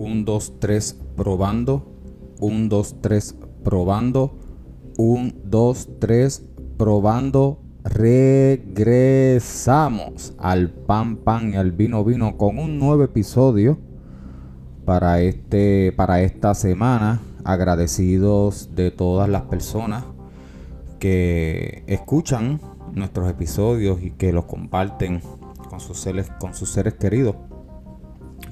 1, 0.00 0.24
2, 0.24 0.60
3, 0.60 0.96
probando. 1.14 1.84
1, 2.40 2.68
2, 2.68 2.96
3, 3.02 3.36
probando. 3.62 4.38
1, 4.96 5.32
2, 5.44 5.88
3, 5.98 6.42
probando. 6.78 7.58
Regresamos 7.84 8.94
al 10.38 10.70
pan 10.70 11.16
pan 11.16 11.52
y 11.52 11.56
al 11.56 11.72
vino 11.72 12.02
vino 12.04 12.38
con 12.38 12.58
un 12.58 12.78
nuevo 12.78 13.02
episodio 13.02 13.78
para 14.86 15.20
este 15.20 15.92
para 15.94 16.22
esta 16.22 16.54
semana. 16.54 17.20
Agradecidos 17.44 18.74
de 18.74 18.90
todas 18.90 19.28
las 19.28 19.42
personas 19.42 20.04
que 20.98 21.84
escuchan 21.86 22.58
nuestros 22.94 23.30
episodios 23.30 24.02
y 24.02 24.12
que 24.12 24.32
los 24.32 24.46
comparten 24.46 25.20
con 25.68 25.78
sus 25.80 25.98
seres, 26.00 26.30
con 26.38 26.54
sus 26.54 26.70
seres 26.70 26.94
queridos. 26.94 27.36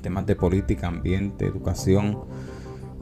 Temas 0.09 0.25
de 0.25 0.37
política, 0.37 0.89
ambiente, 0.89 1.45
educación 1.45 2.21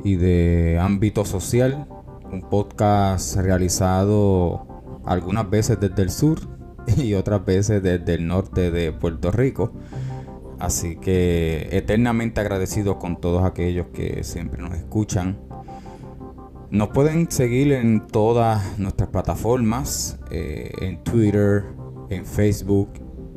y 0.03 0.17
de 0.17 0.77
ámbito 0.81 1.25
social. 1.25 1.87
Un 2.33 2.41
podcast 2.41 3.37
realizado 3.37 4.67
algunas 5.05 5.49
veces 5.49 5.79
desde 5.79 6.03
el 6.03 6.11
sur 6.11 6.41
y 6.97 7.15
otras 7.15 7.45
veces 7.45 7.81
desde 7.81 8.15
el 8.15 8.27
norte 8.27 8.73
de 8.73 8.91
Puerto 8.91 9.31
Rico. 9.31 9.73
Así 10.59 10.97
que 10.97 11.69
eternamente 11.71 12.41
agradecido 12.41 12.99
con 12.99 13.21
todos 13.21 13.45
aquellos 13.45 13.87
que 13.93 14.25
siempre 14.25 14.61
nos 14.61 14.75
escuchan. 14.75 15.39
Nos 16.73 16.89
pueden 16.89 17.31
seguir 17.31 17.71
en 17.71 18.09
todas 18.09 18.81
nuestras 18.81 19.11
plataformas, 19.11 20.19
eh, 20.33 20.73
en 20.81 21.05
Twitter, 21.05 21.67
en 22.11 22.27
Facebook 22.27 22.95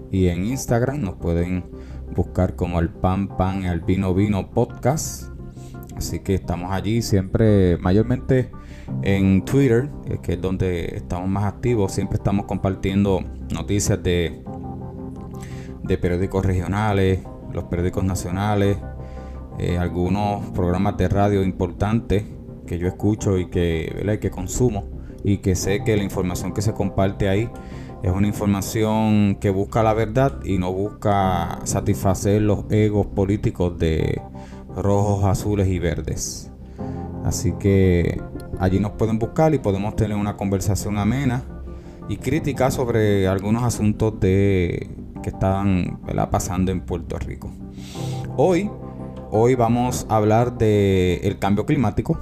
y 0.09 0.29
en 0.29 0.47
Instagram. 0.47 1.01
Nos 1.01 1.17
pueden 1.17 1.65
buscar 2.15 2.55
como 2.55 2.79
el 2.79 2.89
pan 2.89 3.27
pan 3.27 3.65
al 3.65 3.81
vino 3.81 4.13
vino 4.13 4.51
podcast. 4.51 5.29
Así 5.95 6.19
que 6.19 6.35
estamos 6.35 6.71
allí 6.71 7.01
siempre, 7.01 7.77
mayormente 7.77 8.51
en 9.01 9.43
Twitter, 9.43 9.89
que 10.23 10.33
es 10.33 10.41
donde 10.41 10.95
estamos 10.95 11.27
más 11.29 11.43
activos. 11.43 11.91
Siempre 11.91 12.17
estamos 12.17 12.45
compartiendo 12.45 13.21
noticias 13.53 14.01
de, 14.01 14.41
de 15.83 15.97
periódicos 15.97 16.45
regionales, 16.45 17.19
los 17.51 17.65
periódicos 17.65 18.03
nacionales, 18.03 18.77
eh, 19.57 19.77
algunos 19.77 20.45
programas 20.51 20.95
de 20.95 21.09
radio 21.09 21.43
importantes 21.43 22.23
que 22.65 22.77
yo 22.77 22.87
escucho 22.87 23.37
y 23.37 23.49
que, 23.49 24.19
que 24.21 24.31
consumo 24.31 24.85
y 25.23 25.37
que 25.37 25.55
sé 25.55 25.83
que 25.83 25.97
la 25.97 26.03
información 26.03 26.53
que 26.53 26.61
se 26.61 26.73
comparte 26.73 27.27
ahí 27.27 27.49
es 28.03 28.11
una 28.11 28.27
información 28.27 29.35
que 29.41 29.49
busca 29.49 29.83
la 29.83 29.93
verdad 29.93 30.39
y 30.43 30.57
no 30.57 30.71
busca 30.71 31.59
satisfacer 31.65 32.41
los 32.41 32.65
egos 32.69 33.07
políticos 33.07 33.77
de 33.77 34.21
rojos, 34.75 35.25
azules 35.25 35.67
y 35.67 35.79
verdes. 35.79 36.51
Así 37.25 37.53
que 37.59 38.21
allí 38.59 38.79
nos 38.79 38.91
pueden 38.91 39.19
buscar 39.19 39.53
y 39.53 39.59
podemos 39.59 39.95
tener 39.95 40.15
una 40.17 40.37
conversación 40.37 40.97
amena 40.97 41.43
y 42.07 42.17
crítica 42.17 42.71
sobre 42.71 43.27
algunos 43.27 43.63
asuntos 43.63 44.19
de, 44.19 44.89
que 45.21 45.29
están 45.29 45.99
pasando 46.31 46.71
en 46.71 46.81
Puerto 46.81 47.19
Rico. 47.19 47.51
Hoy, 48.37 48.69
hoy 49.31 49.55
vamos 49.55 50.05
a 50.09 50.15
hablar 50.15 50.57
del 50.57 51.19
el 51.23 51.37
cambio 51.37 51.65
climático. 51.65 52.17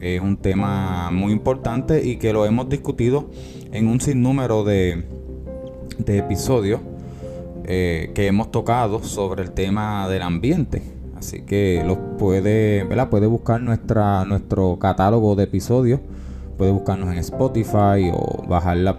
Es 0.00 0.20
un 0.20 0.36
tema 0.36 1.10
muy 1.10 1.32
importante 1.32 2.04
y 2.04 2.16
que 2.16 2.32
lo 2.32 2.44
hemos 2.44 2.68
discutido 2.68 3.30
en 3.74 3.88
un 3.88 4.00
sinnúmero 4.00 4.64
de, 4.64 5.04
de 5.98 6.18
episodios 6.18 6.80
eh, 7.64 8.12
que 8.14 8.28
hemos 8.28 8.50
tocado 8.50 9.02
sobre 9.02 9.42
el 9.42 9.50
tema 9.50 10.08
del 10.08 10.22
ambiente. 10.22 10.82
Así 11.16 11.42
que 11.42 11.82
los 11.84 11.98
puede, 12.18 12.86
puede 13.10 13.26
buscar 13.26 13.60
nuestra, 13.60 14.24
nuestro 14.24 14.78
catálogo 14.78 15.34
de 15.34 15.44
episodios. 15.44 16.00
Puede 16.56 16.70
buscarnos 16.70 17.10
en 17.10 17.18
Spotify 17.18 18.12
o 18.12 18.44
bajar 18.46 18.76
la, 18.76 18.96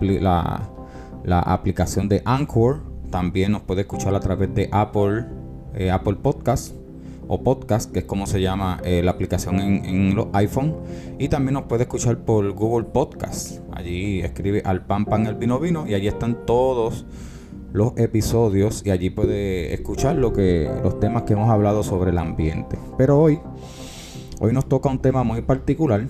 la, 1.23 1.39
aplicación 1.39 2.09
de 2.09 2.21
Anchor. 2.25 2.81
También 3.09 3.53
nos 3.53 3.61
puede 3.61 3.81
escuchar 3.81 4.13
a 4.13 4.19
través 4.19 4.53
de 4.53 4.67
Apple, 4.73 5.25
eh, 5.73 5.89
Apple 5.89 6.15
Podcast 6.21 6.75
o 7.27 7.43
Podcast, 7.43 7.91
que 7.91 7.99
es 7.99 8.05
como 8.05 8.27
se 8.27 8.41
llama 8.41 8.79
eh, 8.83 9.01
la 9.03 9.11
aplicación 9.11 9.59
en, 9.59 10.15
los 10.15 10.27
iPhone. 10.33 10.75
Y 11.19 11.29
también 11.29 11.53
nos 11.53 11.63
puede 11.63 11.83
escuchar 11.83 12.17
por 12.19 12.51
Google 12.53 12.85
Podcast. 12.85 13.59
Allí 13.71 14.21
escribe 14.21 14.61
al 14.65 14.85
pan 14.85 15.05
pan 15.05 15.25
el 15.27 15.35
vino 15.35 15.59
vino 15.59 15.87
y 15.87 15.93
allí 15.93 16.07
están 16.07 16.45
todos 16.45 17.05
los 17.73 17.97
episodios 17.97 18.83
y 18.85 18.91
allí 18.91 19.09
puede 19.09 19.73
escuchar 19.73 20.15
lo 20.15 20.31
que 20.31 20.69
los 20.81 20.99
temas 20.99 21.23
que 21.23 21.33
hemos 21.33 21.49
hablado 21.49 21.83
sobre 21.83 22.11
el 22.11 22.17
ambiente. 22.17 22.77
Pero 22.97 23.19
hoy 23.19 23.39
hoy 24.39 24.53
nos 24.53 24.67
toca 24.67 24.89
un 24.89 24.99
tema 24.99 25.23
muy 25.23 25.41
particular 25.41 26.07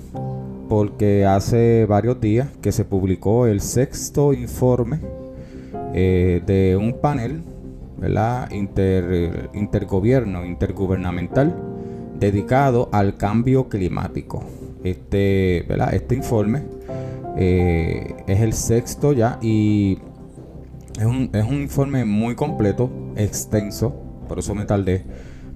porque 0.70 1.26
hace 1.26 1.86
varios 1.86 2.20
días 2.22 2.50
que 2.62 2.72
se 2.72 2.86
publicó 2.86 3.48
el 3.48 3.62
sexto 3.62 4.34
informe 4.34 5.00
eh, 5.94 6.42
de 6.46 6.76
un 6.76 7.00
panel 7.00 7.44
¿verdad? 7.98 8.52
Inter, 8.52 9.50
intergobierno, 9.54 10.46
intergubernamental 10.46 11.56
dedicado 12.20 12.90
al 12.92 13.18
cambio 13.18 13.70
climático. 13.70 14.44
Este, 14.84 15.66
¿verdad? 15.68 15.96
este 15.96 16.16
informe 16.16 16.64
eh, 17.38 18.16
es 18.28 18.40
el 18.40 18.54
sexto 18.54 19.14
ya 19.14 19.40
y 19.42 19.98
es 21.00 21.06
un, 21.06 21.30
informe 21.52 22.06
muy 22.06 22.36
completo, 22.36 22.90
extenso, 23.16 23.96
por 24.30 24.40
eso 24.40 24.54
me 24.56 24.66
tardé 24.66 25.04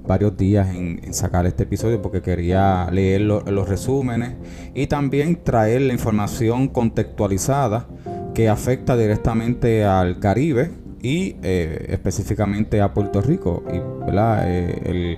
varios 0.05 0.35
días 0.35 0.75
en, 0.75 1.13
sacar 1.13 1.45
este 1.45 1.63
episodio 1.63 2.01
porque 2.01 2.21
quería 2.21 2.89
leer 2.91 3.21
los 3.21 3.69
resúmenes 3.69 4.33
y 4.73 4.87
también 4.87 5.43
traer 5.43 5.81
la 5.81 5.93
información 5.93 6.67
contextualizada 6.67 7.87
que 8.33 8.49
afecta 8.49 8.97
directamente 8.97 9.85
al 9.85 10.19
Caribe 10.19 10.71
y 11.01 11.35
eh, 11.43 11.87
específicamente 11.89 12.81
a 12.81 12.93
Puerto 12.93 13.21
Rico. 13.21 13.63
Y, 13.71 13.77
eh, 13.77 15.17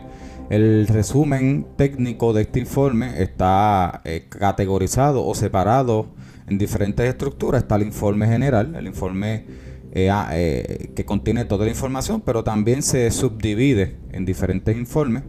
el, 0.50 0.88
resumen 0.88 1.66
técnico 1.78 2.34
de 2.34 2.42
este 2.42 2.60
informe 2.60 3.22
está 3.22 4.02
eh, 4.04 4.26
categorizado 4.30 5.26
o 5.26 5.34
separado 5.34 6.08
en 6.48 6.58
diferentes 6.58 7.08
estructuras. 7.08 7.64
Está 7.64 7.76
el 7.76 7.84
informe 7.84 8.28
general, 8.28 8.76
el 8.76 8.88
informe 8.88 9.72
que 9.94 11.04
contiene 11.06 11.44
toda 11.44 11.66
la 11.66 11.72
información, 11.72 12.22
pero 12.22 12.46
también 12.46 12.82
se 12.82 13.12
subdivide 13.12 13.98
en 14.14 14.24
diferentes 14.24 14.78
informes. 14.78 15.24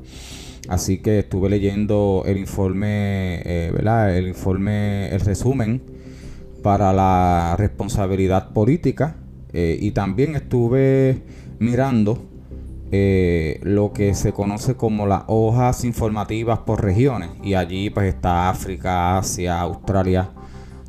Así 0.68 0.98
que 0.98 1.18
estuve 1.18 1.48
leyendo 1.50 2.22
el 2.26 2.36
informe. 2.38 3.42
El 3.42 4.28
informe, 4.28 5.08
el 5.08 5.20
resumen 5.20 5.82
para 6.62 6.92
la 6.92 7.56
responsabilidad 7.58 8.52
política 8.52 9.16
y 9.52 9.90
también 9.90 10.34
estuve 10.34 11.22
mirando 11.58 12.28
lo 12.90 13.92
que 13.92 14.14
se 14.14 14.32
conoce 14.32 14.76
como 14.76 15.06
las 15.06 15.24
hojas 15.26 15.84
informativas 15.84 16.60
por 16.60 16.82
regiones 16.82 17.30
y 17.42 17.54
allí 17.54 17.90
pues 17.90 18.14
está 18.14 18.48
África, 18.50 19.18
Asia, 19.18 19.60
Australia, 19.60 20.30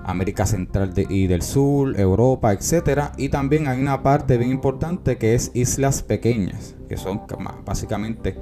América 0.06 0.46
Central 0.46 0.94
y 1.10 1.28
del 1.28 1.42
Sur, 1.42 2.00
Europa, 2.00 2.52
etcétera. 2.52 3.14
Y 3.18 3.30
también 3.30 3.68
hay 3.68 3.80
una 3.80 4.04
parte 4.04 4.38
bien 4.38 4.52
importante 4.52 5.18
que 5.18 5.34
es 5.36 5.52
islas 5.54 6.04
pequeñas, 6.04 6.76
que 6.90 6.98
son 6.98 7.22
básicamente 7.66 8.38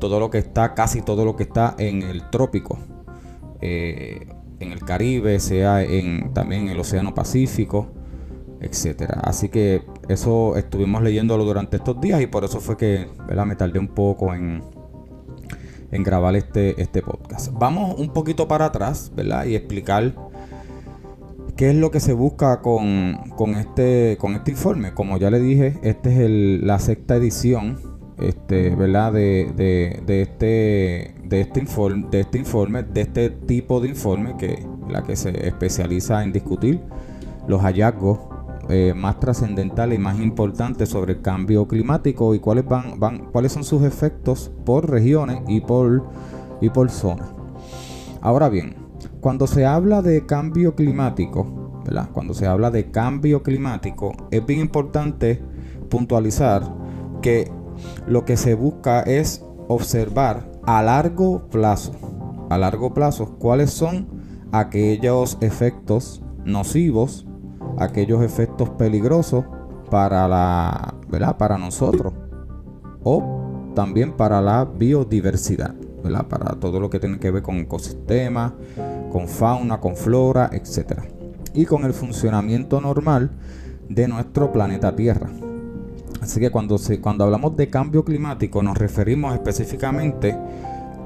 todo 0.00 0.18
lo 0.18 0.30
que 0.30 0.38
está, 0.38 0.74
casi 0.74 1.02
todo 1.02 1.24
lo 1.24 1.36
que 1.36 1.44
está 1.44 1.74
en 1.78 2.02
el 2.02 2.28
trópico, 2.30 2.78
eh, 3.60 4.26
en 4.58 4.72
el 4.72 4.80
Caribe, 4.80 5.38
sea 5.40 5.82
en 5.82 6.32
también 6.34 6.62
en 6.62 6.68
el 6.70 6.80
Océano 6.80 7.14
Pacífico, 7.14 7.88
etcétera. 8.60 9.20
Así 9.22 9.48
que 9.48 9.82
eso 10.08 10.56
estuvimos 10.56 11.02
leyéndolo 11.02 11.44
durante 11.44 11.76
estos 11.76 12.00
días 12.00 12.20
y 12.20 12.26
por 12.26 12.44
eso 12.44 12.60
fue 12.60 12.76
que 12.76 13.08
me 13.46 13.56
tardé 13.56 13.78
un 13.78 13.88
poco 13.88 14.34
en, 14.34 14.62
en 15.90 16.02
grabar 16.02 16.36
este, 16.36 16.80
este 16.80 17.02
podcast. 17.02 17.52
Vamos 17.52 17.98
un 17.98 18.12
poquito 18.12 18.46
para 18.48 18.66
atrás, 18.66 19.12
¿verdad? 19.14 19.46
Y 19.46 19.54
explicar 19.54 20.14
¿Qué 21.60 21.68
es 21.68 21.76
lo 21.76 21.90
que 21.90 22.00
se 22.00 22.14
busca 22.14 22.62
con, 22.62 23.20
este, 23.54 24.16
con 24.18 24.34
este 24.34 24.52
informe? 24.52 24.94
Como 24.94 25.18
ya 25.18 25.30
le 25.30 25.40
dije, 25.40 25.78
esta 25.82 26.08
es 26.08 26.18
el, 26.18 26.66
la 26.66 26.78
sexta 26.78 27.16
edición 27.16 27.78
este, 28.20 28.74
¿verdad? 28.74 29.12
De, 29.12 29.42
este, 30.08 31.14
de, 31.22 31.40
este 31.40 31.60
informe, 31.60 32.06
de 32.10 32.20
este 32.20 32.38
informe, 32.38 32.82
de 32.82 33.00
este 33.02 33.28
tipo 33.28 33.78
de 33.80 33.88
informe 33.88 34.36
que, 34.38 34.66
la 34.88 35.02
que 35.02 35.16
se 35.16 35.46
especializa 35.46 36.22
en 36.22 36.32
discutir 36.32 36.80
los 37.46 37.60
hallazgos 37.60 38.20
eh, 38.68 38.94
más 38.94 39.18
trascendentales 39.18 39.98
y 39.98 40.02
más 40.02 40.18
importantes 40.20 40.88
sobre 40.90 41.14
el 41.14 41.22
cambio 41.22 41.66
climático 41.66 42.34
y 42.34 42.38
cuáles 42.38 42.66
van, 42.66 43.00
van, 43.00 43.30
cuáles 43.32 43.52
son 43.52 43.64
sus 43.64 43.82
efectos 43.82 44.50
por 44.64 44.88
regiones 44.90 45.42
y 45.48 45.60
por, 45.60 46.04
y 46.60 46.68
por 46.70 46.90
zonas. 46.90 47.28
Ahora 48.20 48.48
bien, 48.48 48.76
cuando 49.20 49.46
se 49.46 49.66
habla 49.66 50.02
de 50.02 50.26
cambio 50.26 50.74
climático, 50.74 51.82
¿verdad? 51.84 52.10
Cuando 52.12 52.34
se 52.34 52.46
habla 52.46 52.70
de 52.70 52.90
cambio 52.90 53.42
climático, 53.42 54.12
es 54.30 54.44
bien 54.44 54.60
importante 54.60 55.42
puntualizar 55.88 56.62
que 57.22 57.50
lo 58.06 58.24
que 58.24 58.36
se 58.36 58.54
busca 58.54 59.00
es 59.00 59.44
observar 59.68 60.50
a 60.64 60.82
largo 60.82 61.48
plazo, 61.48 61.92
a 62.50 62.58
largo 62.58 62.92
plazo, 62.94 63.36
cuáles 63.38 63.70
son 63.70 64.08
aquellos 64.52 65.38
efectos 65.40 66.22
nocivos, 66.44 67.26
aquellos 67.78 68.22
efectos 68.22 68.70
peligrosos 68.70 69.44
para 69.90 70.28
la, 70.28 70.94
¿verdad? 71.08 71.36
Para 71.36 71.58
nosotros 71.58 72.12
o 73.02 73.72
también 73.74 74.12
para 74.12 74.40
la 74.40 74.64
biodiversidad, 74.64 75.74
¿verdad? 76.02 76.26
Para 76.26 76.54
todo 76.56 76.80
lo 76.80 76.90
que 76.90 77.00
tiene 77.00 77.18
que 77.18 77.30
ver 77.30 77.42
con 77.42 77.56
ecosistemas, 77.56 78.52
con 79.10 79.28
fauna, 79.28 79.80
con 79.80 79.96
flora, 79.96 80.50
etcétera. 80.52 81.04
Y 81.54 81.66
con 81.66 81.84
el 81.84 81.92
funcionamiento 81.92 82.80
normal 82.80 83.30
de 83.88 84.06
nuestro 84.06 84.52
planeta 84.52 84.94
Tierra. 84.94 85.30
Así 86.20 86.38
que 86.38 86.50
cuando, 86.50 86.78
se, 86.78 87.00
cuando 87.00 87.24
hablamos 87.24 87.56
de 87.56 87.70
cambio 87.70 88.04
climático 88.04 88.62
nos 88.62 88.76
referimos 88.76 89.34
específicamente 89.34 90.36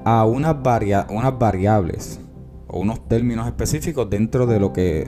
a 0.05 0.25
unas, 0.25 0.57
unas 1.09 1.39
variables 1.39 2.21
unos 2.79 3.09
términos 3.09 3.47
específicos 3.47 4.09
dentro 4.11 4.47
de 4.47 4.61
lo 4.61 4.73
que 4.73 5.07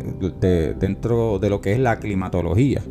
dentro 0.79 1.39
de 1.39 1.51
lo 1.51 1.61
que 1.61 1.73
es 1.73 1.79
la 1.79 1.99
climatología. 1.99 2.83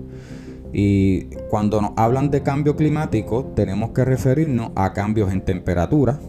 Y 0.73 1.27
cuando 1.49 1.81
nos 1.81 1.91
hablan 1.95 2.29
de 2.31 2.43
cambio 2.43 2.75
climático, 2.75 3.45
tenemos 3.55 3.91
que 3.91 4.03
referirnos 4.03 4.71
a 4.75 4.91
cambios 4.91 5.31
en 5.31 5.41
temperatura, 5.41 6.19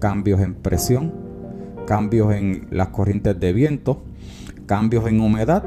cambios 0.00 0.40
en 0.40 0.54
presión, 0.54 1.14
cambios 1.86 2.34
en 2.34 2.66
las 2.70 2.88
corrientes 2.88 3.38
de 3.38 3.52
viento, 3.52 4.02
cambios 4.66 5.06
en 5.06 5.20
humedad 5.20 5.64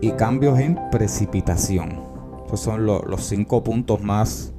y 0.00 0.12
cambios 0.12 0.58
en 0.58 0.78
precipitación. 0.90 2.00
Esos 2.46 2.60
son 2.60 2.86
los 2.86 3.22
cinco 3.22 3.62
puntos 3.62 4.02
más, 4.02 4.52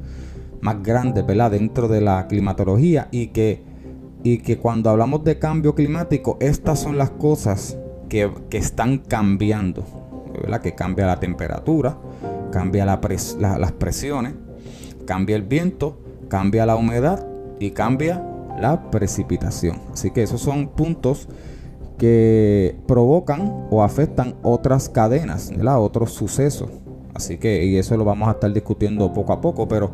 más 0.61 0.81
grandes 0.83 1.25
dentro 1.25 1.87
de 1.87 2.01
la 2.01 2.27
climatología 2.27 3.09
y 3.11 3.27
que, 3.27 3.70
y 4.23 4.39
que 4.39 4.57
cuando 4.57 4.89
hablamos 4.89 5.23
de 5.23 5.39
cambio 5.39 5.75
climático, 5.75 6.37
estas 6.39 6.79
son 6.79 6.97
las 6.97 7.09
cosas 7.11 7.77
que, 8.09 8.31
están 8.51 8.99
cambiando. 8.99 9.83
Que 10.61 10.75
cambia 10.75 11.05
la 11.05 11.19
temperatura, 11.19 11.97
cambia 12.51 12.85
la 12.85 12.99
las 13.57 13.71
presiones, 13.73 14.33
cambia 15.05 15.35
el 15.35 15.43
viento, 15.43 15.99
cambia 16.27 16.65
la 16.65 16.75
humedad 16.75 17.25
y 17.59 17.71
cambia 17.71 18.23
la 18.59 18.91
precipitación. 18.91 19.79
Así 19.93 20.11
que 20.11 20.23
esos 20.23 20.41
son 20.41 20.69
puntos 20.69 21.27
que 21.97 22.75
provocan 22.87 23.67
o 23.69 23.83
afectan 23.83 24.35
otras 24.41 24.89
cadenas, 24.89 25.51
otros 25.77 26.11
sucesos. 26.11 26.69
Así 27.13 27.37
que, 27.37 27.65
y 27.65 27.77
eso 27.77 27.97
lo 27.97 28.05
vamos 28.05 28.27
a 28.29 28.31
estar 28.31 28.51
discutiendo 28.53 29.13
poco 29.13 29.33
a 29.33 29.41
poco, 29.41 29.67
pero 29.67 29.91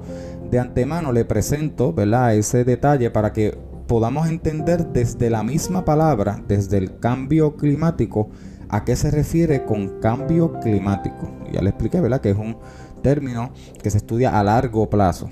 de 0.49 0.59
antemano 0.59 1.11
le 1.11 1.25
presento, 1.25 1.93
¿verdad? 1.93 2.35
Ese 2.35 2.63
detalle 2.63 3.09
para 3.09 3.33
que 3.33 3.57
podamos 3.87 4.27
entender 4.29 4.87
desde 4.87 5.29
la 5.29 5.43
misma 5.43 5.85
palabra, 5.85 6.43
desde 6.47 6.77
el 6.77 6.99
cambio 6.99 7.55
climático, 7.55 8.29
a 8.69 8.83
qué 8.83 8.95
se 8.95 9.11
refiere 9.11 9.65
con 9.65 9.99
cambio 10.01 10.59
climático. 10.59 11.31
Ya 11.51 11.61
le 11.61 11.69
expliqué, 11.69 12.01
¿verdad? 12.01 12.21
Que 12.21 12.31
es 12.31 12.37
un 12.37 12.57
término 13.01 13.51
que 13.81 13.89
se 13.89 13.97
estudia 13.97 14.37
a 14.37 14.43
largo 14.43 14.89
plazo. 14.89 15.29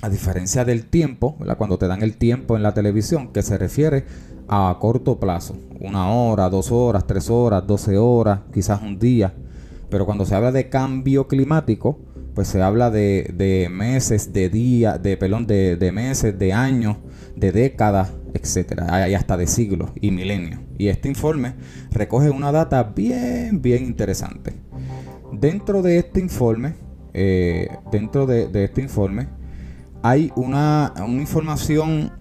A 0.00 0.08
diferencia 0.08 0.64
del 0.64 0.86
tiempo, 0.86 1.36
¿verdad? 1.38 1.58
Cuando 1.58 1.78
te 1.78 1.88
dan 1.88 2.02
el 2.02 2.16
tiempo 2.16 2.56
en 2.56 2.62
la 2.62 2.72
televisión, 2.72 3.32
que 3.32 3.42
se 3.42 3.58
refiere 3.58 4.06
a 4.48 4.74
corto 4.80 5.20
plazo, 5.20 5.56
una 5.80 6.10
hora, 6.10 6.48
dos 6.48 6.72
horas, 6.72 7.06
tres 7.06 7.28
horas, 7.28 7.66
doce 7.66 7.98
horas, 7.98 8.40
quizás 8.52 8.80
un 8.80 8.98
día. 8.98 9.34
Pero 9.90 10.06
cuando 10.06 10.24
se 10.24 10.34
habla 10.34 10.52
de 10.52 10.70
cambio 10.70 11.28
climático, 11.28 11.98
pues 12.38 12.46
se 12.46 12.62
habla 12.62 12.92
de, 12.92 13.68
meses, 13.68 14.32
de 14.32 14.48
días, 14.48 15.02
de 15.02 15.16
pelón, 15.16 15.48
de, 15.48 15.74
de, 15.74 15.90
meses, 15.90 16.38
de 16.38 16.52
años, 16.52 16.96
de 17.34 17.50
décadas, 17.50 18.12
etcétera, 18.32 19.08
y 19.08 19.14
hasta 19.14 19.36
de 19.36 19.48
siglos 19.48 19.90
y 20.00 20.12
milenios. 20.12 20.60
Y 20.78 20.86
este 20.86 21.08
informe 21.08 21.54
recoge 21.90 22.30
una 22.30 22.52
data 22.52 22.84
bien, 22.84 23.60
bien 23.60 23.82
interesante. 23.82 24.54
Dentro 25.32 25.82
de 25.82 25.98
este 25.98 26.20
informe, 26.20 26.74
eh, 27.12 27.70
dentro 27.90 28.24
de, 28.24 28.48
este 28.62 28.82
informe, 28.82 29.26
hay 30.04 30.30
una, 30.36 30.94
información 31.08 32.12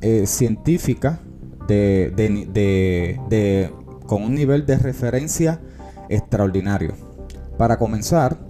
eh, 0.00 0.28
científica 0.28 1.18
de, 1.66 3.68
con 4.06 4.22
un 4.22 4.32
nivel 4.32 4.64
de 4.64 4.78
referencia 4.78 5.60
extraordinario. 6.08 6.94
Para 7.58 7.78
comenzar, 7.78 8.49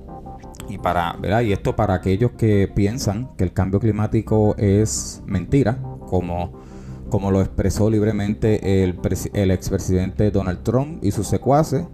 y 0.71 0.79
para, 0.79 1.17
¿verdad? 1.21 1.41
Y 1.43 1.53
esto 1.53 1.75
para 1.75 1.95
aquellos 1.95 2.33
que 2.33 2.71
piensan 2.73 3.31
que 3.37 3.45
el 3.45 3.53
cambio 3.53 3.81
climático 3.81 4.55
es 4.57 5.23
mentira, 5.27 5.79
como, 6.07 6.53
como 7.11 7.31
lo 7.31 7.41
expresó 7.41 7.91
libremente 7.91 8.85
el, 8.85 8.99
el 9.33 9.51
expresidente 9.51 10.31
Donald 10.31 10.63
Trump 10.63 11.03
y 11.03 11.11
sus 11.11 11.27
secuaces, 11.27 11.85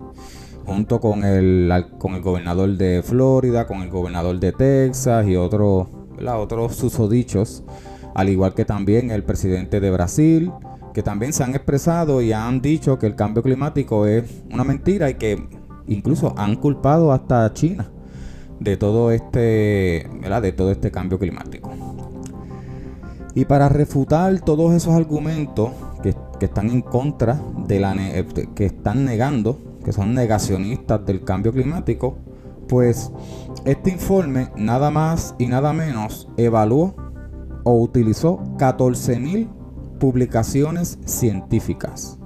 junto 0.66 1.00
con 1.00 1.24
el, 1.24 1.86
con 1.98 2.14
el 2.14 2.22
gobernador 2.22 2.76
de 2.76 3.02
Florida, 3.02 3.66
con 3.66 3.82
el 3.82 3.88
gobernador 3.88 4.38
de 4.38 4.52
Texas 4.52 5.26
y 5.26 5.36
otros, 5.36 5.88
otros 6.26 6.76
susodichos, 6.76 7.64
al 8.14 8.28
igual 8.28 8.54
que 8.54 8.64
también 8.64 9.10
el 9.10 9.22
presidente 9.22 9.80
de 9.80 9.90
Brasil, 9.90 10.52
que 10.92 11.02
también 11.02 11.32
se 11.32 11.44
han 11.44 11.54
expresado 11.54 12.20
y 12.20 12.32
han 12.32 12.60
dicho 12.60 12.98
que 12.98 13.06
el 13.06 13.14
cambio 13.14 13.42
climático 13.42 14.06
es 14.06 14.44
una 14.52 14.64
mentira 14.64 15.08
y 15.10 15.14
que 15.14 15.46
incluso 15.86 16.34
han 16.36 16.56
culpado 16.56 17.12
hasta 17.12 17.52
China 17.52 17.90
de 18.60 18.76
todo 18.76 19.10
este, 19.10 20.08
de 20.42 20.52
todo 20.52 20.70
este 20.70 20.90
cambio 20.90 21.18
climático. 21.18 21.70
Y 23.34 23.44
para 23.44 23.68
refutar 23.68 24.40
todos 24.40 24.72
esos 24.72 24.94
argumentos 24.94 25.70
que, 26.02 26.14
están 26.40 26.70
en 26.70 26.82
contra 26.82 27.40
de 27.66 27.80
la 27.80 27.94
eh, 27.96 28.26
que 28.54 28.66
están 28.66 29.04
negando, 29.04 29.58
que 29.84 29.92
son 29.92 30.14
negacionistas 30.14 31.04
del 31.04 31.22
cambio 31.22 31.52
climático, 31.52 32.16
pues 32.68 33.12
este 33.64 33.90
informe 33.90 34.48
nada 34.56 34.90
más 34.90 35.34
y 35.38 35.46
nada 35.46 35.72
menos 35.72 36.28
evaluó 36.36 36.94
o 37.64 37.80
utilizó 37.80 38.38
14.000 38.58 39.48
publicaciones 39.98 40.98
científicas. 41.04 42.18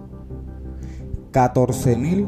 14.000 1.33 2.27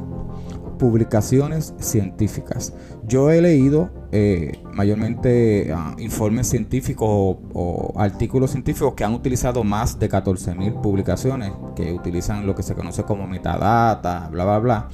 publicaciones 0.79 1.75
científicas. 1.79 2.73
Yo 3.07 3.31
he 3.31 3.41
leído 3.41 3.91
eh, 4.13 4.61
mayormente 4.75 5.73
ah, 5.75 5.95
informes 5.99 6.49
científicos 6.49 7.09
o, 7.53 7.93
artículos 7.97 8.53
científicos 8.53 8.95
que 8.95 9.05
han 9.05 9.15
utilizado 9.15 9.65
más 9.65 9.99
de 9.99 10.09
14.000 10.09 10.81
publicaciones, 10.81 11.53
que 11.75 11.93
utilizan 11.93 12.47
lo 12.47 12.55
que 12.55 12.63
se 12.63 12.75
conoce 12.75 13.03
como 13.03 13.27
metadata, 13.27 14.29
bla, 14.31 14.45
bla, 14.45 14.59
bla, 14.59 14.89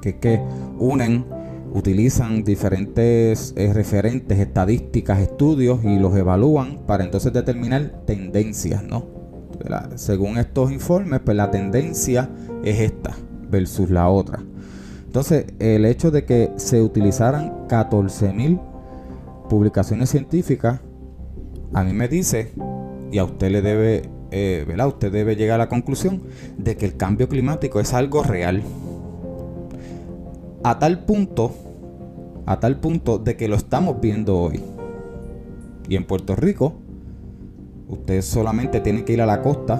que, 0.00 0.18
que 0.18 0.40
unen, 0.78 1.26
utilizan 1.74 2.44
diferentes 2.44 3.54
eh, 3.56 3.72
referentes, 3.72 4.38
estadísticas, 4.38 5.20
estudios 5.20 5.84
y 5.84 5.98
los 5.98 6.16
evalúan 6.16 6.80
para 6.86 7.04
entonces 7.04 7.32
determinar 7.32 8.04
tendencias, 8.06 8.82
¿no? 8.82 9.22
según 9.94 10.38
estos 10.38 10.72
informes, 10.72 11.20
pues 11.24 11.36
la 11.36 11.50
tendencia 11.50 12.28
es 12.64 12.80
esta 12.80 13.16
versus 13.48 13.90
la 13.90 14.08
otra. 14.08 14.42
Entonces, 15.12 15.44
el 15.58 15.84
hecho 15.84 16.10
de 16.10 16.24
que 16.24 16.52
se 16.56 16.80
utilizaran 16.80 17.68
14.000 17.68 18.58
publicaciones 19.50 20.08
científicas, 20.08 20.80
a 21.74 21.84
mí 21.84 21.92
me 21.92 22.08
dice, 22.08 22.52
y 23.10 23.18
a 23.18 23.24
usted 23.24 23.50
le 23.50 23.60
debe, 23.60 24.08
eh, 24.30 24.64
¿verdad? 24.66 24.88
Usted 24.88 25.12
debe 25.12 25.36
llegar 25.36 25.56
a 25.56 25.64
la 25.64 25.68
conclusión 25.68 26.22
de 26.56 26.78
que 26.78 26.86
el 26.86 26.96
cambio 26.96 27.28
climático 27.28 27.78
es 27.78 27.92
algo 27.92 28.22
real. 28.22 28.62
A 30.64 30.78
tal 30.78 31.04
punto, 31.04 31.52
a 32.46 32.58
tal 32.58 32.80
punto 32.80 33.18
de 33.18 33.36
que 33.36 33.48
lo 33.48 33.56
estamos 33.56 34.00
viendo 34.00 34.38
hoy. 34.38 34.62
Y 35.90 35.96
en 35.96 36.06
Puerto 36.06 36.36
Rico, 36.36 36.76
Usted 37.92 38.22
solamente 38.22 38.80
tiene 38.80 39.04
que 39.04 39.12
ir 39.12 39.20
a 39.20 39.26
la 39.26 39.42
costa 39.42 39.78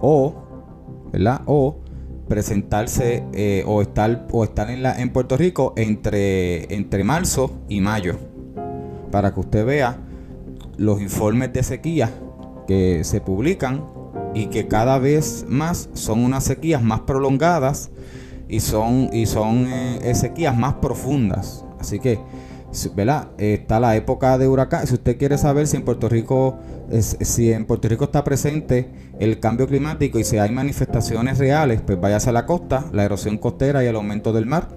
o, 0.00 0.32
¿verdad? 1.12 1.40
O 1.46 1.78
presentarse 2.28 3.24
eh, 3.32 3.64
o 3.66 3.82
estar 3.82 4.26
o 4.30 4.44
estar 4.44 4.70
en, 4.70 4.82
la, 4.82 5.00
en 5.00 5.10
Puerto 5.10 5.36
Rico 5.36 5.72
entre, 5.76 6.74
entre 6.74 7.04
marzo 7.04 7.50
y 7.68 7.80
mayo 7.80 8.16
para 9.10 9.32
que 9.32 9.40
usted 9.40 9.64
vea 9.64 9.98
los 10.76 11.00
informes 11.00 11.52
de 11.52 11.62
sequía 11.62 12.10
que 12.66 13.02
se 13.04 13.20
publican 13.20 13.84
y 14.34 14.46
que 14.46 14.68
cada 14.68 14.98
vez 14.98 15.46
más 15.48 15.88
son 15.94 16.22
unas 16.24 16.44
sequías 16.44 16.82
más 16.82 17.00
prolongadas 17.00 17.90
y 18.48 18.60
son 18.60 19.10
y 19.12 19.26
son 19.26 19.66
eh, 19.66 20.14
sequías 20.14 20.56
más 20.56 20.74
profundas 20.74 21.64
así 21.80 21.98
que 21.98 22.20
¿verdad? 22.94 23.28
Está 23.38 23.80
la 23.80 23.96
época 23.96 24.38
de 24.38 24.48
huracán. 24.48 24.86
Si 24.86 24.94
usted 24.94 25.16
quiere 25.16 25.38
saber 25.38 25.66
si 25.66 25.76
en 25.76 25.84
Puerto 25.84 26.08
Rico 26.08 26.58
si 26.90 27.52
en 27.52 27.66
Puerto 27.66 27.88
Rico 27.88 28.04
está 28.04 28.24
presente 28.24 28.88
el 29.18 29.40
cambio 29.40 29.66
climático 29.66 30.18
y 30.18 30.24
si 30.24 30.38
hay 30.38 30.50
manifestaciones 30.50 31.38
reales, 31.38 31.80
pues 31.82 32.00
váyase 32.00 32.30
a 32.30 32.32
la 32.32 32.46
costa, 32.46 32.86
la 32.92 33.04
erosión 33.04 33.38
costera 33.38 33.84
y 33.84 33.86
el 33.86 33.96
aumento 33.96 34.32
del 34.32 34.46
mar. 34.46 34.68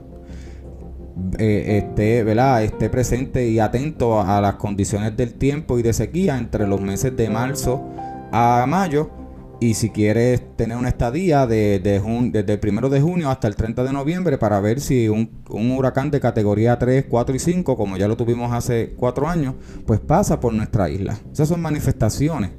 eh, 1.39 1.83
esté, 1.85 2.23
¿verdad? 2.23 2.63
esté 2.63 2.89
presente 2.89 3.47
y 3.47 3.59
atento 3.59 4.21
a, 4.21 4.41
las 4.41 4.55
condiciones 4.55 5.15
del 5.15 5.33
tiempo 5.35 5.77
y 5.79 5.83
de 5.83 5.93
sequía 5.93 6.37
entre 6.37 6.67
los 6.67 6.81
meses 6.81 7.15
de 7.15 7.29
marzo 7.29 7.83
a 8.31 8.65
mayo. 8.67 9.20
Y 9.61 9.75
si 9.75 9.91
quieres 9.91 10.41
tener 10.57 10.75
una 10.75 10.89
estadía 10.89 11.45
de, 11.45 11.79
desde 11.79 12.53
el 12.53 12.59
primero 12.59 12.89
de 12.89 12.99
junio 12.99 13.29
hasta 13.29 13.47
el 13.47 13.55
30 13.55 13.83
de 13.83 13.93
noviembre 13.93 14.39
para 14.39 14.59
ver 14.59 14.81
si 14.81 15.07
un, 15.07 15.43
un, 15.51 15.69
huracán 15.69 16.09
de 16.09 16.19
categoría 16.19 16.79
3, 16.79 17.05
4 17.07 17.35
y 17.35 17.37
5, 17.39 17.77
como 17.77 17.95
ya 17.95 18.07
lo 18.07 18.17
tuvimos 18.17 18.51
hace 18.51 18.95
4 18.97 19.29
años, 19.29 19.53
pues 19.85 19.99
pasa 19.99 20.39
por 20.39 20.51
nuestra 20.51 20.89
isla. 20.89 21.15
Esas 21.31 21.47
son 21.47 21.61
manifestaciones. 21.61 22.49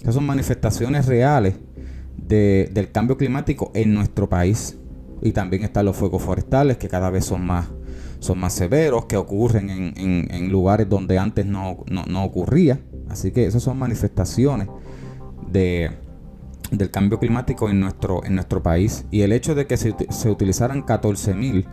Esas 0.00 0.16
son 0.16 0.26
manifestaciones 0.26 1.06
reales 1.06 1.54
del 2.16 2.90
cambio 2.90 3.16
climático 3.16 3.70
en 3.72 3.94
nuestro 3.94 4.28
país. 4.28 4.76
Y 5.22 5.30
también 5.30 5.62
están 5.62 5.84
los 5.84 5.96
fuegos 5.96 6.22
forestales 6.22 6.76
que 6.76 6.88
cada 6.88 7.08
vez 7.08 7.24
son 7.24 7.46
más, 7.46 7.68
son 8.18 8.40
más 8.40 8.52
severos, 8.52 9.04
que 9.06 9.16
ocurren 9.16 9.70
en, 9.70 10.48
lugares 10.50 10.88
donde 10.88 11.18
antes 11.18 11.46
no, 11.46 11.84
ocurría. 12.16 12.80
Así 13.08 13.30
que 13.30 13.46
esas 13.46 13.62
son 13.62 13.78
manifestaciones 13.78 14.66
de, 15.54 15.90
del 16.70 16.90
cambio 16.90 17.18
climático 17.18 17.70
en 17.70 17.80
nuestro, 17.80 18.24
en 18.24 18.34
nuestro 18.34 18.62
país. 18.62 19.06
Y 19.10 19.22
el 19.22 19.32
hecho 19.32 19.54
de 19.54 19.66
que 19.66 19.78
se, 19.78 19.94
se 20.10 20.30
utilizaran 20.30 20.84
14.000 20.84 21.64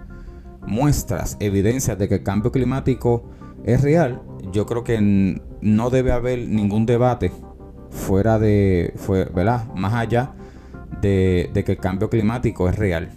muestras, 0.65 1.35
evidencias 1.39 1.97
de 1.97 2.07
que 2.07 2.15
el 2.15 2.23
cambio 2.23 2.51
climático 2.51 3.29
es 3.65 3.81
real, 3.81 4.21
yo 4.53 4.65
creo 4.65 4.83
que 4.83 4.99
no 5.61 5.89
debe 5.89 6.11
haber 6.11 6.47
ningún 6.47 6.85
debate 6.85 7.31
fuera 7.89 8.39
de, 8.39 8.93
fue, 8.95 9.25
¿verdad? 9.25 9.65
Más 9.75 9.93
allá 9.93 10.33
de, 11.01 11.49
de, 11.53 11.63
que 11.63 11.73
el 11.73 11.77
cambio 11.77 12.09
climático 12.09 12.69
es 12.69 12.77
real. 12.77 13.09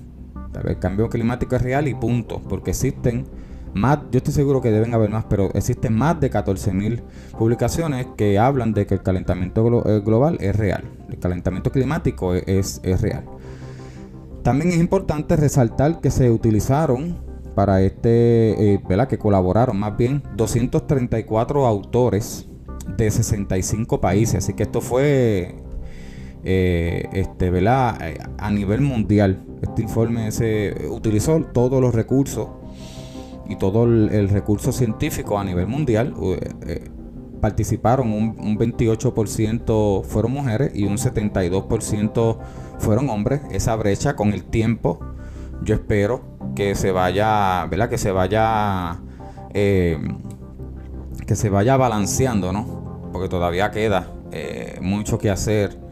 El 0.64 0.78
cambio 0.78 1.08
climático 1.08 1.56
es 1.56 1.62
real 1.62 1.88
y 1.88 1.94
punto, 1.94 2.40
porque 2.48 2.70
existen 2.70 3.26
yo 3.74 4.18
estoy 4.18 4.32
seguro 4.32 4.60
que 4.60 4.70
deben 4.70 4.94
haber 4.94 5.10
más, 5.10 5.24
pero 5.24 5.50
existen 5.54 5.94
más 5.94 6.20
de 6.20 6.30
14.000 6.30 7.02
publicaciones 7.36 8.06
que 8.16 8.38
hablan 8.38 8.72
de 8.72 8.86
que 8.86 8.94
el 8.94 9.02
calentamiento 9.02 9.84
eh, 9.86 10.00
global 10.00 10.38
es 10.40 10.54
real. 10.54 10.84
El 11.08 11.18
calentamiento 11.18 11.72
climático 11.72 12.34
es, 12.34 12.80
es 12.84 13.00
real. 13.00 13.24
También 14.42 14.70
es 14.70 14.78
importante 14.78 15.36
resaltar 15.36 16.00
que 16.00 16.10
se 16.10 16.30
utilizaron 16.30 17.16
para 17.54 17.82
este, 17.82 18.74
eh, 18.74 18.80
¿verdad? 18.88 19.08
Que 19.08 19.18
colaboraron 19.18 19.78
más 19.78 19.96
bien 19.96 20.22
234 20.36 21.66
autores 21.66 22.46
de 22.96 23.10
65 23.10 24.00
países. 24.00 24.36
Así 24.36 24.54
que 24.54 24.64
esto 24.64 24.80
fue 24.80 25.56
eh, 26.44 27.08
este, 27.12 27.50
¿verdad? 27.50 27.98
a 28.38 28.50
nivel 28.50 28.82
mundial. 28.82 29.44
Este 29.62 29.82
informe 29.82 30.30
se 30.30 30.86
utilizó 30.90 31.40
todos 31.40 31.80
los 31.80 31.94
recursos 31.94 32.48
y 33.48 33.56
todo 33.56 33.84
el, 33.84 34.28
recurso 34.28 34.72
científico 34.72 35.38
a 35.38 35.44
nivel 35.44 35.66
mundial. 35.66 36.14
Eh, 36.66 36.90
participaron 37.40 38.10
un, 38.10 38.36
un 38.40 38.58
28% 38.58 40.04
fueron 40.04 40.32
mujeres 40.32 40.72
y 40.74 40.86
un 40.86 40.96
72% 40.96 42.38
fueron 42.78 43.10
hombres. 43.10 43.42
Esa 43.50 43.76
brecha 43.76 44.16
con 44.16 44.32
el 44.32 44.44
tiempo, 44.44 45.00
yo 45.62 45.74
espero 45.74 46.22
que 46.54 46.74
se 46.74 46.92
vaya, 46.92 47.66
¿verdad? 47.66 47.88
Que 47.88 47.98
se 47.98 48.12
vaya, 48.12 48.98
eh, 49.52 49.98
que 51.26 51.36
se 51.36 51.50
vaya 51.50 51.76
balanceando, 51.76 52.52
¿no? 52.52 53.10
Porque 53.12 53.28
todavía 53.28 53.70
queda 53.70 54.08
eh, 54.32 54.78
mucho 54.80 55.18
que 55.18 55.30
hacer 55.30 55.83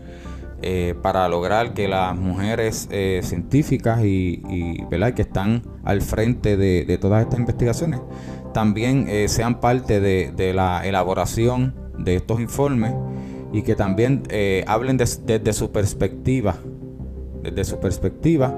eh, 0.65 0.95
para 1.03 1.29
lograr 1.29 1.75
que 1.75 1.89
las 1.89 2.17
mujeres 2.17 2.89
eh, 2.93 3.21
científicas 3.25 4.05
y, 4.05 4.41
que 5.17 5.23
están 5.23 5.65
al 5.83 6.03
frente 6.03 6.57
de, 6.57 6.99
todas 7.01 7.25
estas 7.25 7.41
investigaciones 7.41 8.01
también 8.55 9.07
eh, 9.09 9.27
sean 9.29 9.59
parte 9.59 10.01
de, 10.01 10.53
la 10.55 10.87
elaboración 10.87 11.75
de 11.99 12.15
estos 12.15 12.41
informes 12.41 12.95
y 13.53 13.63
que 13.63 13.75
también 13.75 14.23
hablen 14.69 14.99
desde 14.99 15.53
su 15.53 15.73
perspectiva, 15.73 16.55
desde 17.43 17.65
su 17.65 17.81
perspectiva, 17.81 18.55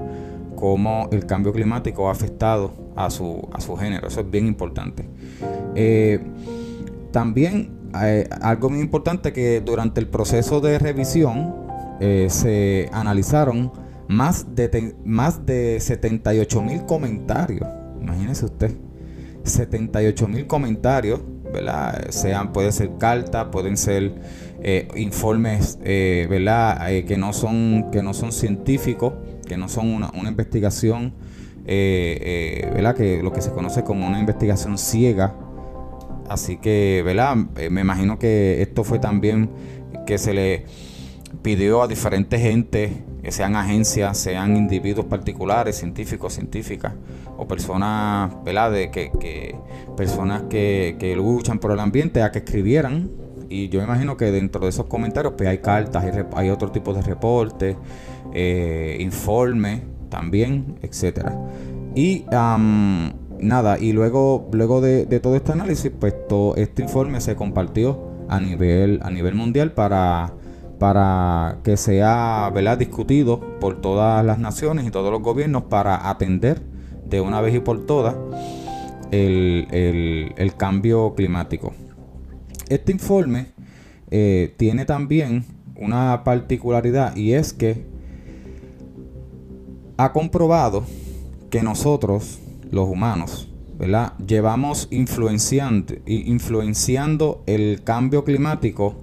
cómo 0.55 1.09
el 1.11 1.25
cambio 1.25 1.53
climático 1.53 2.07
ha 2.07 2.11
afectado 2.11 2.71
a 2.95 3.09
su, 3.09 3.49
a 3.51 3.59
su 3.59 3.75
género. 3.75 4.07
Eso 4.09 4.21
es 4.21 4.29
bien 4.29 4.45
importante. 4.45 5.09
también 7.11 7.71
algo 8.41 8.69
muy 8.69 8.81
importante 8.81 9.33
que 9.33 9.61
durante 9.61 9.99
el 9.99 10.07
proceso 10.07 10.61
de 10.61 10.77
revisión 10.77 11.64
eh, 11.99 12.27
se 12.29 12.89
analizaron 12.91 13.71
más 14.07 14.55
de, 14.55 14.95
más 15.03 15.45
de 15.45 15.79
78 15.79 16.61
mil 16.61 16.85
comentarios. 16.85 17.67
Imagínese 18.01 18.45
usted. 18.45 18.71
78 19.43 20.27
mil 20.27 20.47
comentarios, 20.47 21.21
¿verdad? 21.53 22.09
Sean, 22.09 22.51
puede 22.51 22.71
ser 22.71 22.97
cartas, 22.97 23.47
pueden 23.51 23.77
ser 23.77 24.15
eh, 24.61 24.87
informes, 24.95 25.77
eh, 25.83 26.25
¿verdad? 26.29 26.87
que, 27.05 27.17
no 27.17 27.31
son, 27.31 27.91
que 27.91 28.01
no 28.01 28.13
son 28.13 28.31
científicos, 28.31 29.13
que 29.47 29.55
no 29.55 29.69
son 29.69 29.93
una, 29.93 30.09
una 30.19 30.29
investigación, 30.29 31.13
¿verdad? 31.63 32.95
Que 32.95 33.21
lo 33.21 33.31
que 33.31 33.41
se 33.41 33.51
conoce 33.51 33.83
como 33.83 34.07
una 34.07 34.19
investigación 34.19 34.79
ciega. 34.79 35.35
Así 36.27 36.57
que, 36.57 37.03
¿verdad? 37.05 37.35
me 37.35 37.81
imagino 37.81 38.17
que 38.17 38.63
esto 38.63 38.83
fue 38.83 38.97
también 38.97 39.51
que 40.07 40.17
se 40.17 40.33
le 40.33 40.65
pidió 41.41 41.81
a 41.81 41.87
diferentes 41.87 42.39
gente, 42.41 43.03
que 43.23 43.31
sean 43.31 43.55
agencias, 43.55 44.17
sean 44.17 44.55
individuos 44.55 45.07
particulares, 45.07 45.77
científicos, 45.77 46.33
científicas, 46.33 46.93
o 47.37 47.47
personas, 47.47 48.31
¿verdad? 48.43 48.71
De 48.71 48.91
que, 48.91 49.55
personas 49.97 50.43
que, 50.49 51.13
luchan 51.15 51.59
por 51.59 51.71
el 51.71 51.79
ambiente, 51.79 52.21
a 52.21 52.31
que 52.31 52.39
escribieran. 52.39 53.09
Y 53.49 53.69
yo 53.69 53.81
imagino 53.81 54.17
que 54.17 54.31
dentro 54.31 54.61
de 54.61 54.69
esos 54.69 54.85
comentarios 54.87 55.33
pues 55.37 55.47
hay 55.47 55.59
cartas, 55.59 56.03
hay, 56.33 56.49
otro 56.49 56.71
tipo 56.71 56.93
de 56.93 57.01
reportes, 57.01 57.77
eh, 58.33 58.97
informes 58.99 59.81
también, 60.09 60.79
etcétera. 60.81 61.37
Y 61.95 62.25
nada, 63.39 63.79
y 63.79 63.93
luego, 63.93 64.49
luego 64.51 64.81
de, 64.81 65.05
todo 65.19 65.35
este 65.35 65.51
análisis, 65.51 65.91
pues 65.97 66.13
todo 66.27 66.55
este 66.55 66.83
informe 66.83 67.21
se 67.21 67.35
compartió 67.35 68.15
a 68.27 68.39
nivel, 68.39 68.99
a 69.03 69.11
nivel 69.11 69.35
mundial 69.35 69.71
para 69.71 70.33
para 70.79 71.59
que 71.63 71.77
sea 71.77 72.51
¿verdad? 72.53 72.77
discutido 72.77 73.39
por 73.59 73.81
todas 73.81 74.25
las 74.25 74.39
naciones 74.39 74.85
y 74.85 74.91
todos 74.91 75.11
los 75.11 75.21
gobiernos 75.21 75.63
para 75.63 76.09
atender 76.09 76.61
de 77.05 77.21
una 77.21 77.41
vez 77.41 77.55
y 77.55 77.59
por 77.59 77.85
todas 77.85 78.15
el, 79.11 80.53
cambio 80.57 81.13
climático. 81.15 81.73
Este 82.69 82.91
informe 82.91 83.47
eh, 84.09 84.53
tiene 84.57 84.85
también 84.85 85.45
una 85.75 86.23
particularidad 86.23 87.15
y 87.15 87.33
es 87.33 87.53
que 87.53 87.85
ha 89.97 90.11
comprobado 90.11 90.83
que 91.49 91.63
nosotros, 91.63 92.39
los 92.71 92.89
humanos, 92.89 93.49
¿verdad? 93.77 94.13
llevamos 94.25 94.87
influenciando 94.89 97.43
el 97.45 97.83
cambio 97.83 98.23
climático 98.23 98.95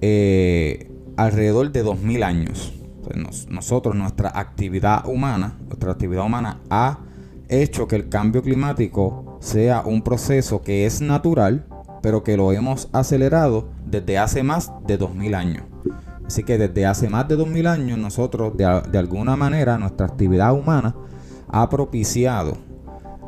eh, 0.00 0.90
alrededor 1.16 1.72
de 1.72 1.82
2000 1.82 2.22
años. 2.22 2.72
nosotros, 3.48 3.94
nuestra 3.94 4.30
actividad 4.34 5.06
humana, 5.08 5.56
nuestra 5.66 5.92
actividad 5.92 6.26
humana 6.26 6.60
ha 6.70 7.00
hecho 7.48 7.88
que 7.88 7.96
el 7.96 8.08
cambio 8.08 8.42
climático 8.42 9.38
sea 9.40 9.82
un 9.84 10.02
proceso 10.02 10.62
que 10.62 10.86
es 10.86 11.00
natural, 11.00 11.66
pero 12.02 12.22
que 12.22 12.36
lo 12.36 12.52
hemos 12.52 12.88
acelerado 12.92 13.68
desde 13.86 14.18
hace 14.18 14.42
más 14.42 14.70
de 14.86 14.96
2000 14.98 15.34
años. 15.34 15.64
Así 16.26 16.42
que 16.42 16.58
desde 16.58 16.84
hace 16.84 17.08
más 17.08 17.26
de 17.26 17.36
2000 17.36 17.66
años 17.66 17.98
nosotros 17.98 18.54
de, 18.56 18.64
alguna 18.66 19.34
manera 19.34 19.78
nuestra 19.78 20.06
actividad 20.06 20.52
humana 20.52 20.94
ha 21.48 21.68
propiciado, 21.70 22.58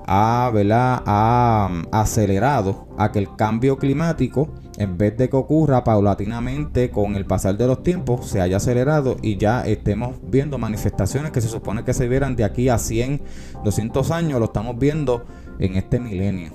ha, 0.06 0.52
ha 0.52 1.68
mm, 1.70 1.82
acelerado 1.92 2.88
a 2.98 3.10
que 3.10 3.18
el 3.18 3.34
cambio 3.36 3.78
climático 3.78 4.50
en 4.80 4.96
vez 4.96 5.14
de 5.18 5.28
que 5.28 5.36
ocurra 5.36 5.84
paulatinamente 5.84 6.90
con 6.90 7.14
el 7.14 7.26
pasar 7.26 7.58
de 7.58 7.66
los 7.66 7.82
tiempos, 7.82 8.26
se 8.26 8.40
haya 8.40 8.56
acelerado 8.56 9.18
y 9.20 9.36
ya 9.36 9.60
estemos 9.60 10.14
viendo 10.22 10.56
manifestaciones 10.56 11.32
que 11.32 11.42
se 11.42 11.48
supone 11.48 11.84
que 11.84 11.92
se 11.92 12.08
vieran 12.08 12.34
de 12.34 12.44
aquí 12.44 12.70
a 12.70 12.78
100, 12.78 13.20
200 13.62 14.10
años, 14.10 14.38
lo 14.38 14.46
estamos 14.46 14.78
viendo 14.78 15.26
en 15.58 15.76
este 15.76 16.00
milenio. 16.00 16.52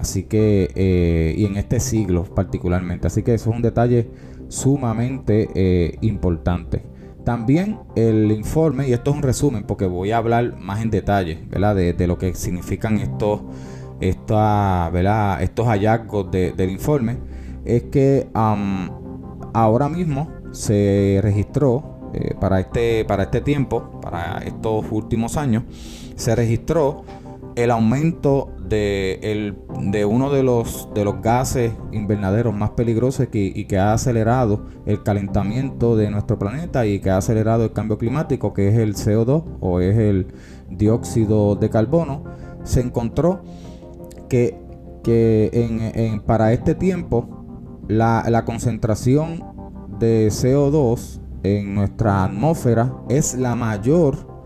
Así 0.00 0.24
que, 0.24 0.72
eh, 0.74 1.36
y 1.38 1.44
en 1.44 1.56
este 1.56 1.78
siglo 1.78 2.24
particularmente. 2.24 3.06
Así 3.06 3.22
que 3.22 3.34
eso 3.34 3.50
es 3.50 3.56
un 3.56 3.62
detalle 3.62 4.10
sumamente 4.48 5.48
eh, 5.54 5.98
importante. 6.00 6.82
También 7.24 7.78
el 7.94 8.32
informe, 8.32 8.88
y 8.88 8.92
esto 8.92 9.12
es 9.12 9.16
un 9.18 9.22
resumen 9.22 9.62
porque 9.62 9.86
voy 9.86 10.10
a 10.10 10.16
hablar 10.16 10.58
más 10.58 10.82
en 10.82 10.90
detalle, 10.90 11.44
¿verdad? 11.48 11.76
De, 11.76 12.06
lo 12.08 12.18
que 12.18 12.34
significan 12.34 12.98
estos, 12.98 13.42
¿verdad? 14.00 15.42
estos 15.44 15.66
hallazgos 15.68 16.28
del 16.32 16.70
informe 16.70 17.35
es 17.66 17.84
que 17.84 18.28
ahora 18.32 19.88
mismo 19.88 20.28
se 20.52 21.20
registró 21.22 21.96
eh, 22.14 22.34
para, 22.40 22.60
este, 22.60 23.04
para 23.04 23.24
este 23.24 23.40
tiempo, 23.40 24.00
para 24.00 24.38
estos 24.38 24.86
últimos 24.90 25.36
años, 25.36 25.64
se 26.14 26.34
registró 26.34 27.04
el 27.56 27.70
aumento 27.70 28.52
de, 28.68 29.54
de 29.80 30.04
uno 30.04 30.30
de 30.30 30.42
los, 30.42 30.88
de 30.94 31.04
los 31.04 31.20
gases 31.22 31.72
invernaderos 31.92 32.54
más 32.54 32.70
peligrosos 32.70 33.28
y 33.32 33.64
que 33.64 33.78
ha 33.78 33.94
acelerado 33.94 34.66
el 34.84 35.02
calentamiento 35.02 35.96
de 35.96 36.10
nuestro 36.10 36.38
planeta 36.38 36.86
y 36.86 37.00
que 37.00 37.10
ha 37.10 37.16
acelerado 37.16 37.64
el 37.64 37.72
cambio 37.72 37.96
climático, 37.96 38.52
que 38.52 38.68
es 38.68 38.78
el 38.78 38.94
CO2 38.94 39.44
o 39.60 39.80
es 39.80 39.96
el 39.96 40.26
dióxido 40.68 41.56
de 41.56 41.70
carbono, 41.70 42.24
se 42.62 42.80
encontró 42.80 43.42
que, 44.28 44.58
que 45.02 46.20
para 46.26 46.52
este 46.52 46.74
tiempo 46.74 47.45
la, 47.88 48.24
la 48.28 48.44
concentración 48.44 49.44
de 49.98 50.28
CO2 50.28 51.20
en 51.42 51.74
nuestra 51.74 52.24
atmósfera 52.24 52.92
es 53.08 53.34
la 53.34 53.54
mayor 53.54 54.36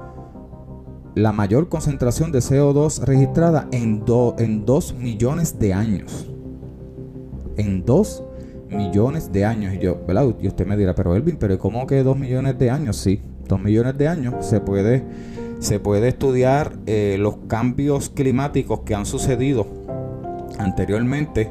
la 1.15 1.33
mayor 1.33 1.69
concentración 1.69 2.33
de 2.33 2.39
CO2 2.39 3.05
registrada 3.05 3.69
en, 3.73 4.05
en 4.39 4.65
2 4.65 4.95
millones 4.95 5.59
de 5.59 5.75
años. 5.75 6.31
En 7.57 7.85
2 7.85 8.25
millones 8.71 9.33
de 9.33 9.45
años. 9.45 9.75
Y 9.75 9.79
yo, 9.79 9.99
¿verdad? 10.07 10.35
Y 10.41 10.47
usted 10.47 10.67
me 10.67 10.77
dirá, 10.77 10.95
pero 10.95 11.15
Elvin, 11.17 11.37
pero 11.37 11.59
¿cómo 11.59 11.87
que 11.87 12.03
2 12.03 12.17
millones 12.17 12.59
de 12.59 12.71
años? 12.71 12.97
Sí, 12.97 13.21
2 13.49 13.61
millones 13.61 13.99
de 13.99 14.09
años 14.09 14.47
se 14.47 14.61
puede, 14.61 15.05
se 15.59 15.81
puede 15.81 16.09
estudiar 16.09 16.73
eh, 16.87 17.17
los 17.19 17.37
cambios 17.49 18.09
climáticos 18.09 18.81
que 18.81 18.95
han 18.95 19.07
sucedido 19.07 19.67
anteriormente. 20.59 21.51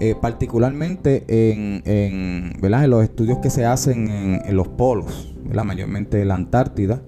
Eh, 0.00 0.14
particularmente 0.18 1.24
en, 1.28 1.82
en, 1.84 2.54
¿verdad? 2.60 2.84
en 2.84 2.90
los 2.90 3.04
estudios 3.04 3.38
que 3.38 3.50
se 3.50 3.66
hacen 3.66 4.08
en, 4.10 4.56
los 4.56 4.68
polos, 4.68 5.34
¿verdad? 5.44 5.64
mayormente 5.64 6.22
en 6.22 6.28
la 6.28 6.36
Antártida, 6.36 7.02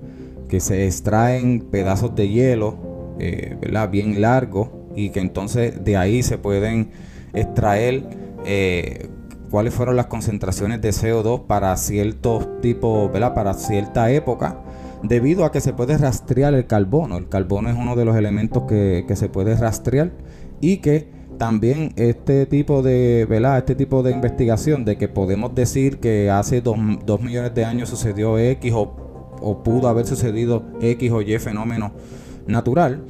que 0.49 0.61
se 0.61 0.87
extraen 0.87 1.61
pedazos 1.71 2.15
de 2.15 2.29
hielo, 2.29 3.17
eh, 3.19 3.57
Bien 3.91 4.21
largos 4.21 4.69
y 4.97 5.11
que 5.11 5.21
entonces 5.21 5.85
de 5.85 5.97
ahí 5.97 6.23
se 6.23 6.39
pueden 6.39 6.91
extraer 7.33 8.05
eh, 8.45 9.09
cuáles 9.51 9.73
fueron 9.73 9.97
las 9.97 10.07
concentraciones 10.07 10.81
de 10.81 10.91
CO2 10.91 11.47
para 11.47 11.77
ciertos 11.77 12.61
tipos, 12.61 13.13
¿verdad? 13.13 13.35
Para 13.35 13.55
cierta 13.55 14.11
época, 14.11 14.59
debido 15.03 15.45
a 15.45 15.53
que 15.53 15.61
se 15.61 15.73
puede 15.73 15.99
rastrear 15.99 16.55
el 16.55 16.67
carbono. 16.67 17.17
El 17.17 17.29
carbono 17.29 17.69
es 17.69 17.77
uno 17.77 17.97
de 17.97 18.05
los 18.05 18.17
elementos 18.17 18.65
que, 18.65 19.05
se 19.15 19.29
puede 19.29 19.57
rastrear 19.57 20.13
y 20.61 20.79
que 20.79 21.09
también 21.43 21.93
este 21.97 22.47
tipo 22.47 22.83
de, 22.83 23.27
¿verdad? 23.29 23.59
Este 23.59 23.75
tipo 23.75 24.05
de 24.05 24.13
investigación 24.13 24.85
de 24.85 24.97
que 24.97 25.09
podemos 25.09 25.53
decir 25.53 25.99
que 25.99 26.31
hace 26.31 26.61
dos, 26.61 26.77
dos 27.05 27.21
millones 27.21 27.53
de 27.53 27.65
años 27.65 27.89
sucedió 27.89 28.39
X 28.39 28.73
o 28.73 29.63
pudo 29.65 29.89
haber 29.89 30.07
sucedido 30.07 30.63
X 30.81 31.11
o 31.11 31.21
Y 31.21 31.37
fenómeno 31.41 31.95
natural, 32.47 33.03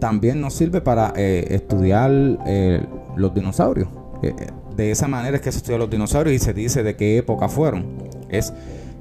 también 0.00 0.40
nos 0.40 0.54
sirve 0.54 0.80
para 0.80 1.12
eh, 1.14 1.46
estudiar 1.50 2.10
eh, 2.44 2.84
los 3.14 3.32
dinosaurios. 3.32 3.86
Eh, 4.20 4.34
de 4.76 4.90
esa 4.90 5.06
manera 5.06 5.36
es 5.36 5.42
que 5.42 5.52
se 5.52 5.58
estudian 5.58 5.78
los 5.78 5.90
dinosaurios 5.90 6.34
y 6.34 6.40
se 6.40 6.52
dice 6.52 6.82
de 6.82 6.96
qué 6.96 7.18
época 7.18 7.48
fueron. 7.48 7.86
Es, 8.28 8.52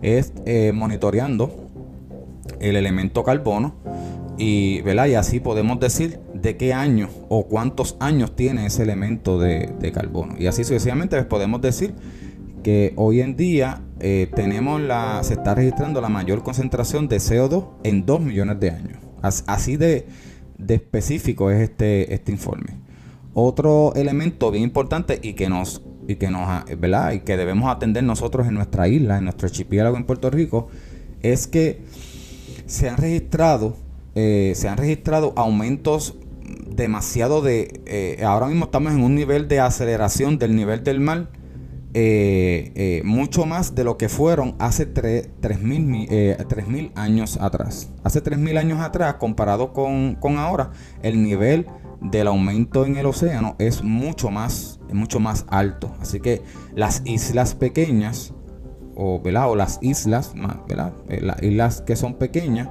es 0.04 0.32
monitoreando 0.76 1.50
el 2.60 2.76
elemento 2.76 3.24
carbono 3.24 3.74
y, 4.38 4.84
y 4.86 5.14
así 5.16 5.40
podemos 5.40 5.80
decir 5.80 6.20
de 6.42 6.58
qué 6.58 6.74
año 6.74 7.10
o 7.30 7.48
cuántos 7.48 7.96
años 8.00 8.36
tiene 8.36 8.66
ese 8.66 8.84
elemento 8.84 9.40
de, 9.40 9.74
de 9.80 9.92
carbono. 9.92 10.36
Y 10.38 10.48
así 10.48 10.64
sucesivamente 10.64 11.16
pues, 11.16 11.28
podemos 11.28 11.62
decir 11.62 11.94
que 12.62 12.94
hoy 12.98 13.22
en 13.22 13.38
día 13.38 13.82
eh, 14.00 14.30
tenemos 14.36 14.82
la, 14.82 15.24
se 15.24 15.36
está 15.36 15.56
registrando 15.56 16.02
la 16.02 16.10
mayor 16.10 16.44
concentración 16.44 17.08
de 17.08 17.18
CO2 17.18 17.68
en 17.84 18.06
2 18.06 18.22
millones 18.22 18.60
de 18.60 18.72
años. 18.72 18.98
así 19.22 19.78
de, 19.78 20.08
específico 20.68 21.52
es 21.52 21.62
este, 21.62 22.14
este 22.14 22.32
informe. 22.32 22.78
Otro 23.34 23.94
elemento 23.96 24.52
bien 24.52 24.64
importante 24.64 25.20
y 25.22 25.34
que 25.34 25.50
nos 25.50 25.84
y 26.08 26.16
que 26.16 26.30
nos 26.30 26.66
¿verdad? 26.78 27.14
y 27.14 27.20
que 27.22 27.36
debemos 27.36 27.70
atender 27.70 28.04
nosotros 28.04 28.48
en 28.48 28.54
nuestra 28.54 28.88
isla, 28.88 29.18
en 29.18 29.24
nuestro 29.24 29.48
archipiélago 29.48 29.98
en 29.98 30.06
Puerto 30.06 30.30
Rico, 30.30 30.68
es 31.22 31.48
que 31.48 31.82
se 32.68 32.90
han 32.90 32.98
registrado 32.98 33.76
eh, 34.18 34.54
se 34.56 34.70
han 34.70 34.78
registrado 34.78 35.34
aumentos 35.36 36.16
demasiado 36.68 37.42
de 37.42 37.82
eh, 37.86 38.24
ahora 38.24 38.48
mismo 38.48 38.66
estamos 38.66 38.94
en 38.94 39.04
un 39.04 39.16
nivel 39.16 39.48
de 39.48 39.60
aceleración 39.60 40.38
del 40.38 40.56
nivel 40.56 40.84
del 40.84 41.00
mar 41.00 41.30
eh, 41.98 42.74
eh, 42.76 43.02
mucho 43.06 43.46
más 43.46 43.74
de 43.74 43.86
lo 43.86 43.98
que 43.98 44.10
fueron 44.10 44.58
hace 44.60 44.94
3.000 44.94 46.08
eh, 46.12 46.92
años 46.94 47.38
atrás. 47.40 47.90
Hace 48.04 48.22
3.000 48.22 48.58
años 48.58 48.82
atrás, 48.82 49.14
comparado 49.14 49.72
con, 49.72 50.18
ahora, 50.38 50.72
el 51.04 51.24
nivel 51.24 51.68
del 52.02 52.28
aumento 52.28 52.86
en 52.86 52.98
el 52.98 53.06
océano 53.06 53.56
es 53.60 53.82
mucho 53.82 54.30
más, 54.30 54.82
mucho 54.92 55.22
más 55.22 55.46
alto. 55.48 55.96
Así 56.02 56.20
que 56.20 56.42
las 56.76 57.02
islas 57.06 57.56
pequeñas, 57.56 58.34
o, 58.98 59.22
las 59.56 59.80
islas, 59.82 60.34
las 60.68 61.44
islas 61.44 61.82
que 61.82 61.96
son 61.96 62.16
pequeñas, 62.16 62.68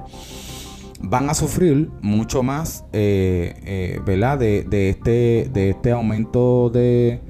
van 1.07 1.29
a 1.29 1.33
sufrir 1.33 1.89
mucho 2.01 2.43
más 2.43 2.85
De, 2.91 4.65
de, 4.69 4.89
este, 4.89 5.49
de 5.53 5.69
este 5.69 5.91
aumento 5.91 6.69
de, 6.69 7.21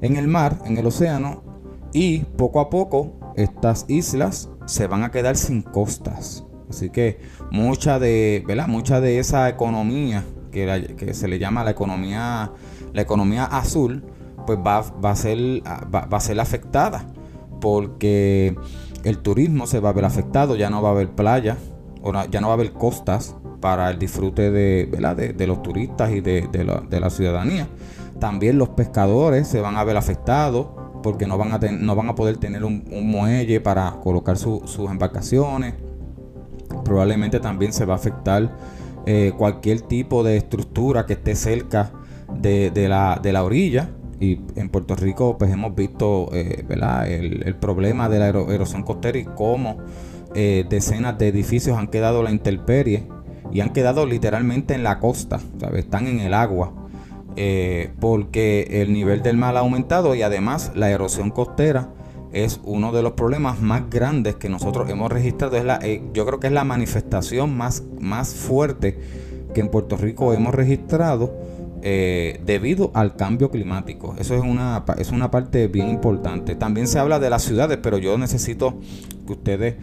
en 0.00 0.16
el 0.16 0.28
mar, 0.28 0.58
en 0.64 0.76
el 0.76 0.86
océano, 0.86 1.42
y 1.92 2.20
poco 2.20 2.60
a 2.60 2.70
poco 2.70 3.18
estas 3.36 3.84
islas 3.88 4.50
se 4.66 4.86
van 4.86 5.02
a 5.02 5.10
quedar 5.10 5.36
sin 5.36 5.62
costas. 5.62 6.44
Así 6.68 6.90
que 6.90 7.18
mucha 7.50 7.98
de, 7.98 8.42
¿verdad? 8.46 8.66
Mucha 8.68 9.00
de 9.00 9.18
esa 9.18 9.48
economía 9.48 10.24
que, 10.50 11.14
se 11.14 11.28
le 11.28 11.38
llama 11.38 11.64
la 11.64 11.70
economía, 11.70 12.52
la 12.92 13.02
economía 13.02 13.44
azul, 13.44 14.04
pues 14.46 14.58
va, 14.58 14.78
a 14.78 15.16
ser, 15.16 15.62
va, 15.94 16.08
a 16.10 16.20
ser 16.20 16.40
afectada. 16.40 17.06
Porque 17.60 18.56
el 19.04 19.18
turismo 19.18 19.66
se 19.66 19.80
va 19.80 19.90
a 19.90 19.92
ver 19.92 20.04
afectado, 20.04 20.56
ya 20.56 20.70
no 20.70 20.82
va 20.82 20.90
a 20.90 20.92
haber 20.92 21.10
playa, 21.10 21.56
ya 22.30 22.40
no 22.40 22.48
va 22.48 22.54
a 22.54 22.56
haber 22.56 22.72
costas 22.72 23.36
para 23.60 23.90
el 23.90 23.98
disfrute 23.98 24.50
de, 24.50 24.86
de, 25.36 25.46
los 25.46 25.62
turistas 25.62 26.10
y 26.10 26.20
de, 26.20 26.48
la, 26.64 26.80
de 26.80 27.10
ciudadanía. 27.10 27.68
También 28.18 28.58
los 28.58 28.70
pescadores 28.70 29.48
se 29.48 29.60
van 29.60 29.76
a 29.76 29.84
ver 29.84 29.96
afectados 29.96 30.66
porque 31.02 31.26
no 31.26 31.38
van 31.38 31.52
a, 31.52 31.58
no 31.58 31.94
van 31.94 32.08
a 32.08 32.14
poder 32.14 32.36
tener 32.36 32.64
un, 32.64 32.84
muelle 32.90 33.60
para 33.60 34.00
colocar 34.02 34.36
sus 34.36 34.78
embarcaciones. 34.90 35.74
Probablemente 36.84 37.40
también 37.40 37.72
se 37.72 37.84
va 37.84 37.94
a 37.94 37.96
afectar 37.96 38.50
eh, 39.06 39.32
cualquier 39.36 39.80
tipo 39.80 40.22
de 40.22 40.36
estructura 40.36 41.06
que 41.06 41.14
esté 41.14 41.34
cerca 41.34 41.92
de, 42.40 42.70
la, 42.88 43.44
orilla. 43.44 43.90
Y 44.20 44.40
en 44.56 44.68
Puerto 44.70 44.94
Rico 44.94 45.36
pues 45.36 45.50
hemos 45.50 45.74
visto 45.74 46.28
eh, 46.32 46.64
El, 47.08 47.56
problema 47.56 48.08
de 48.08 48.18
la 48.18 48.28
erosión 48.28 48.82
costera 48.82 49.18
y 49.18 49.24
cómo 49.24 49.78
eh, 50.34 50.64
decenas 50.68 51.18
de 51.18 51.28
edificios 51.28 51.76
han 51.76 51.88
quedado 51.88 52.20
a 52.20 52.22
la 52.24 52.30
intemperie 52.30 53.06
y 53.52 53.60
han 53.60 53.72
quedado 53.72 54.06
literalmente 54.06 54.74
en 54.74 54.82
la 54.82 54.98
costa, 54.98 55.40
están 55.74 56.06
en 56.06 56.20
el 56.20 56.32
agua 56.32 56.72
eh, 57.36 57.90
porque 58.00 58.66
el 58.82 58.94
nivel 58.94 59.22
del 59.22 59.36
mar 59.36 59.56
ha 59.56 59.60
aumentado 59.60 60.14
y 60.14 60.22
además 60.22 60.72
la 60.74 60.90
erosión 60.90 61.30
costera 61.30 61.90
es 62.32 62.60
uno 62.64 62.92
de 62.92 63.02
los 63.02 63.12
problemas 63.12 63.60
más 63.60 63.90
grandes 63.90 64.36
que 64.36 64.48
nosotros 64.48 64.88
hemos 64.88 65.12
registrado. 65.12 65.54
Eh, 65.82 66.02
yo 66.14 66.24
creo 66.24 66.40
que 66.40 66.46
es 66.46 66.52
la 66.52 66.64
manifestación 66.64 67.54
más, 67.54 67.82
más 68.00 68.34
fuerte 68.34 68.98
que 69.52 69.60
en 69.60 69.68
Puerto 69.68 69.98
Rico 69.98 70.32
hemos 70.32 70.54
registrado 70.54 71.52
debido 71.82 72.92
al 72.94 73.16
cambio 73.16 73.50
climático. 73.50 74.14
Eso 74.16 74.36
es 74.36 74.40
una, 74.40 74.84
es 74.98 75.10
una 75.10 75.32
parte 75.32 75.66
bien 75.66 75.88
importante. 75.88 76.54
También 76.54 76.86
se 76.86 77.00
habla 77.00 77.18
de 77.18 77.28
las 77.28 77.42
ciudades, 77.42 77.80
pero 77.82 77.98
yo 77.98 78.16
necesito 78.18 78.78
que 79.26 79.32
ustedes 79.32 79.74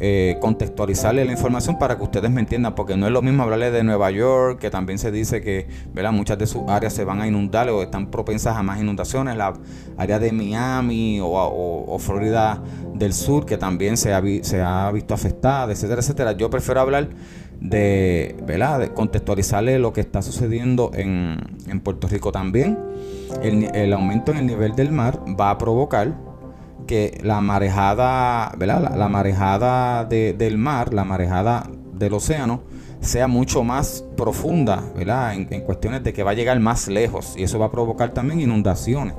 eh, 0.00 0.38
contextualizarle 0.40 1.24
la 1.24 1.30
información 1.30 1.78
para 1.78 1.96
que 1.96 2.02
ustedes 2.02 2.28
me 2.28 2.40
entiendan, 2.40 2.74
porque 2.74 2.96
no 2.96 3.06
es 3.06 3.12
lo 3.12 3.22
mismo 3.22 3.44
hablarle 3.44 3.70
de 3.70 3.84
Nueva 3.84 4.10
York, 4.10 4.58
que 4.58 4.68
también 4.68 4.98
se 4.98 5.12
dice 5.12 5.40
que 5.40 5.68
¿verdad? 5.92 6.10
muchas 6.10 6.36
de 6.36 6.48
sus 6.48 6.62
áreas 6.68 6.92
se 6.92 7.04
van 7.04 7.20
a 7.20 7.28
inundar 7.28 7.68
o 7.70 7.82
están 7.82 8.10
propensas 8.10 8.56
a 8.56 8.62
más 8.62 8.80
inundaciones, 8.80 9.36
la 9.36 9.54
área 9.96 10.18
de 10.18 10.32
Miami 10.32 11.20
o, 11.22 11.96
Florida 12.00 12.60
del 12.92 13.12
Sur, 13.12 13.46
que 13.46 13.56
también 13.56 13.96
se 13.96 14.12
ha, 14.12 14.20
visto 14.20 15.14
afectada, 15.14 15.72
etcétera, 15.72 16.00
etcétera. 16.00 16.32
Yo 16.32 16.50
prefiero 16.50 16.80
hablar 16.80 17.08
de, 17.60 18.36
¿verdad? 18.44 18.92
contextualizarle 18.94 19.78
lo 19.78 19.92
que 19.92 20.00
está 20.00 20.22
sucediendo 20.22 20.90
en, 20.94 21.38
Puerto 21.84 22.08
Rico 22.08 22.32
también. 22.32 22.78
El 23.42 23.92
aumento 23.92 24.32
en 24.32 24.38
el 24.38 24.46
nivel 24.46 24.74
del 24.74 24.90
mar 24.90 25.20
va 25.38 25.50
a 25.50 25.58
provocar 25.58 26.33
que 26.86 27.18
la 27.22 27.40
marejada, 27.40 28.52
¿verdad? 28.58 28.96
La, 28.96 29.08
marejada 29.08 30.04
del 30.04 30.58
mar, 30.58 30.94
la 30.94 31.04
marejada 31.04 31.68
del 31.92 32.14
océano, 32.14 32.62
sea 33.00 33.28
mucho 33.28 33.62
más 33.62 34.04
profunda, 34.16 34.82
¿verdad? 34.96 35.34
En, 35.34 35.60
cuestiones 35.60 36.02
de 36.02 36.12
que 36.12 36.22
va 36.22 36.32
a 36.32 36.34
llegar 36.34 36.58
más 36.60 36.88
lejos 36.88 37.34
y 37.36 37.42
eso 37.42 37.58
va 37.58 37.66
a 37.66 37.70
provocar 37.70 38.12
también 38.12 38.40
inundaciones. 38.40 39.14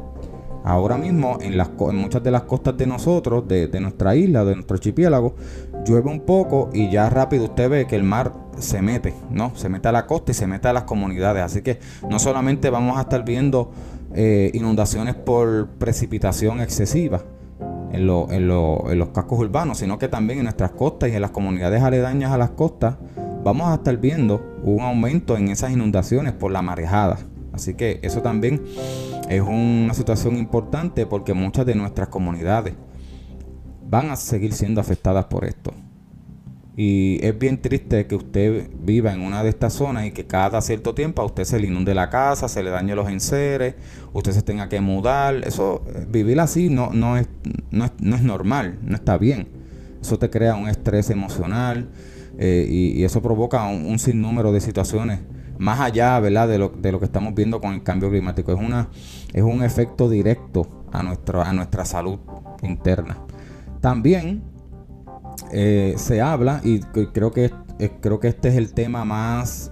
Ahora 0.63 0.97
mismo 0.97 1.37
en, 1.41 1.55
muchas 1.95 2.23
de 2.23 2.31
las 2.31 2.41
costas 2.43 2.75
de 2.75 2.87
nosotros, 2.87 3.47
de, 3.47 3.69
nuestra 3.79 4.15
isla, 4.15 4.43
de 4.43 4.55
nuestro 4.55 4.75
archipiélago, 4.75 5.35
llueve 5.85 6.09
un 6.09 6.21
poco 6.21 6.71
y 6.73 6.89
ya 6.89 7.07
rápido 7.09 7.45
usted 7.45 7.69
ve 7.69 7.85
que 7.85 7.95
el 7.95 8.03
mar 8.03 8.33
se 8.57 8.81
mete, 8.81 9.13
¿no? 9.29 9.51
Se 9.55 9.69
mete 9.69 9.89
a 9.89 9.91
la 9.91 10.07
costa 10.07 10.31
y 10.31 10.33
se 10.33 10.47
mete 10.47 10.67
a 10.67 10.73
las 10.73 10.83
comunidades. 10.83 11.43
Así 11.43 11.61
que 11.61 11.79
no 12.09 12.17
solamente 12.17 12.71
vamos 12.71 12.97
a 12.97 13.01
estar 13.01 13.23
viendo 13.23 13.71
eh, 14.15 14.49
inundaciones 14.55 15.13
por 15.13 15.67
precipitación 15.77 16.59
excesiva 16.61 17.21
en, 17.91 18.09
en, 18.09 18.31
en 18.31 18.99
los 18.99 19.09
cascos 19.09 19.39
urbanos, 19.39 19.77
sino 19.79 19.97
que 19.97 20.07
también 20.07 20.39
en 20.39 20.45
nuestras 20.45 20.71
costas 20.71 21.09
y 21.09 21.13
en 21.13 21.21
las 21.21 21.31
comunidades 21.31 21.81
aledañas 21.81 22.31
a 22.31 22.37
las 22.37 22.51
costas 22.51 22.95
vamos 23.43 23.67
a 23.67 23.75
estar 23.75 23.95
viendo 23.97 24.41
un 24.63 24.81
aumento 24.81 25.37
en 25.37 25.49
esas 25.49 25.71
inundaciones 25.71 26.33
por 26.33 26.51
la 26.51 26.61
marejada. 26.61 27.17
Así 27.53 27.75
que 27.75 27.99
eso 28.01 28.21
también 28.21 28.61
es 29.29 29.41
una 29.41 29.93
situación 29.93 30.37
importante 30.37 31.05
porque 31.05 31.33
muchas 31.33 31.65
de 31.65 31.75
nuestras 31.75 32.09
comunidades 32.09 32.73
van 33.87 34.09
a 34.09 34.15
seguir 34.15 34.51
siendo 34.53 34.81
afectadas 34.81 35.25
por 35.25 35.45
esto. 35.45 35.71
Y 36.77 37.19
es 37.25 37.37
bien 37.39 37.61
triste 37.61 38.05
que 38.05 38.15
usted 38.15 38.69
viva 38.81 39.13
en 39.13 39.21
una 39.21 39.43
de 39.43 39.49
estas 39.49 39.73
zonas 39.73 40.07
y 40.07 40.11
que 40.11 40.25
cada 40.25 40.59
cierto 40.61 40.93
tiempo 40.93 41.21
a 41.21 41.25
usted 41.25 41.45
se 41.45 41.57
le 41.57 41.67
inunde 41.67 41.95
la 41.95 42.09
casa, 42.09 42.49
se 42.49 42.63
le 42.63 42.69
dañe 42.69 42.95
los 42.95 43.07
enseres, 43.07 43.75
usted 44.11 44.33
se 44.33 44.41
tenga 44.41 44.67
que 44.67 44.81
mudar. 44.81 45.35
Eso, 45.45 45.85
eh, 45.87 46.05
vivir 46.09 46.37
así 46.41 46.69
no, 46.69 46.91
no, 46.91 47.15
es, 47.15 47.29
no, 47.71 47.85
es, 47.85 47.93
normal, 48.23 48.77
no 48.83 48.95
está 48.95 49.17
bien. 49.17 49.47
Eso 50.01 50.19
te 50.19 50.29
crea 50.29 50.55
un 50.55 50.67
estrés 50.67 51.09
emocional 51.09 51.89
eh, 52.37 52.67
y, 52.69 53.03
eso 53.05 53.21
provoca 53.21 53.65
un, 53.67 53.97
sinnúmero 53.97 54.51
de 54.51 54.59
situaciones 54.59 55.21
más 55.57 55.79
allá 55.79 56.19
¿verdad? 56.19 56.49
De, 56.49 56.57
lo, 56.57 56.67
de 56.67 56.91
lo 56.91 56.99
que 56.99 57.05
estamos 57.05 57.33
viendo 57.33 57.61
con 57.61 57.73
el 57.73 57.83
cambio 57.83 58.09
climático. 58.09 58.51
Es, 58.51 58.59
una, 58.59 58.89
es 59.31 59.43
un 59.43 59.63
efecto 59.63 60.09
directo 60.09 60.85
a, 60.91 61.01
nuestro, 61.03 61.41
a 61.41 61.53
nuestra 61.53 61.85
salud 61.85 62.19
interna. 62.61 63.17
También 63.79 64.54
eh, 65.51 65.95
se 65.97 66.21
habla, 66.21 66.61
y 66.63 66.79
creo 66.79 67.31
que, 67.31 67.51
eh, 67.79 67.91
creo 68.01 68.19
que 68.19 68.27
este 68.29 68.49
es 68.49 68.55
el 68.55 68.73
tema 68.73 69.05
más, 69.05 69.71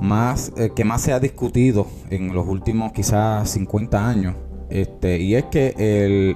más 0.00 0.52
eh, 0.56 0.72
que 0.74 0.84
más 0.84 1.02
se 1.02 1.12
ha 1.12 1.20
discutido 1.20 1.86
en 2.10 2.34
los 2.34 2.46
últimos 2.46 2.92
quizás 2.92 3.50
50 3.50 4.08
años, 4.08 4.34
este, 4.70 5.18
y 5.20 5.34
es 5.34 5.44
que 5.46 5.74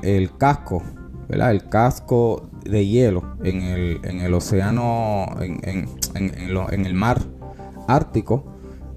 el, 0.03 0.31
casco, 0.37 0.83
¿verdad? 1.29 1.51
el 1.51 1.69
casco 1.69 2.51
de 2.65 2.87
hielo 2.87 3.37
en 3.43 3.63
el, 3.63 4.01
en 4.05 4.21
el 4.21 4.35
océano, 4.35 5.27
en, 5.41 5.61
en, 5.63 5.89
en, 6.15 6.87
el 6.87 6.95
mar 6.95 7.23
ártico, 7.89 8.45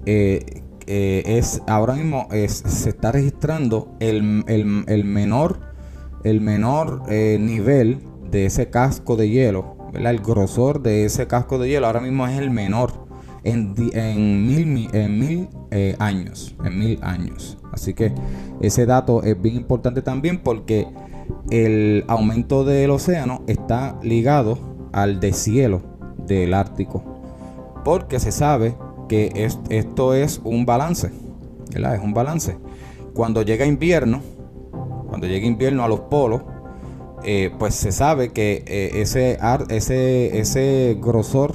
es 0.06 1.62
ahora 1.68 1.94
mismo 1.94 2.26
se 2.30 2.88
está 2.88 3.12
registrando 3.12 3.94
el, 4.00 4.44
el 4.48 5.04
menor 5.04 5.60
el 6.24 6.40
menor 6.40 7.08
nivel 7.08 8.00
de 8.30 8.46
ese 8.46 8.70
casco 8.70 9.16
de 9.16 9.28
hielo, 9.28 9.76
el 9.92 10.18
grosor 10.20 10.82
de 10.82 11.04
ese 11.04 11.26
casco 11.26 11.58
de 11.58 11.68
hielo 11.68 11.86
ahora 11.86 12.00
mismo 12.00 12.26
es 12.26 12.38
el 12.38 12.50
menor 12.50 12.92
en, 13.44 13.74
mil, 13.74 14.88
en 14.92 15.18
mil 15.18 15.48
eh, 15.70 15.96
años, 15.98 16.54
en 16.64 16.78
mil 16.78 16.98
años. 17.02 17.58
Así 17.72 17.94
que 17.94 18.12
ese 18.60 18.86
dato 18.86 19.22
es 19.22 19.40
bien 19.40 19.56
importante 19.56 20.02
también 20.02 20.38
porque 20.38 20.86
el 21.50 22.04
aumento 22.08 22.64
del 22.64 22.90
océano 22.90 23.42
está 23.46 23.98
ligado 24.02 24.58
al 24.92 25.20
deshielo 25.20 25.82
del 26.26 26.54
Ártico. 26.54 27.02
Porque 27.84 28.20
se 28.20 28.32
sabe 28.32 28.74
que 29.08 29.50
esto 29.70 30.14
es 30.14 30.40
un 30.44 30.66
balance, 30.66 31.10
Es 31.72 32.00
un 32.00 32.14
balance. 32.14 32.58
Cuando 33.14 33.42
llega 33.42 33.64
invierno, 33.66 34.20
cuando 35.08 35.26
llegue 35.26 35.46
invierno 35.46 35.82
a 35.82 35.88
los 35.88 36.00
polos, 36.00 36.42
eh, 37.24 37.50
pues 37.58 37.74
se 37.74 37.92
sabe 37.92 38.30
que 38.30 38.64
eh, 38.66 39.02
ese, 39.02 39.38
ese, 39.68 40.38
ese 40.38 40.96
grosor 41.00 41.54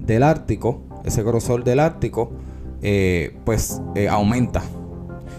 del 0.00 0.22
Ártico, 0.22 0.82
ese 1.04 1.22
grosor 1.22 1.64
del 1.64 1.80
Ártico, 1.80 2.32
eh, 2.82 3.36
pues 3.44 3.80
aumenta. 4.10 4.62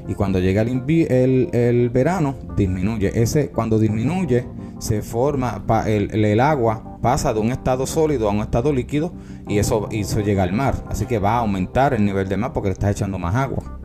Y 0.07 0.15
cuando 0.15 0.39
llega 0.39 0.63
el, 0.63 1.49
el, 1.53 1.89
verano, 1.89 2.35
disminuye. 2.57 3.21
Ese, 3.21 3.49
cuando 3.49 3.77
disminuye, 3.77 4.45
se 4.79 5.03
forma, 5.03 5.63
el, 5.85 6.25
el, 6.25 6.39
agua 6.39 6.97
pasa 7.01 7.33
de 7.33 7.39
un 7.39 7.51
estado 7.51 7.85
sólido 7.85 8.27
a 8.27 8.31
un 8.31 8.39
estado 8.39 8.73
líquido 8.73 9.13
y 9.47 9.59
eso, 9.59 9.87
y 9.91 10.01
eso 10.01 10.19
llega 10.21 10.43
al 10.43 10.53
mar. 10.53 10.75
Así 10.89 11.05
que 11.05 11.19
va 11.19 11.35
a 11.35 11.39
aumentar 11.39 11.93
el 11.93 12.03
nivel 12.03 12.27
del 12.27 12.39
mar 12.39 12.51
porque 12.51 12.69
le 12.69 12.73
estás 12.73 12.91
echando 12.91 13.19
más 13.19 13.35
agua. 13.35 13.79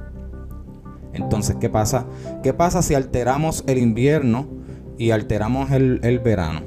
Entonces, 1.13 1.57
¿qué 1.61 1.69
pasa? 1.69 2.07
¿Qué 2.43 2.55
pasa 2.55 2.83
si 2.83 2.95
alteramos 2.95 3.63
el 3.67 3.79
invierno 3.79 4.56
y 4.99 5.11
alteramos 5.11 5.71
el, 5.71 6.21
verano? 6.25 6.63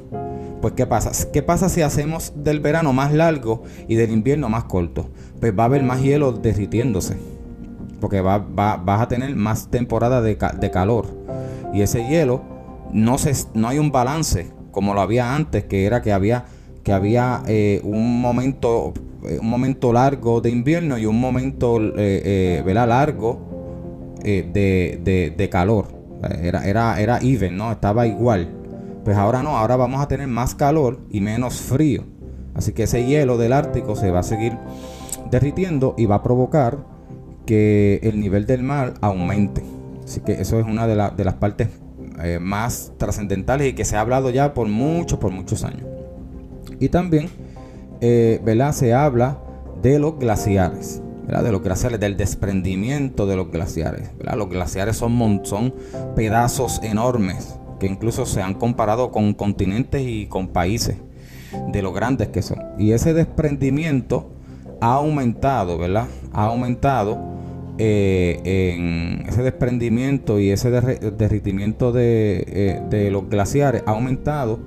Pues 0.60 0.74
¿qué 0.74 0.86
pasa? 0.86 1.30
¿Qué 1.32 1.42
pasa 1.42 1.68
si 1.68 1.82
hacemos 1.82 2.32
del 2.36 2.60
verano 2.60 2.92
más 2.92 3.12
largo 3.12 3.62
y 3.88 3.94
del 3.94 4.10
invierno 4.10 4.48
más 4.48 4.64
corto? 4.64 5.08
Pues 5.40 5.58
va 5.58 5.64
a 5.64 5.66
haber 5.66 5.82
más 5.82 6.02
hielo 6.02 6.32
derritiéndose. 6.32 7.16
Porque 8.00 8.20
va, 8.20 8.38
vas 8.38 9.00
a 9.00 9.08
tener 9.08 9.34
más 9.36 9.70
temporada 9.70 10.22
de, 10.22 10.36
calor. 10.36 11.06
Y 11.72 11.82
ese 11.82 12.06
hielo 12.08 12.42
no, 12.92 13.18
se, 13.18 13.32
no 13.54 13.68
hay 13.68 13.78
un 13.78 13.92
balance 13.92 14.50
como 14.70 14.94
lo 14.94 15.00
había 15.00 15.34
antes, 15.34 15.64
que 15.64 15.84
era 15.84 16.00
que 16.00 16.12
había, 16.12 16.44
que 16.84 16.92
había 16.92 17.42
eh, 17.46 17.80
un 17.82 18.20
momento 18.20 18.94
eh, 19.24 19.38
un 19.40 19.50
momento 19.50 19.92
largo 19.92 20.40
de 20.40 20.50
invierno 20.50 20.96
y 20.96 21.04
un 21.04 21.20
momento 21.20 21.78
eh, 21.78 22.62
eh 22.64 22.74
largo 22.74 24.16
eh, 24.24 25.34
de, 25.36 25.48
calor. 25.50 25.99
Era, 26.22 26.66
era, 26.66 27.00
era 27.00 27.18
even, 27.22 27.56
¿no? 27.56 27.72
Estaba 27.72 28.06
igual. 28.06 28.48
Pues 29.04 29.16
ahora 29.16 29.42
no, 29.42 29.56
ahora 29.56 29.76
vamos 29.76 30.00
a 30.02 30.08
tener 30.08 30.28
más 30.28 30.54
calor 30.54 31.00
y 31.10 31.20
menos 31.20 31.60
frío. 31.60 32.04
Así 32.54 32.72
que 32.72 32.82
ese 32.82 33.06
hielo 33.06 33.38
del 33.38 33.52
Ártico 33.52 33.96
se 33.96 34.10
va 34.10 34.20
a 34.20 34.22
seguir 34.22 34.56
derritiendo 35.30 35.94
y 35.96 36.06
va 36.06 36.16
a 36.16 36.22
provocar 36.22 36.78
que 37.46 38.00
el 38.02 38.20
nivel 38.20 38.46
del 38.46 38.62
mar 38.62 38.94
aumente. 39.00 39.62
Así 40.04 40.20
que 40.20 40.32
eso 40.32 40.58
es 40.58 40.66
una 40.66 40.86
de, 40.86 40.96
las 40.96 41.34
partes 41.34 41.68
eh, 42.22 42.38
más 42.40 42.92
trascendentales 42.98 43.68
y 43.68 43.72
que 43.72 43.84
se 43.84 43.96
ha 43.96 44.00
hablado 44.00 44.30
ya 44.30 44.52
por 44.52 44.68
muchos, 44.68 45.18
por 45.18 45.30
muchos 45.30 45.64
años. 45.64 45.86
Y 46.78 46.88
también, 46.88 47.28
eh. 48.00 48.40
Se 48.72 48.92
habla 48.92 49.38
de 49.82 49.98
los 49.98 50.18
glaciares 50.18 51.02
de 51.30 51.52
los 51.52 51.62
glaciares, 51.62 52.00
del 52.00 52.16
desprendimiento 52.16 53.26
de 53.26 53.36
los 53.36 53.50
glaciares. 53.50 54.10
Los 54.36 54.48
glaciares 54.48 54.96
son, 54.96 55.42
son 55.44 55.74
pedazos 56.16 56.80
enormes 56.82 57.56
que 57.78 57.86
incluso 57.86 58.26
se 58.26 58.42
han 58.42 58.54
comparado 58.54 59.10
con 59.10 59.32
continentes 59.32 60.02
y 60.06 60.26
con 60.26 60.48
países 60.48 60.96
de 61.72 61.82
lo 61.82 61.92
grandes 61.92 62.28
que 62.28 62.42
son. 62.42 62.58
Y 62.78 62.92
ese 62.92 63.14
desprendimiento 63.14 64.30
ha 64.80 64.94
aumentado, 64.94 65.78
¿verdad? 65.78 66.06
Ha 66.32 66.46
aumentado 66.46 67.18
eh, 67.78 68.40
en 68.44 69.26
ese 69.26 69.42
desprendimiento 69.42 70.38
y 70.38 70.50
ese 70.50 70.70
derritimiento 70.70 71.92
de, 71.92 72.44
eh, 72.46 72.82
de 72.90 73.10
los 73.10 73.28
glaciares 73.28 73.82
ha 73.86 73.92
aumentado 73.92 74.60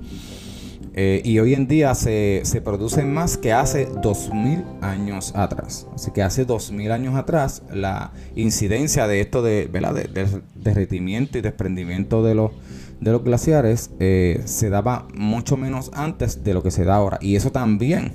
eh, 0.96 1.22
y 1.24 1.40
hoy 1.40 1.54
en 1.54 1.66
día 1.66 1.92
se, 1.96 2.42
se, 2.44 2.60
producen 2.60 3.12
más 3.12 3.36
que 3.36 3.52
hace 3.52 3.88
2000 4.00 4.62
años 4.80 5.32
atrás. 5.34 5.88
Así 5.92 6.12
que 6.12 6.22
hace 6.22 6.44
2000 6.44 6.92
años 6.92 7.16
atrás 7.16 7.62
la 7.72 8.12
incidencia 8.36 9.08
de 9.08 9.20
esto 9.20 9.42
de, 9.42 9.66
de, 9.66 10.42
derretimiento 10.54 11.36
y 11.36 11.40
desprendimiento 11.40 12.22
de 12.22 12.36
los, 12.36 12.52
de 13.00 13.10
los 13.10 13.24
glaciares 13.24 13.90
eh, 13.98 14.42
se 14.44 14.70
daba 14.70 15.08
mucho 15.14 15.56
menos 15.56 15.90
antes 15.94 16.44
de 16.44 16.54
lo 16.54 16.62
que 16.62 16.70
se 16.70 16.84
da 16.84 16.94
ahora. 16.94 17.18
Y 17.20 17.34
eso 17.34 17.50
también 17.50 18.12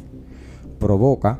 provoca 0.79 1.39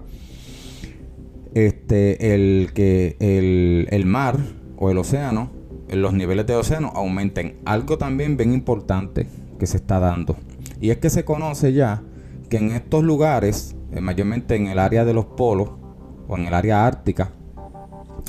este, 1.54 2.36
el 2.36 2.72
que 2.74 3.16
el, 3.22 3.88
el 3.92 4.06
mar 4.06 4.38
o 4.76 4.92
el 4.92 4.98
océano, 4.98 5.52
los 5.90 6.14
niveles 6.14 6.46
de 6.48 6.56
océano 6.56 6.92
aumenten. 6.94 7.60
Algo 7.64 7.98
también 7.98 8.36
bien 8.36 8.54
importante 8.54 9.26
que 9.58 9.68
se 9.68 9.78
está 9.78 10.00
dando 10.00 10.36
y 10.80 10.92
es 10.92 10.98
que 10.98 11.10
se 11.10 11.26
conoce 11.26 11.74
ya 11.74 12.04
que 12.50 12.58
en 12.58 12.72
estos 12.72 13.04
lugares, 13.04 13.76
eh, 13.92 14.02
mayormente 14.02 14.56
en 14.56 14.68
el 14.68 14.80
área 14.80 15.06
de 15.06 15.14
los 15.14 15.26
polos 15.26 15.72
o 16.28 16.38
en 16.38 16.48
el 16.48 16.54
área 16.54 16.86
ártica, 16.86 17.32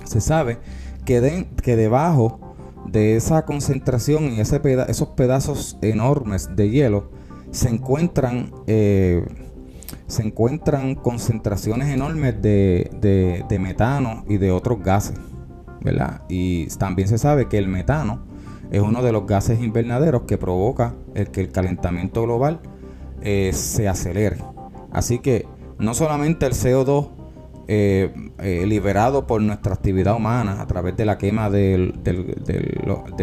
se 0.05 0.21
sabe 0.21 0.59
que, 1.05 1.47
que 1.63 1.77
debajo 1.77 2.55
de 2.87 3.17
esa 3.17 3.45
concentración 3.45 4.33
y 4.33 4.41
ese 4.41 4.61
esos 4.89 5.09
pedazos 5.09 5.79
enormes 5.83 6.55
de 6.57 6.71
hielo 6.71 7.11
se 7.51 7.69
encuentran 7.69 8.53
eh, 8.67 9.25
se 10.07 10.23
encuentran 10.23 10.97
concentraciones 10.97 11.89
enormes 11.89 12.43
de, 12.43 12.91
de, 13.49 13.59
metano 13.59 14.25
y 14.29 14.39
de 14.39 14.51
otros 14.51 14.83
gases, 14.83 15.17
¿verdad? 15.83 16.23
Y 16.29 16.67
también 16.79 17.09
se 17.09 17.17
sabe 17.17 17.49
que 17.49 17.59
el 17.59 17.69
metano 17.69 18.25
es 18.70 18.80
uno 18.80 19.02
de 19.02 19.12
los 19.12 19.26
gases 19.26 19.61
invernaderos 19.61 20.22
que 20.22 20.38
provoca 20.38 20.94
el 21.14 21.30
que 21.30 21.40
el 21.40 21.50
calentamiento 21.50 22.22
global 22.22 22.61
eh, 23.22 23.50
se 23.52 23.88
acelere. 23.88 24.38
Así 24.92 25.18
que 25.18 25.46
no 25.78 25.94
solamente 25.94 26.46
el 26.46 26.52
CO2 26.52 27.11
eh, 27.72 28.12
eh, 28.40 28.64
liberado 28.66 29.28
por 29.28 29.40
nuestra 29.40 29.74
actividad 29.74 30.16
humana 30.16 30.61
a 30.61 30.66
través 30.66 30.96
de 30.96 31.04
la 31.04 31.18
quema 31.18 31.50
de 31.50 31.92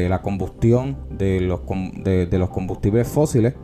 la 0.10 0.22
combustión 0.22 0.98
de 1.10 1.42
los, 1.42 1.60
de, 2.04 2.38
los 2.38 2.50
combustibles 2.50 3.10
fósiles, 3.10 3.56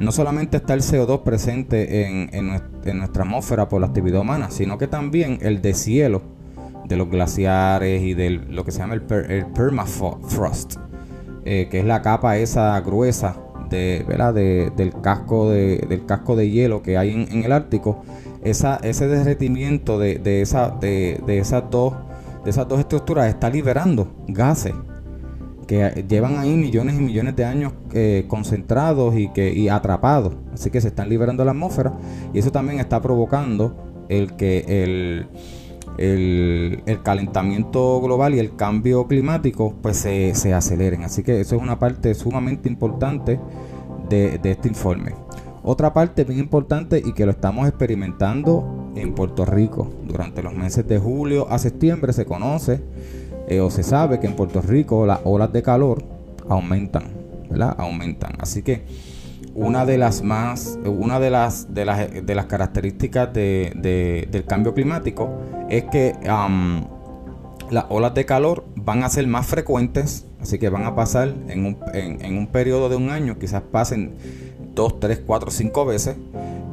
no 0.00 0.10
solamente 0.10 0.56
está 0.56 0.74
el 0.74 0.80
CO2 0.80 1.22
presente 1.22 2.06
en, 2.06 2.98
nuestra 2.98 3.22
atmósfera 3.22 3.68
por 3.68 3.80
la 3.80 3.86
actividad 3.86 4.22
humana, 4.22 4.50
sino 4.50 4.76
que 4.76 4.88
también 4.88 5.38
el 5.40 5.62
deshielo 5.62 6.22
de 6.86 6.96
los 6.96 7.08
glaciares 7.08 8.02
y 8.02 8.14
de 8.14 8.30
lo 8.30 8.64
que 8.64 8.72
se 8.72 8.80
llama 8.80 8.94
el, 8.94 9.02
permafrost, 9.02 10.78
eh, 11.44 11.68
que 11.70 11.80
es 11.80 11.84
la 11.84 12.02
capa 12.02 12.36
esa 12.38 12.80
gruesa 12.80 13.36
de, 13.68 14.72
del, 14.76 14.92
casco 15.00 15.50
de, 15.50 15.84
del 15.88 16.06
casco 16.06 16.36
de 16.36 16.50
hielo 16.50 16.82
que 16.82 16.96
hay 16.96 17.10
en, 17.10 17.44
el 17.44 17.52
Ártico, 17.52 18.02
esa, 18.42 18.76
ese 18.76 19.08
derretimiento 19.08 19.98
de, 19.98 20.20
esa, 20.42 20.70
de, 20.70 21.20
esas 21.26 21.64
dos, 21.70 21.94
de 22.44 22.50
esas 22.50 22.68
dos 22.68 22.80
estructuras 22.80 23.28
está 23.28 23.50
liberando 23.50 24.08
gases 24.28 24.74
que 25.66 26.04
llevan 26.06 26.38
ahí 26.38 26.54
millones 26.56 26.96
y 26.96 27.00
millones 27.00 27.34
de 27.36 27.44
años 27.44 27.72
eh, 27.94 28.26
concentrados 28.28 29.16
y, 29.16 29.28
que, 29.28 29.70
atrapados. 29.70 30.34
Así 30.52 30.70
que 30.70 30.80
se 30.80 30.88
están 30.88 31.08
liberando 31.08 31.42
a 31.42 31.46
la 31.46 31.52
atmósfera 31.52 31.94
y 32.34 32.38
eso 32.38 32.52
también 32.52 32.80
está 32.80 33.00
provocando 33.00 34.04
el 34.10 34.36
que 34.36 34.64
el, 34.68 35.26
el, 35.98 36.82
calentamiento 37.02 38.00
global 38.00 38.34
y 38.34 38.38
el 38.38 38.56
cambio 38.56 39.06
climático 39.06 39.74
pues 39.82 39.98
se, 39.98 40.54
aceleren. 40.54 41.04
Así 41.04 41.22
que 41.22 41.40
eso 41.40 41.56
es 41.56 41.62
una 41.62 41.78
parte 41.78 42.14
sumamente 42.14 42.68
importante 42.68 43.40
de, 44.08 44.38
de 44.38 44.50
este 44.50 44.68
informe. 44.68 45.14
Otra 45.62 45.94
parte 45.94 46.24
bien 46.24 46.40
importante 46.40 47.02
y 47.04 47.12
que 47.12 47.24
lo 47.24 47.32
estamos 47.32 47.66
experimentando 47.66 48.90
en 48.96 49.14
Puerto 49.14 49.44
Rico 49.44 49.90
durante 50.04 50.42
los 50.42 50.54
meses 50.54 50.86
de 50.86 50.98
julio 50.98 51.46
a 51.50 51.58
septiembre 51.58 52.12
se 52.12 52.26
conoce 52.26 52.82
eh, 53.48 53.60
o 53.60 53.70
se 53.70 53.82
sabe 53.82 54.20
que 54.20 54.26
en 54.26 54.36
Puerto 54.36 54.60
Rico 54.62 55.06
las 55.06 55.20
olas 55.24 55.52
de 55.52 55.62
calor 55.62 56.02
aumentan, 56.48 57.04
¿verdad? 57.50 57.74
Aumentan. 57.78 58.34
Así 58.38 58.62
que 58.62 58.84
una 59.54 59.86
de 59.86 59.98
las 59.98 60.22
más, 60.22 60.78
una 60.84 61.20
de 61.20 61.30
las, 61.30 61.72
de 61.72 61.84
las, 61.84 62.26
de 62.26 62.34
las 62.34 62.46
características 62.46 63.32
del 63.32 64.44
cambio 64.46 64.74
climático 64.74 65.30
es 65.70 65.84
que 65.84 66.14
las 67.70 67.84
olas 67.88 68.14
de 68.14 68.26
calor 68.26 68.64
van 68.76 69.04
a 69.04 69.08
ser 69.08 69.26
más 69.26 69.46
frecuentes, 69.46 70.26
así 70.40 70.58
que 70.58 70.68
van 70.68 70.84
a 70.84 70.94
pasar 70.94 71.34
en 71.48 71.66
un, 71.66 71.78
en 71.94 72.36
un 72.36 72.46
periodo 72.48 72.88
de 72.88 72.96
un 72.96 73.10
año, 73.10 73.38
quizás 73.38 73.62
pasen 73.62 74.14
dos, 74.74 74.98
tres, 75.00 75.20
cuatro, 75.24 75.50
cinco 75.50 75.84
veces 75.84 76.16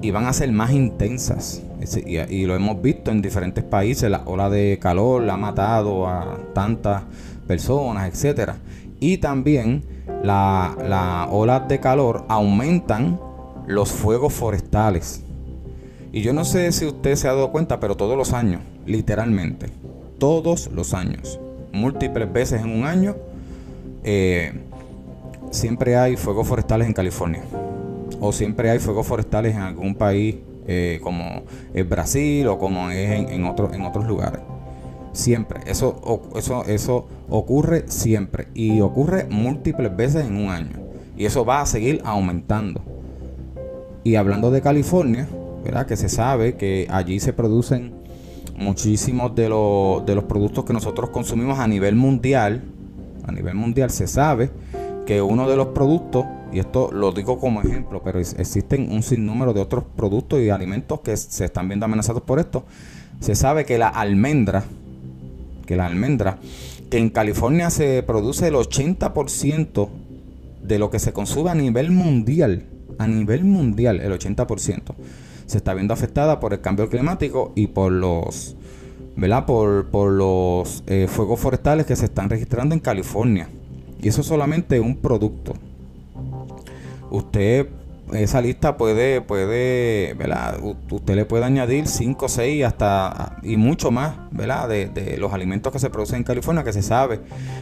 y 0.02 0.12
van 0.12 0.26
a 0.26 0.34
ser 0.34 0.52
más 0.52 0.72
intensas. 0.72 1.62
Y, 2.06 2.46
lo 2.46 2.56
hemos 2.56 2.82
visto 2.82 3.12
en 3.12 3.22
diferentes 3.22 3.64
países, 3.64 4.10
la 4.10 4.24
ola 4.26 4.50
de 4.50 4.78
calor 4.80 5.24
la 5.24 5.34
ha 5.34 5.38
matado 5.38 6.08
a 6.08 6.38
tantas 6.54 7.04
personas, 7.48 8.08
etcétera. 8.10 8.58
Y 9.02 9.18
también 9.18 9.84
las 10.24 10.78
la 10.78 11.28
olas 11.32 11.68
de 11.68 11.80
calor 11.80 12.24
aumentan 12.30 13.20
los 13.66 13.92
fuegos 13.92 14.32
forestales. 14.32 15.24
Y 16.12 16.22
yo 16.22 16.34
no 16.34 16.46
sé 16.46 16.72
si 16.72 16.86
usted 16.86 17.16
se 17.16 17.28
ha 17.28 17.34
dado 17.34 17.52
cuenta, 17.52 17.80
pero 17.80 17.98
todos 17.98 18.16
los 18.16 18.32
años, 18.32 18.62
literalmente, 18.86 19.68
todos 20.20 20.70
los 20.72 20.94
años, 20.94 21.40
múltiples 21.72 22.32
veces 22.32 22.62
en 22.62 22.70
un 22.70 22.86
año, 22.86 23.16
eh, 24.04 24.54
siempre 25.50 25.98
hay 25.98 26.16
fuegos 26.16 26.48
forestales 26.48 26.88
en 26.88 26.94
California 26.94 27.42
o 28.20 28.32
siempre 28.32 28.70
hay 28.70 28.78
fuegos 28.78 29.08
forestales 29.08 29.56
en 29.56 29.62
algún 29.62 29.96
país 29.96 30.36
eh, 30.68 31.00
como 31.02 31.42
Brasil 31.90 32.48
o 32.48 32.60
como 32.60 32.92
es 32.92 33.10
en, 33.10 33.30
en, 33.30 33.46
en 33.74 33.86
otros 33.86 34.06
lugares. 34.06 34.42
Siempre, 35.14 35.62
eso, 35.66 36.30
eso, 36.36 36.66
eso 36.66 37.08
ocurre 37.30 37.86
siempre 37.88 38.48
y 38.54 38.80
ocurre 38.82 39.28
múltiples 39.30 39.96
veces 39.96 40.26
en 40.26 40.38
un 40.38 40.50
año. 40.50 40.80
Y 41.18 41.26
eso 41.26 41.44
va 41.44 41.62
a 41.62 41.66
seguir 41.66 42.02
aumentando. 42.06 42.82
Y 44.04 44.16
hablando 44.16 44.52
de 44.52 44.62
California, 44.62 45.28
¿verdad? 45.64 45.86
que 45.86 45.98
se 45.98 46.10
sabe 46.10 46.56
que 46.56 46.88
allí 46.90 47.20
se 47.20 47.34
producen 47.34 47.94
muchísimos 48.58 49.36
de, 49.36 49.50
los, 49.50 50.06
de 50.06 50.16
los 50.16 50.24
productos 50.24 50.66
que 50.66 50.74
nosotros 50.74 51.10
consumimos 51.10 51.60
a 51.60 51.68
nivel 51.68 51.96
mundial. 51.96 52.64
A 53.28 53.32
nivel 53.32 53.56
mundial 53.56 53.90
se 53.92 54.08
sabe 54.08 54.50
que 55.06 55.22
uno 55.22 55.48
de 55.50 55.58
los 55.58 55.68
productos 55.68 56.26
y 56.52 56.60
esto 56.60 56.90
lo 56.92 57.12
digo 57.12 57.40
como 57.40 57.62
ejemplo, 57.62 58.02
pero 58.04 58.20
existen 58.20 58.92
un 58.92 59.04
sinnúmero 59.04 59.54
de 59.54 59.62
otros 59.62 59.86
productos 59.96 60.40
y 60.42 60.50
alimentos 60.50 61.00
que 61.00 61.16
se 61.16 61.46
están 61.46 61.68
viendo 61.68 61.86
amenazados 61.86 62.24
por 62.24 62.40
esto. 62.40 62.66
Se 63.20 63.36
sabe 63.36 63.66
que 63.66 63.78
la 63.78 63.88
almendra, 63.88 64.64
que 65.72 65.78
la 65.78 65.86
almendra, 65.86 66.38
que 66.90 66.98
en 66.98 67.10
California 67.10 67.70
se 67.70 68.04
produce 68.04 68.50
el 68.50 68.56
80% 68.56 69.88
de 70.62 70.80
lo 70.80 70.90
que 70.90 71.00
se 71.00 71.14
consume 71.14 71.50
a 71.50 71.56
nivel 71.56 71.92
mundial, 71.92 72.66
a 72.98 73.08
nivel 73.08 73.46
mundial, 73.46 74.02
el 74.02 74.12
80%, 74.12 74.82
se 75.46 75.58
está 75.58 75.74
viendo 75.74 75.94
afectada 75.94 76.42
por 76.42 76.52
el 76.52 76.60
cambio 76.60 76.90
climático 76.90 77.54
y 77.56 77.68
por 77.68 77.94
los, 77.94 78.58
¿verdad? 79.16 79.46
Por, 79.46 79.86
por 79.86 80.12
los 80.12 80.84
eh, 80.88 81.08
fuegos 81.08 81.40
forestales 81.40 81.86
que 81.86 81.96
se 81.96 82.04
están 82.04 82.30
registrando 82.30 82.76
en 82.76 82.82
California. 82.82 83.48
Y 84.02 84.10
eso 84.10 84.20
es 84.20 84.28
solamente 84.28 84.82
un 84.82 84.98
producto 84.98 85.54
usted 87.12 87.68
esa 88.14 88.42
lista 88.42 88.78
puede, 88.78 89.22
puede, 89.22 90.14
¿verdad? 90.16 90.60
Usted 90.62 91.16
le 91.16 91.26
puede 91.26 91.46
añadir 91.46 91.88
5, 91.88 92.28
6 92.28 92.66
hasta 92.66 93.38
y 93.44 93.58
mucho 93.58 93.92
más, 93.92 94.16
¿verdad? 94.32 94.68
De, 94.70 95.18
los 95.18 95.34
alimentos 95.34 95.72
que 95.72 95.80
se 95.80 95.90
producen 95.90 96.18
en 96.18 96.24
California, 96.24 96.64
que 96.64 96.74
se 96.74 96.82
sabe 96.82 97.22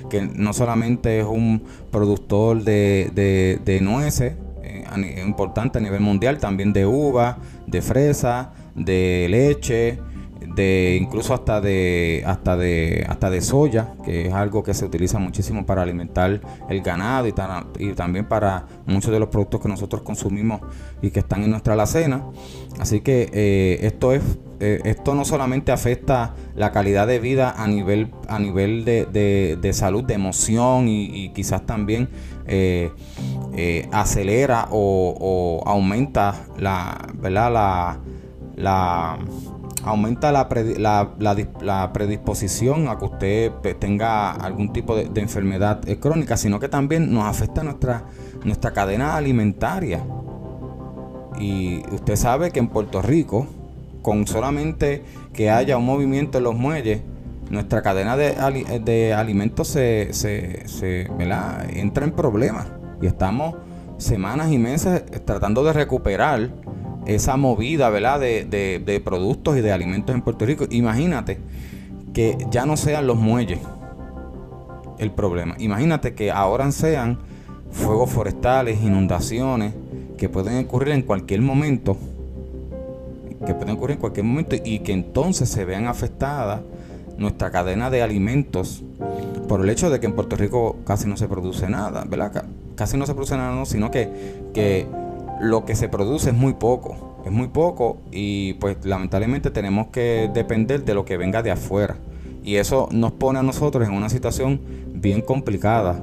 que 0.09 0.21
no 0.21 0.53
solamente 0.53 1.19
es 1.19 1.25
un 1.25 1.63
productor 1.91 2.63
de, 2.63 3.11
de, 3.63 3.81
nueces, 3.81 4.33
eh, 4.63 5.23
importante 5.25 5.77
a 5.77 5.81
nivel 5.81 6.01
mundial, 6.01 6.37
también 6.37 6.73
de 6.73 6.85
uva, 6.85 7.37
de 7.67 7.81
fresa, 7.81 8.53
de 8.75 9.27
leche, 9.29 9.99
incluso 10.59 11.33
hasta 11.33 11.61
de 11.61 12.23
hasta 12.25 12.57
de 12.57 13.05
hasta 13.07 13.29
de 13.29 13.41
soya 13.41 13.93
que 14.03 14.27
es 14.27 14.33
algo 14.33 14.63
que 14.63 14.73
se 14.73 14.85
utiliza 14.85 15.19
muchísimo 15.19 15.65
para 15.65 15.81
alimentar 15.81 16.41
el 16.69 16.81
ganado 16.81 17.27
y, 17.27 17.33
y 17.79 17.93
también 17.93 18.25
para 18.25 18.65
muchos 18.85 19.11
de 19.11 19.19
los 19.19 19.29
productos 19.29 19.61
que 19.61 19.69
nosotros 19.69 20.01
consumimos 20.01 20.61
y 21.01 21.11
que 21.11 21.19
están 21.19 21.43
en 21.43 21.51
nuestra 21.51 21.73
alacena. 21.73 22.23
Así 22.79 23.01
que 23.01 23.29
eh, 23.33 23.79
esto 23.81 24.13
es 24.13 24.21
eh, 24.61 24.81
esto 24.83 25.15
no 25.15 25.23
solamente 25.23 25.71
afecta 25.71 26.35
la 26.55 26.71
calidad 26.71 27.07
de 27.07 27.19
vida 27.19 27.53
a 27.57 27.67
nivel 27.67 28.11
a 28.27 28.39
nivel 28.39 28.83
de, 28.83 29.05
de, 29.61 29.73
salud 29.73 30.03
de 30.03 30.15
emoción 30.15 30.87
y, 30.89 31.29
quizás 31.29 31.65
también 31.65 32.09
eh, 32.45 32.91
acelera 33.91 34.67
o, 34.71 35.15
o, 35.17 35.67
aumenta 35.67 36.45
la 36.57 37.07
verdad 37.15 37.53
la 37.53 37.99
la 38.57 39.17
aumenta 39.83 40.31
la, 40.31 40.47
la, 41.61 41.93
predisposición 41.93 42.87
a 42.87 42.97
que 42.97 43.05
usted 43.05 43.51
tenga 43.79 44.31
algún 44.31 44.73
tipo 44.73 44.95
de, 44.95 45.09
enfermedad 45.19 45.81
crónica, 45.99 46.37
sino 46.37 46.59
que 46.59 46.69
también 46.69 47.13
nos 47.13 47.25
afecta 47.25 47.63
nuestra, 47.63 48.03
nuestra 48.43 48.71
cadena 48.71 49.15
alimentaria. 49.15 50.03
Y 51.39 51.83
usted 51.93 52.15
sabe 52.15 52.51
que 52.51 52.59
en 52.59 52.67
Puerto 52.67 53.01
Rico, 53.01 53.47
con 54.01 54.27
solamente 54.27 55.03
que 55.33 55.49
haya 55.49 55.77
un 55.77 55.85
movimiento 55.85 56.37
en 56.39 56.43
los 56.43 56.55
muelles, 56.55 57.01
nuestra 57.49 57.81
cadena 57.81 58.15
de, 58.15 58.81
de 58.83 59.13
alimentos 59.13 59.67
se, 59.67 60.13
se, 60.13 60.67
se 60.67 61.09
entra 61.73 62.05
en 62.05 62.11
problemas. 62.11 62.67
Y 63.01 63.07
estamos 63.07 63.55
semanas 63.97 64.51
y 64.51 64.57
meses 64.57 65.03
tratando 65.25 65.63
de 65.63 65.73
recuperar 65.73 66.49
esa 67.09 67.37
movida, 67.37 67.89
¿verdad? 67.89 68.19
De, 68.19 68.45
de, 68.83 68.99
productos 68.99 69.57
y 69.57 69.61
de 69.61 69.71
alimentos 69.71 70.15
en 70.15 70.21
Puerto 70.21 70.45
Rico. 70.45 70.65
Imagínate 70.69 71.39
que 72.13 72.37
ya 72.51 72.65
no 72.65 72.77
sean 72.77 73.07
los 73.07 73.17
muelles 73.17 73.59
el 74.97 75.11
problema. 75.11 75.55
Imagínate 75.59 76.13
que 76.13 76.31
ahora 76.31 76.71
sean 76.71 77.19
fuegos 77.71 78.09
forestales, 78.09 78.81
inundaciones, 78.81 79.73
que 80.17 80.29
pueden 80.29 80.65
ocurrir 80.65 80.93
en 80.93 81.01
cualquier 81.03 81.41
momento, 81.41 81.97
que 83.45 83.53
pueden 83.53 83.75
ocurrir 83.75 83.95
en 83.95 84.01
cualquier 84.01 84.25
momento 84.25 84.55
y 84.63 84.79
que 84.79 84.91
entonces 84.91 85.49
se 85.49 85.63
vean 85.65 85.87
afectadas 85.87 86.61
nuestra 87.17 87.51
cadena 87.51 87.89
de 87.89 88.01
alimentos 88.01 88.83
por 89.47 89.61
el 89.61 89.69
hecho 89.69 89.89
de 89.89 89.99
que 89.99 90.05
en 90.05 90.13
Puerto 90.13 90.35
Rico 90.35 90.77
casi 90.85 91.07
no 91.07 91.17
se 91.17 91.27
produce 91.27 91.69
nada, 91.69 92.05
¿verdad? 92.07 92.45
Casi 92.75 92.97
no 92.97 93.05
se 93.05 93.13
produce 93.13 93.35
nada, 93.35 93.55
no, 93.55 93.65
sino 93.65 93.91
que, 93.91 94.09
que 94.53 94.85
lo 95.39 95.65
que 95.65 95.75
se 95.75 95.89
produce 95.89 96.29
es 96.29 96.35
muy 96.35 96.53
poco. 96.53 97.21
Es 97.25 97.31
muy 97.31 97.47
poco 97.47 97.97
y 98.11 98.53
pues 98.53 98.77
lamentablemente 98.83 99.51
tenemos 99.51 99.87
que 99.87 100.29
depender 100.33 100.85
de 100.85 100.93
lo 100.93 101.05
que 101.05 101.17
venga 101.17 101.41
de 101.41 101.51
afuera. 101.51 101.97
Y 102.43 102.55
eso 102.55 102.87
nos 102.91 103.11
pone 103.13 103.39
a 103.39 103.43
nosotros 103.43 103.87
en 103.87 103.93
una 103.93 104.09
situación 104.09 104.61
bien 104.93 105.21
complicada 105.21 106.01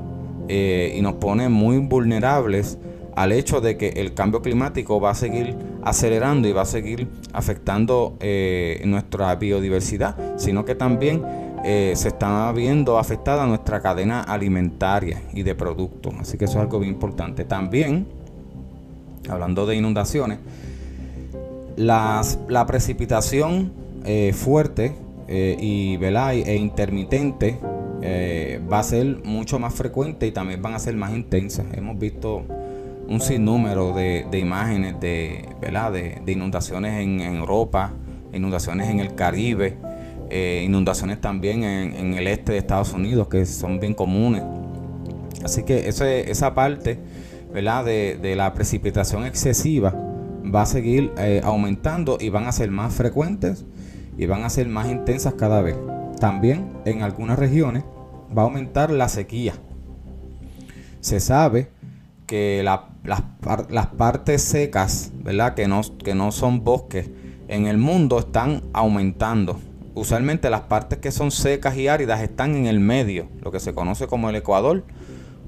eh, 0.48 0.94
y 0.96 1.00
nos 1.00 1.14
pone 1.14 1.48
muy 1.48 1.78
vulnerables 1.78 2.78
al 3.14 3.32
hecho 3.32 3.62
de 3.62 3.78
que 3.78 3.88
el 3.88 4.12
cambio 4.12 4.42
climático 4.42 5.00
va 5.00 5.10
a 5.10 5.14
seguir 5.14 5.56
acelerando 5.82 6.46
y 6.48 6.52
va 6.52 6.62
a 6.62 6.66
seguir 6.66 7.08
afectando 7.32 8.16
eh, 8.20 8.82
nuestra 8.84 9.34
biodiversidad, 9.36 10.16
sino 10.36 10.66
que 10.66 10.74
también 10.74 11.24
eh, 11.64 11.94
se 11.96 12.08
está 12.08 12.52
viendo 12.52 12.98
afectada 12.98 13.46
nuestra 13.46 13.80
cadena 13.80 14.20
alimentaria 14.20 15.22
y 15.32 15.42
de 15.42 15.54
productos. 15.54 16.14
Así 16.20 16.36
que 16.36 16.44
eso 16.44 16.58
es 16.58 16.64
algo 16.64 16.78
bien 16.78 16.92
importante. 16.92 17.44
También 17.44 18.06
hablando 19.28 19.66
de 19.66 19.76
inundaciones, 19.76 20.38
las, 21.76 22.38
la 22.48 22.66
precipitación 22.66 23.72
eh, 24.04 24.32
fuerte 24.32 24.94
eh, 25.28 25.56
y 25.60 25.96
e 25.96 26.56
intermitente 26.56 27.58
eh, 28.02 28.60
va 28.70 28.78
a 28.78 28.82
ser 28.82 29.18
mucho 29.24 29.58
más 29.58 29.74
frecuente 29.74 30.26
y 30.26 30.32
también 30.32 30.62
van 30.62 30.74
a 30.74 30.78
ser 30.78 30.96
más 30.96 31.12
intensas. 31.12 31.66
Hemos 31.74 31.98
visto 31.98 32.44
un 33.08 33.20
sinnúmero 33.20 33.94
de, 33.94 34.26
imágenes 34.38 35.00
de, 35.00 35.44
de, 36.24 36.32
inundaciones 36.32 37.02
en, 37.02 37.20
Europa, 37.20 37.92
inundaciones 38.32 38.88
en 38.90 39.00
el 39.00 39.14
Caribe, 39.14 39.76
inundaciones 40.64 41.20
también 41.20 41.62
en, 41.62 42.14
el 42.14 42.26
este 42.26 42.52
de 42.52 42.58
Estados 42.58 42.92
Unidos 42.92 43.28
que 43.28 43.46
son 43.46 43.78
bien 43.78 43.94
comunes. 43.94 44.42
Así 45.44 45.62
que 45.62 45.88
esa 45.88 46.54
parte 46.54 46.98
de, 47.56 48.34
la 48.36 48.52
precipitación 48.52 49.24
excesiva 49.24 49.94
va 50.54 50.62
a 50.62 50.66
seguir 50.66 51.12
eh, 51.16 51.40
aumentando 51.42 52.18
y 52.20 52.28
van 52.28 52.46
a 52.46 52.52
ser 52.52 52.70
más 52.70 52.94
frecuentes 52.94 53.64
y 54.18 54.26
van 54.26 54.44
a 54.44 54.50
ser 54.50 54.68
más 54.68 54.90
intensas 54.90 55.34
cada 55.34 55.62
vez. 55.62 55.76
También 56.20 56.68
en 56.84 57.02
algunas 57.02 57.38
regiones 57.38 57.84
va 58.36 58.42
a 58.42 58.44
aumentar 58.44 58.90
la 58.90 59.08
sequía. 59.08 59.54
Se 61.00 61.18
sabe 61.18 61.70
que 62.26 62.62
las 62.62 63.86
partes 63.96 64.42
secas, 64.42 65.12
¿verdad? 65.22 65.54
Que 65.54 65.66
no, 65.66 65.80
que 66.04 66.14
no 66.14 66.32
son 66.32 66.62
bosques, 66.62 67.08
en 67.48 67.66
el 67.66 67.78
mundo 67.78 68.18
están 68.18 68.64
aumentando. 68.74 69.58
Usualmente 69.94 70.50
las 70.50 70.62
partes 70.62 70.98
que 70.98 71.10
son 71.10 71.30
secas 71.30 71.76
y 71.78 71.88
áridas 71.88 72.20
están 72.20 72.54
en 72.54 72.66
el 72.66 72.80
medio, 72.80 73.28
lo 73.40 73.50
que 73.50 73.60
se 73.60 73.72
conoce 73.72 74.06
como 74.06 74.28
el 74.28 74.36
Ecuador 74.36 74.84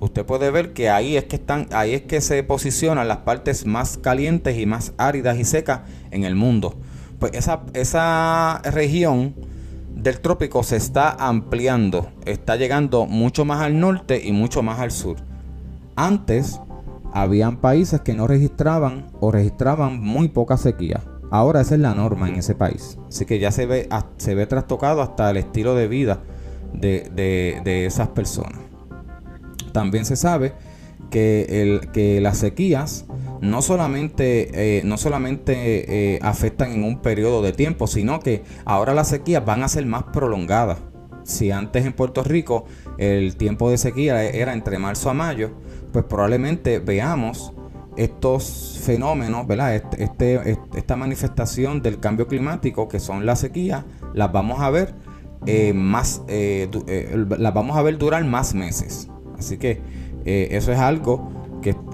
usted 0.00 0.24
puede 0.24 0.50
ver 0.50 0.72
que 0.72 0.90
ahí 0.90 1.16
es 1.16 1.24
que 1.24 1.36
están, 1.36 1.66
ahí 1.72 1.94
es 1.94 2.02
que 2.02 2.20
se 2.20 2.42
posicionan 2.42 3.08
las 3.08 3.18
partes 3.18 3.66
más 3.66 3.98
calientes 3.98 4.58
y 4.58 4.66
más 4.66 4.92
áridas 4.96 5.38
y 5.38 5.44
secas 5.44 5.80
en 6.10 6.24
el 6.24 6.34
mundo. 6.34 6.74
Pues 7.18 7.32
esa, 7.34 7.62
esa 7.74 8.60
región 8.64 9.34
del 9.94 10.20
trópico 10.20 10.62
se 10.62 10.76
está 10.76 11.10
ampliando, 11.10 12.08
está 12.24 12.56
llegando 12.56 13.06
mucho 13.06 13.44
más 13.44 13.60
al 13.60 13.80
norte 13.80 14.22
y 14.24 14.32
mucho 14.32 14.62
más 14.62 14.78
al 14.78 14.92
sur. 14.92 15.16
Antes 15.96 16.60
habían 17.12 17.56
países 17.56 18.00
que 18.02 18.14
no 18.14 18.26
registraban 18.26 19.06
o 19.20 19.32
registraban 19.32 20.00
muy 20.00 20.28
poca 20.28 20.56
sequía. 20.56 21.02
Ahora 21.30 21.60
esa 21.60 21.74
es 21.74 21.80
la 21.80 21.94
norma 21.94 22.28
en 22.28 22.36
ese 22.36 22.54
país. 22.54 22.98
Así 23.08 23.26
que 23.26 23.38
ya 23.38 23.50
se 23.50 23.66
ve, 23.66 23.88
se 24.16 24.34
ve 24.34 24.46
trastocado 24.46 25.02
hasta 25.02 25.30
el 25.30 25.38
estilo 25.38 25.74
de 25.74 25.88
vida 25.88 26.20
de, 26.72 27.10
de 27.64 27.86
esas 27.86 28.08
personas. 28.08 28.67
También 29.78 30.04
se 30.04 30.16
sabe 30.16 30.54
que, 31.08 32.18
las 32.20 32.38
sequías 32.38 33.06
no 33.40 33.62
solamente, 33.62 34.78
eh, 34.78 34.82
no 34.84 34.98
solamente 34.98 36.16
eh, 36.16 36.18
afectan 36.20 36.72
en 36.72 36.82
un 36.82 37.00
periodo 37.00 37.42
de 37.42 37.52
tiempo, 37.52 37.86
sino 37.86 38.18
que 38.18 38.42
ahora 38.64 38.92
las 38.92 39.06
sequías 39.06 39.44
van 39.44 39.62
a 39.62 39.68
ser 39.68 39.86
más 39.86 40.02
prolongadas. 40.12 40.78
Si 41.22 41.52
antes 41.52 41.86
en 41.86 41.92
Puerto 41.92 42.24
Rico 42.24 42.64
el 42.98 43.36
tiempo 43.36 43.70
de 43.70 43.78
sequía 43.78 44.24
era 44.24 44.52
entre 44.52 44.80
marzo 44.80 45.10
a 45.10 45.14
mayo, 45.14 45.52
pues 45.92 46.04
probablemente 46.06 46.80
veamos 46.80 47.52
estos 47.96 48.80
fenómenos, 48.82 49.46
¿verdad? 49.46 49.76
Este, 49.76 50.02
este 50.02 50.58
esta 50.74 50.96
manifestación 50.96 51.82
del 51.82 52.00
cambio 52.00 52.26
climático 52.26 52.88
que 52.88 52.98
son 52.98 53.24
las 53.24 53.38
sequías, 53.38 53.84
las 54.12 54.32
vamos 54.32 54.60
a 54.60 54.70
ver 54.70 54.96
eh, 55.46 55.72
más, 55.72 56.22
las 56.26 57.54
vamos 57.54 57.76
a 57.76 57.82
ver 57.82 57.96
durar 57.96 58.24
más 58.24 58.56
meses. 58.56 59.08
Así 59.38 59.58
que 59.58 59.80
eh, 60.24 60.48
eso 60.52 60.72
es 60.72 60.78
algo 60.78 61.30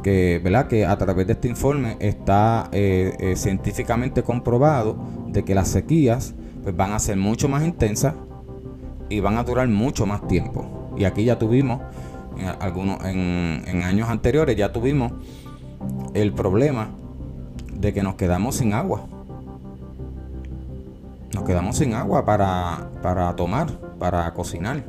que, 0.03 0.41
¿verdad? 0.43 0.67
que 0.67 0.85
a 0.85 0.97
través 0.97 1.27
de 1.27 1.33
este 1.35 1.49
informe 1.49 1.97
está 2.01 2.69
eh, 2.73 3.17
eh, 3.19 3.37
científicamente 3.37 4.23
comprobado 4.23 4.97
de 5.29 5.45
que 5.45 5.55
las 5.55 5.69
sequías 5.69 6.35
pues, 6.63 6.77
van 6.77 6.93
a 6.93 6.99
ser 6.99 7.17
mucho 7.17 7.49
más 7.49 7.65
intensas 7.65 8.15
y 9.09 9.21
van 9.21 9.37
a 9.37 9.45
durar 9.45 9.69
mucho 9.69 10.07
más 10.07 10.27
tiempo. 10.27 10.67
Y 10.97 11.05
aquí 11.05 11.25
ya 11.25 11.39
tuvimos, 11.39 11.81
en, 12.39 12.47
algunos, 12.61 13.05
en, 13.05 13.83
años 13.85 14.09
anteriores, 14.09 14.57
ya 14.57 14.73
tuvimos 14.73 15.13
el 16.15 16.33
problema 16.33 16.91
de 17.75 17.93
que 17.93 18.03
nos 18.03 18.15
quedamos 18.15 18.57
sin 18.57 18.73
agua. 18.73 19.07
Nos 21.35 21.45
quedamos 21.45 21.77
sin 21.77 21.95
agua 21.95 22.25
para, 22.25 22.91
para 23.03 23.35
tomar, 23.35 23.67
para 23.99 24.33
cocinar, 24.35 24.85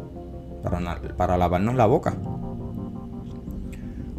para, 0.61 1.01
para 1.17 1.37
lavarnos 1.37 1.75
la 1.75 1.87
boca 1.87 2.15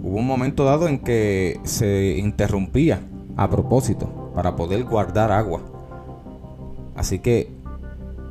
hubo 0.06 0.20
un 0.20 0.26
momento 0.26 0.64
dado 0.64 0.86
en 0.86 1.00
que 1.00 1.58
se 1.64 2.16
interrumpía 2.18 3.00
a 3.36 3.50
propósito 3.50 4.30
para 4.36 4.54
poder 4.54 4.84
guardar 4.84 5.32
agua. 5.32 5.60
Así 6.94 7.18
que 7.18 7.48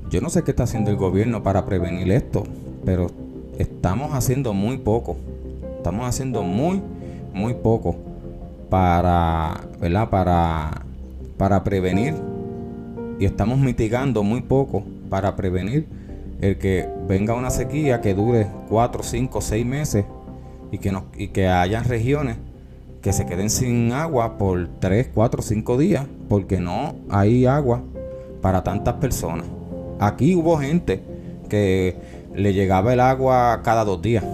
yo 0.09 0.21
no 0.21 0.29
sé 0.29 0.43
qué 0.43 0.51
está 0.51 0.63
haciendo 0.63 0.89
el 0.89 0.95
gobierno 0.95 1.43
para 1.43 1.65
prevenir 1.65 2.09
esto, 2.11 2.43
pero 2.85 3.11
estamos 3.59 4.13
haciendo 4.13 4.53
muy 4.53 4.77
poco. 4.77 5.17
Estamos 5.75 6.07
haciendo 6.07 6.43
muy, 6.43 6.81
muy 7.33 7.53
poco 7.55 7.97
para, 8.69 9.59
¿verdad? 9.81 10.09
Para, 10.09 10.81
para 11.37 11.63
prevenir 11.65 12.13
y 13.19 13.25
estamos 13.25 13.59
mitigando 13.59 14.23
muy 14.23 14.41
poco 14.41 14.83
para 15.09 15.35
prevenir 15.35 15.87
el 16.39 16.57
que 16.57 16.87
venga 17.07 17.33
una 17.33 17.49
sequía 17.49 17.99
que 17.99 18.13
dure 18.13 18.47
4, 18.69 19.03
5, 19.03 19.41
6 19.41 19.65
meses 19.65 20.05
y 20.75 20.77
que, 20.77 20.91
no, 20.91 21.05
y 21.17 21.29
que 21.29 21.47
hayan 21.47 21.85
regiones 21.85 22.35
que 23.01 23.13
se 23.13 23.25
queden 23.25 23.49
sin 23.49 23.93
agua 23.93 24.37
por 24.37 24.67
3, 24.79 25.09
4, 25.13 25.41
5 25.41 25.77
días 25.77 26.05
porque 26.27 26.59
no 26.59 26.95
hay 27.09 27.45
agua 27.45 27.81
para 28.41 28.61
tantas 28.63 28.95
personas. 28.95 29.45
Aquí 29.99 30.35
hubo 30.35 30.57
gente 30.57 31.01
que 31.47 31.95
le 32.35 32.53
llegaba 32.53 32.91
el 32.91 32.99
agua 32.99 33.61
cada 33.63 33.85
dos 33.85 34.01
días. 34.01 34.25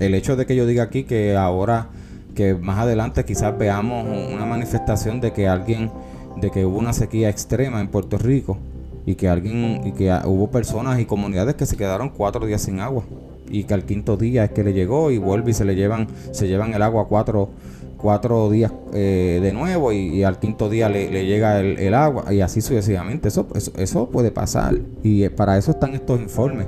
El 0.00 0.14
hecho 0.14 0.34
de 0.34 0.46
que 0.46 0.56
yo 0.56 0.66
diga 0.66 0.82
aquí 0.82 1.04
que 1.04 1.36
ahora, 1.36 1.90
que 2.34 2.54
más 2.54 2.80
adelante 2.80 3.24
quizás 3.24 3.56
veamos 3.56 4.04
una 4.32 4.46
manifestación 4.46 5.20
de 5.20 5.32
que 5.32 5.46
alguien, 5.46 5.92
de 6.40 6.50
que 6.50 6.64
hubo 6.64 6.78
una 6.78 6.92
sequía 6.92 7.28
extrema 7.28 7.80
en 7.80 7.86
Puerto 7.86 8.18
Rico 8.18 8.58
y 9.06 9.14
que 9.14 9.28
alguien, 9.28 9.86
y 9.86 9.92
que 9.92 10.12
hubo 10.24 10.50
personas 10.50 10.98
y 10.98 11.04
comunidades 11.04 11.54
que 11.54 11.66
se 11.66 11.76
quedaron 11.76 12.08
cuatro 12.08 12.44
días 12.46 12.62
sin 12.62 12.80
agua 12.80 13.04
y 13.50 13.64
que 13.64 13.74
al 13.74 13.84
quinto 13.84 14.16
día 14.16 14.44
es 14.44 14.50
que 14.50 14.64
le 14.64 14.72
llegó 14.72 15.10
y 15.10 15.18
vuelve 15.18 15.50
y 15.50 15.54
se 15.54 15.64
le 15.64 15.74
llevan, 15.74 16.08
se 16.32 16.48
llevan 16.48 16.74
el 16.74 16.82
agua 16.82 17.06
cuatro, 17.08 17.50
cuatro 17.96 18.50
días 18.50 18.72
eh, 18.92 19.40
de 19.42 19.52
nuevo 19.52 19.92
y, 19.92 20.22
al 20.24 20.38
quinto 20.38 20.68
día 20.68 20.88
le, 20.88 21.26
llega 21.26 21.60
el, 21.60 21.94
agua 21.94 22.32
y 22.32 22.40
así 22.40 22.60
sucesivamente. 22.60 23.28
Eso, 23.28 23.46
eso, 23.76 24.08
puede 24.10 24.30
pasar 24.30 24.76
y 25.02 25.24
eh, 25.24 25.30
para 25.30 25.58
eso 25.58 25.72
están 25.72 25.94
estos 25.94 26.20
informes, 26.20 26.66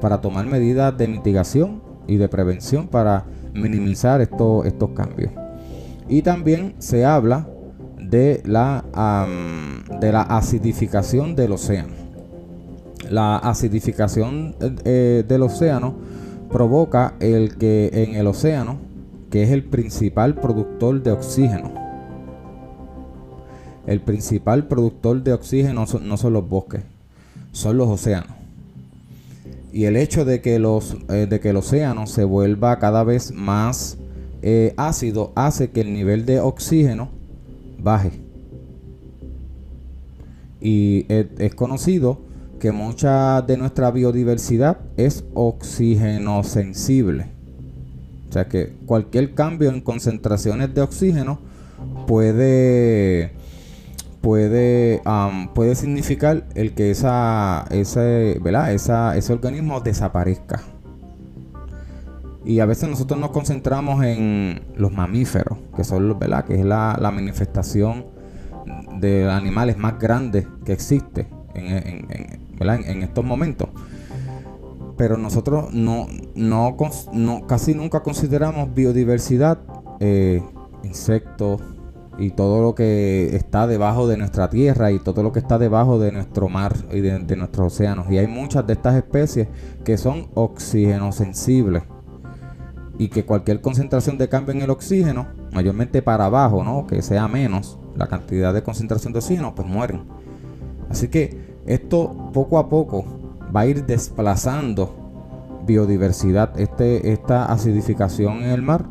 para 0.00 0.20
tomar 0.20 0.46
medidas 0.46 0.96
de 0.96 1.08
mitigación 1.08 1.82
y 2.06 2.16
de 2.16 2.28
prevención 2.28 2.88
para 2.88 3.24
minimizar 3.54 4.20
estos, 4.20 4.66
estos 4.66 4.90
cambios. 4.90 5.32
Y 6.08 6.22
también 6.22 6.74
se 6.78 7.04
habla 7.04 7.48
de 7.98 8.42
la, 8.44 8.84
de 10.00 10.12
la 10.12 10.22
acidificación 10.22 11.34
del 11.34 11.52
océano 11.52 12.03
la 13.10 13.36
acidificación 13.36 14.54
eh, 14.84 15.24
del 15.26 15.42
océano 15.42 15.94
provoca 16.50 17.14
el 17.20 17.56
que 17.56 17.90
en 17.92 18.14
el 18.14 18.26
océano, 18.26 18.78
que 19.30 19.42
es 19.42 19.50
el 19.50 19.64
principal 19.64 20.34
productor 20.34 21.02
de 21.02 21.12
oxígeno, 21.12 21.72
el 23.86 24.00
principal 24.00 24.66
productor 24.66 25.22
de 25.22 25.32
oxígeno 25.32 25.84
no 26.00 26.16
son 26.16 26.32
los 26.32 26.48
bosques, 26.48 26.82
son 27.52 27.76
los 27.76 27.88
océanos. 27.88 28.30
Y 29.72 29.86
el 29.86 29.96
hecho 29.96 30.24
de 30.24 30.40
que, 30.40 30.58
los, 30.58 30.96
eh, 31.08 31.26
de 31.28 31.40
que 31.40 31.50
el 31.50 31.56
océano 31.56 32.06
se 32.06 32.22
vuelva 32.22 32.78
cada 32.78 33.02
vez 33.02 33.32
más 33.32 33.98
eh, 34.40 34.72
ácido 34.76 35.32
hace 35.34 35.70
que 35.70 35.80
el 35.80 35.92
nivel 35.92 36.26
de 36.26 36.38
oxígeno 36.38 37.08
baje. 37.78 38.12
Y 40.60 41.06
es 41.08 41.54
conocido 41.54 42.20
mucha 42.72 43.42
de 43.42 43.56
nuestra 43.56 43.90
biodiversidad 43.90 44.78
es 44.96 45.24
oxígeno 45.34 46.42
sensible. 46.44 47.26
O 48.28 48.32
sea 48.32 48.48
que 48.48 48.72
cualquier 48.86 49.34
cambio 49.34 49.70
en 49.70 49.80
concentraciones 49.80 50.74
de 50.74 50.80
oxígeno 50.80 51.38
puede 52.06 53.32
puede 54.20 55.02
puede 55.54 55.74
significar 55.74 56.46
el 56.54 56.74
que 56.74 56.90
esa 56.90 57.66
ese. 57.70 58.40
Esa, 58.70 59.16
ese 59.16 59.32
organismo 59.32 59.80
desaparezca. 59.80 60.62
Y 62.44 62.60
a 62.60 62.66
veces 62.66 62.88
nosotros 62.88 63.18
nos 63.18 63.30
concentramos 63.30 64.04
en 64.04 64.62
los 64.76 64.92
mamíferos, 64.92 65.58
que 65.76 65.84
son 65.84 66.08
los. 66.08 66.18
Que 66.46 66.54
es 66.54 66.64
la, 66.64 66.98
la 67.00 67.10
manifestación 67.10 68.06
de 69.00 69.30
animales 69.30 69.76
más 69.78 69.98
grandes 69.98 70.46
que 70.64 70.72
existe 70.72 71.26
estos 73.02 73.24
momentos. 73.24 73.68
Pero 74.96 75.16
nosotros 75.16 75.72
no, 75.72 76.06
no, 76.34 76.76
casi 77.46 77.74
nunca 77.74 78.02
consideramos 78.02 78.72
biodiversidad 78.74 79.58
eh, 80.00 80.42
insectos 80.84 81.60
y 82.16 82.30
todo 82.30 82.62
lo 82.62 82.74
que 82.76 83.34
está 83.34 83.66
debajo 83.66 84.06
de 84.06 84.16
nuestra 84.16 84.48
tierra 84.50 84.92
y 84.92 85.00
todo 85.00 85.24
lo 85.24 85.32
que 85.32 85.40
está 85.40 85.58
debajo 85.58 85.98
de 85.98 86.12
nuestro 86.12 86.48
mar 86.48 86.74
y 86.92 87.00
de, 87.00 87.18
de 87.18 87.36
nuestros 87.36 87.72
océanos. 87.72 88.10
Y 88.10 88.18
hay 88.18 88.28
muchas 88.28 88.66
de 88.66 88.74
estas 88.74 88.94
especies 88.94 89.48
que 89.84 89.98
son 89.98 90.28
oxígeno 90.34 91.10
sensibles 91.10 91.82
y 92.98 93.08
que 93.08 93.24
cualquier 93.24 93.60
concentración 93.60 94.18
de 94.18 94.28
cambio 94.28 94.54
en 94.54 94.62
el 94.62 94.70
oxígeno, 94.70 95.26
mayormente 95.52 96.02
para 96.02 96.26
abajo, 96.26 96.62
¿no? 96.62 96.86
que 96.86 97.02
sea 97.02 97.26
menos 97.28 97.78
la 97.96 98.06
cantidad 98.06 98.54
de 98.54 98.62
concentración 98.62 99.12
de 99.12 99.18
oxígeno, 99.18 99.54
pues 99.54 99.66
mueren. 99.66 100.02
Así 100.88 101.08
que 101.08 101.53
esto 101.66 102.30
poco 102.32 102.58
a 102.58 102.68
poco 102.68 103.04
va 103.54 103.60
a 103.60 103.66
ir 103.66 103.86
desplazando 103.86 104.94
biodiversidad, 105.66 106.58
este, 106.60 107.12
esta 107.12 107.46
acidificación 107.46 108.42
en 108.42 108.50
el 108.50 108.62
mar 108.62 108.84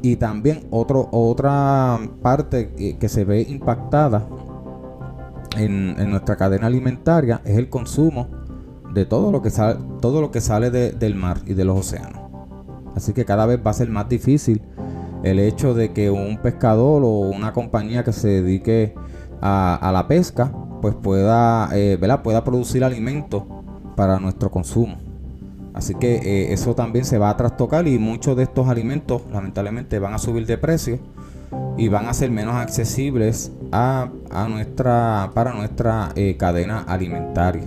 y 0.00 0.16
también 0.16 0.66
otro, 0.70 1.08
otra 1.10 1.98
parte 2.22 2.96
que 2.98 3.08
se 3.08 3.24
ve 3.24 3.42
impactada 3.42 4.26
en, 5.56 6.10
nuestra 6.10 6.36
cadena 6.36 6.66
alimentaria 6.66 7.40
es 7.44 7.58
el 7.58 7.68
consumo 7.68 8.28
de 8.94 9.04
todo 9.04 9.32
lo 9.32 9.42
que 9.42 9.50
sale, 9.50 9.78
todo 10.00 10.20
lo 10.20 10.30
que 10.30 10.40
sale 10.40 10.70
del 10.70 11.14
mar 11.14 11.40
y 11.46 11.54
de 11.54 11.64
los 11.64 11.78
océanos. 11.78 12.20
Así 12.94 13.12
que 13.12 13.24
cada 13.24 13.46
vez 13.46 13.60
va 13.64 13.70
a 13.70 13.74
ser 13.74 13.90
más 13.90 14.08
difícil 14.08 14.62
el 15.22 15.38
hecho 15.38 15.74
de 15.74 15.92
que 15.92 16.10
un 16.10 16.38
pescador 16.38 17.02
o 17.04 17.08
una 17.08 17.52
compañía 17.52 18.04
que 18.04 18.12
se 18.12 18.28
dedique 18.28 18.94
a, 19.40 19.90
la 19.92 20.08
pesca 20.08 20.52
pues 20.80 20.94
pueda, 20.94 21.68
eh, 21.72 21.98
pueda 22.22 22.44
producir 22.44 22.84
alimentos 22.84 23.42
para 23.96 24.20
nuestro 24.20 24.50
consumo. 24.50 24.96
Así 25.74 25.94
que 25.94 26.16
eh, 26.16 26.52
eso 26.52 26.74
también 26.74 27.04
se 27.04 27.18
va 27.18 27.30
a 27.30 27.36
trastocar 27.36 27.86
y 27.86 27.98
muchos 27.98 28.36
de 28.36 28.42
estos 28.42 28.68
alimentos 28.68 29.22
lamentablemente 29.30 29.98
van 29.98 30.14
a 30.14 30.18
subir 30.18 30.44
de 30.46 30.58
precio 30.58 30.98
y 31.76 31.88
van 31.88 32.06
a 32.06 32.14
ser 32.14 32.30
menos 32.30 32.56
accesibles 32.56 33.52
a, 33.70 34.10
nuestra, 34.48 35.30
para 35.34 35.54
nuestra 35.54 36.10
eh, 36.16 36.36
cadena 36.36 36.80
alimentaria. 36.80 37.62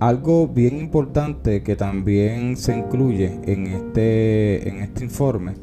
Algo 0.00 0.48
bien 0.48 0.78
importante 0.78 1.62
que 1.62 1.76
también 1.76 2.56
se 2.56 2.76
incluye 2.76 3.38
en 3.44 3.66
este, 3.66 4.68
en 4.68 4.80
este 4.80 5.04
informe 5.04 5.54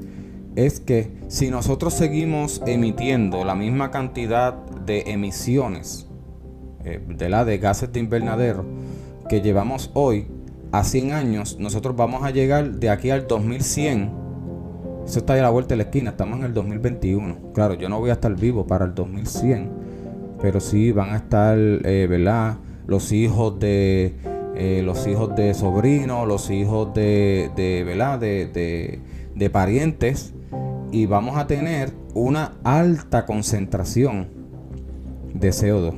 es 0.56 0.80
que 0.80 1.12
si 1.28 1.50
nosotros 1.50 1.94
seguimos 1.94 2.62
emitiendo 2.66 3.44
la 3.44 3.56
misma 3.56 3.92
cantidad 3.92 4.54
de 4.54 5.02
emisiones 5.08 6.08
eh, 6.86 7.04
de 7.08 7.30
la 7.30 7.46
de 7.46 7.58
gases 7.58 7.92
de 7.92 8.00
invernadero, 8.00 8.66
que 9.30 9.42
llevamos 9.42 9.90
hoy 9.94 10.28
a 10.72 10.84
100 10.84 11.12
años, 11.14 11.58
nosotros 11.60 11.96
vamos 11.96 12.24
a 12.24 12.32
llegar 12.32 12.72
de 12.74 12.90
aquí 12.90 13.10
al 13.10 13.28
2100. 13.28 14.24
Eso 15.06 15.20
está 15.20 15.34
a 15.34 15.38
la 15.38 15.50
vuelta 15.50 15.70
de 15.70 15.78
la 15.78 15.84
esquina, 15.84 16.12
estamos 16.12 16.40
en 16.40 16.46
el 16.46 16.54
2021. 16.54 17.54
Claro, 17.54 17.74
yo 17.74 17.90
no 17.90 18.00
voy 18.00 18.10
a 18.10 18.14
estar 18.14 18.36
vivo 18.36 18.66
para 18.66 18.86
el 18.86 18.96
2100, 18.96 19.70
pero 20.42 20.60
sí 20.60 20.92
van 20.92 21.12
a 21.12 21.18
estar, 21.18 21.58
eh. 21.58 22.08
Los 22.86 23.14
hijos 23.14 23.60
de 23.60 24.14
eh, 24.56 24.82
los 24.84 25.08
hijos 25.08 25.36
de 25.36 25.54
sobrinos, 25.54 26.28
los 26.28 26.50
hijos 26.50 26.94
de, 26.94 27.50
de. 27.56 27.86
De, 28.20 28.48
de, 28.48 29.00
de 29.36 29.50
parientes 29.50 30.33
y 30.94 31.06
vamos 31.08 31.38
a 31.38 31.46
tener 31.48 31.92
una 32.14 32.54
alta 32.64 33.26
concentración 33.26 34.30
de 35.34 35.50
CO2. 35.50 35.96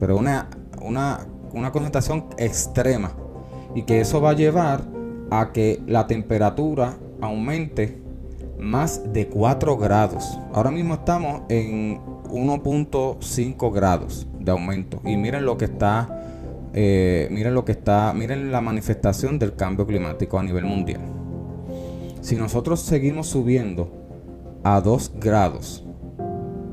Pero 0.00 0.16
una, 0.16 0.48
una 0.80 1.20
una 1.52 1.70
concentración 1.70 2.26
extrema 2.38 3.12
y 3.74 3.82
que 3.82 4.00
eso 4.00 4.20
va 4.20 4.30
a 4.30 4.34
llevar 4.34 4.82
a 5.30 5.52
que 5.52 5.80
la 5.86 6.06
temperatura 6.06 6.96
aumente 7.20 7.98
más 8.58 9.12
de 9.12 9.28
4 9.28 9.76
grados. 9.76 10.38
Ahora 10.52 10.70
mismo 10.70 10.94
estamos 10.94 11.42
en 11.48 12.00
1.5 12.00 13.72
grados 13.72 14.26
de 14.38 14.50
aumento 14.50 15.00
y 15.04 15.16
miren 15.16 15.44
lo 15.44 15.56
que 15.56 15.66
está 15.66 16.18
eh, 16.74 17.28
miren 17.30 17.54
lo 17.54 17.64
que 17.64 17.72
está 17.72 18.12
miren 18.14 18.50
la 18.50 18.60
manifestación 18.60 19.38
del 19.38 19.54
cambio 19.54 19.86
climático 19.86 20.38
a 20.38 20.42
nivel 20.42 20.64
mundial. 20.64 21.21
Si 22.22 22.36
nosotros 22.36 22.78
seguimos 22.80 23.26
subiendo 23.26 23.90
a 24.62 24.80
2 24.80 25.14
grados, 25.16 25.84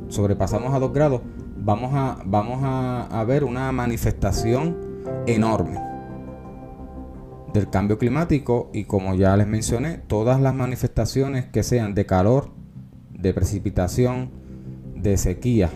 sobrepasamos 0.07 0.75
a 0.75 0.79
2 0.79 0.93
grados, 0.93 1.21
vamos 1.57 1.91
a, 1.95 2.19
vamos 2.23 2.59
a, 2.61 3.23
ver 3.23 3.43
una 3.43 3.71
manifestación 3.71 4.77
enorme 5.25 5.79
del 7.51 7.67
cambio 7.71 7.97
climático 7.97 8.69
y 8.73 8.83
como 8.83 9.15
ya 9.15 9.35
les 9.37 9.47
mencioné, 9.47 9.97
todas 9.97 10.39
las 10.39 10.53
manifestaciones 10.53 11.45
que 11.45 11.63
sean 11.63 11.95
de 11.95 12.05
calor, 12.05 12.51
de 13.11 13.33
precipitación, 13.33 14.29
de 14.95 15.17
sequía, 15.17 15.71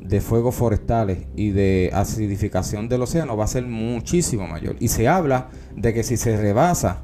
de 0.00 0.20
fuegos 0.20 0.54
forestales 0.54 1.26
y 1.34 1.50
de 1.50 1.90
acidificación 1.92 2.88
del 2.88 3.02
océano 3.02 3.36
va 3.36 3.46
a 3.46 3.48
ser 3.48 3.66
muchísimo 3.66 4.46
mayor. 4.46 4.76
Y 4.78 4.88
se 4.88 5.08
habla 5.08 5.48
de 5.74 5.92
que 5.92 6.04
si 6.04 6.16
se 6.16 6.36
rebasa 6.36 7.02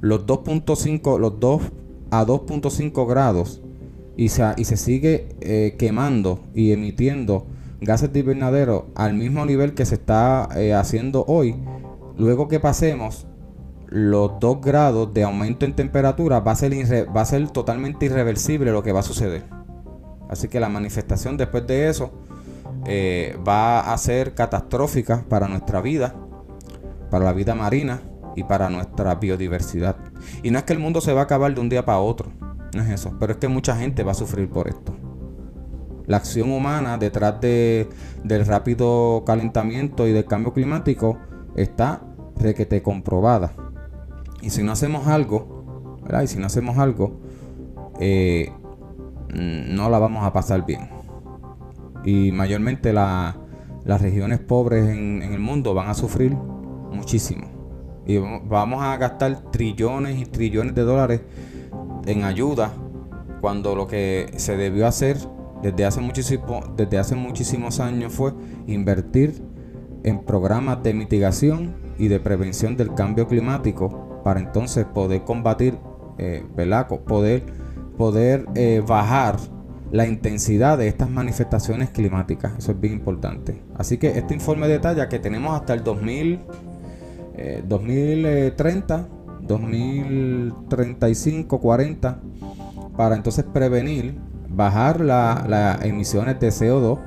los 0.00 0.26
2.5, 0.26 1.18
los 1.18 1.40
2 1.40 1.62
a 2.10 2.24
2.5 2.24 3.06
grados 3.06 3.62
y 4.16 4.28
se, 4.28 4.76
sigue 4.76 5.28
eh, 5.40 5.76
quemando 5.78 6.40
y 6.54 6.72
emitiendo 6.72 7.46
gases 7.80 8.12
de 8.12 8.20
invernadero 8.20 8.88
al 8.94 9.14
mismo 9.14 9.44
nivel 9.46 9.74
que 9.74 9.86
se 9.86 9.94
está 9.94 10.48
eh, 10.56 10.74
haciendo 10.74 11.24
hoy, 11.26 11.56
luego 12.18 12.48
que 12.48 12.60
pasemos 12.60 13.26
los 13.86 14.38
2 14.38 14.60
grados 14.60 15.14
de 15.14 15.22
aumento 15.22 15.64
en 15.64 15.74
temperatura, 15.74 16.40
va 16.40 16.52
a, 16.52 16.56
ser 16.56 16.72
va 17.14 17.22
a 17.22 17.24
ser 17.24 17.48
totalmente 17.50 18.06
irreversible 18.06 18.72
lo 18.72 18.82
que 18.82 18.92
va 18.92 19.00
a 19.00 19.04
suceder. 19.04 19.44
Así 20.28 20.48
que 20.48 20.60
la 20.60 20.68
manifestación 20.68 21.36
después 21.36 21.66
de 21.66 21.88
eso 21.88 22.12
eh, 22.86 23.36
va 23.46 23.92
a 23.92 23.98
ser 23.98 24.34
catastrófica 24.34 25.24
para 25.28 25.48
nuestra 25.48 25.80
vida, 25.80 26.14
para 27.10 27.24
la 27.24 27.32
vida 27.32 27.54
marina 27.54 28.00
y 28.36 28.44
para 28.44 28.70
nuestra 28.70 29.14
biodiversidad. 29.16 29.96
Y 30.42 30.50
no 30.50 30.58
es 30.58 30.64
que 30.64 30.72
el 30.72 30.78
mundo 30.78 31.00
se 31.00 31.12
va 31.12 31.22
a 31.22 31.24
acabar 31.24 31.54
de 31.54 31.60
un 31.60 31.68
día 31.68 31.84
para 31.84 31.98
otro. 31.98 32.30
No 32.74 32.82
es 32.82 32.90
eso, 32.90 33.16
pero 33.18 33.32
es 33.32 33.38
que 33.38 33.48
mucha 33.48 33.76
gente 33.76 34.02
va 34.02 34.12
a 34.12 34.14
sufrir 34.14 34.48
por 34.48 34.68
esto. 34.68 34.94
La 36.06 36.16
acción 36.16 36.50
humana 36.52 36.98
detrás 36.98 37.40
de, 37.40 37.88
del 38.24 38.46
rápido 38.46 39.22
calentamiento 39.24 40.06
y 40.06 40.12
del 40.12 40.24
cambio 40.24 40.52
climático 40.52 41.18
está 41.56 42.02
requete 42.36 42.82
comprobada. 42.82 43.52
Y 44.42 44.50
si 44.50 44.62
no 44.62 44.72
hacemos 44.72 45.06
algo, 45.06 45.98
¿verdad? 46.02 46.22
Y 46.22 46.26
si 46.26 46.38
no 46.38 46.46
hacemos 46.46 46.78
algo, 46.78 47.20
eh, 48.00 48.52
no 49.34 49.88
la 49.90 49.98
vamos 49.98 50.24
a 50.24 50.32
pasar 50.32 50.64
bien. 50.64 50.88
Y 52.04 52.32
mayormente 52.32 52.92
las 52.92 53.36
regiones 53.84 54.38
pobres 54.40 54.88
en 54.88 55.22
el 55.22 55.38
mundo 55.38 55.74
van 55.74 55.88
a 55.88 55.94
sufrir 55.94 56.34
muchísimo. 56.34 57.59
Y 58.10 58.18
vamos 58.18 58.82
a 58.82 58.96
gastar 58.96 59.52
trillones 59.52 60.18
y 60.18 60.24
trillones 60.24 60.74
de 60.74 60.82
dólares 60.82 61.20
en 62.06 62.24
ayuda 62.24 62.72
cuando 63.40 63.76
lo 63.76 63.86
que 63.86 64.32
se 64.36 64.56
debió 64.56 64.88
hacer 64.88 65.16
desde 65.62 65.84
hace, 65.84 66.00
muchísimo, 66.00 66.60
desde 66.76 66.98
hace 66.98 67.14
muchísimos 67.14 67.78
años 67.78 68.12
fue 68.12 68.32
invertir 68.66 69.40
en 70.02 70.24
programas 70.24 70.82
de 70.82 70.92
mitigación 70.92 71.76
y 71.98 72.08
de 72.08 72.18
prevención 72.18 72.76
del 72.76 72.94
cambio 72.94 73.28
climático 73.28 74.20
para 74.24 74.40
entonces 74.40 74.86
poder 74.86 75.22
combatir, 75.22 75.78
eh, 76.18 76.44
poder, 77.06 77.44
poder 77.96 78.46
eh, 78.56 78.82
bajar 78.84 79.36
la 79.92 80.08
intensidad 80.08 80.78
de 80.78 80.88
estas 80.88 81.10
manifestaciones 81.10 81.90
climáticas. 81.90 82.58
Eso 82.58 82.72
es 82.72 82.80
bien 82.80 82.94
importante. 82.94 83.62
Así 83.76 83.98
que 83.98 84.18
este 84.18 84.34
informe 84.34 84.66
detalla 84.66 85.08
que 85.08 85.20
tenemos 85.20 85.54
hasta 85.54 85.74
el 85.74 85.84
2000, 85.84 86.40
2030 87.66 89.08
2035, 89.50 91.60
40, 91.60 92.20
para 92.96 93.16
entonces 93.16 93.44
prevenir, 93.44 94.14
bajar 94.48 95.00
las 95.00 95.84
emisiones 95.84 96.40
de 96.40 96.48
CO2 96.48 96.98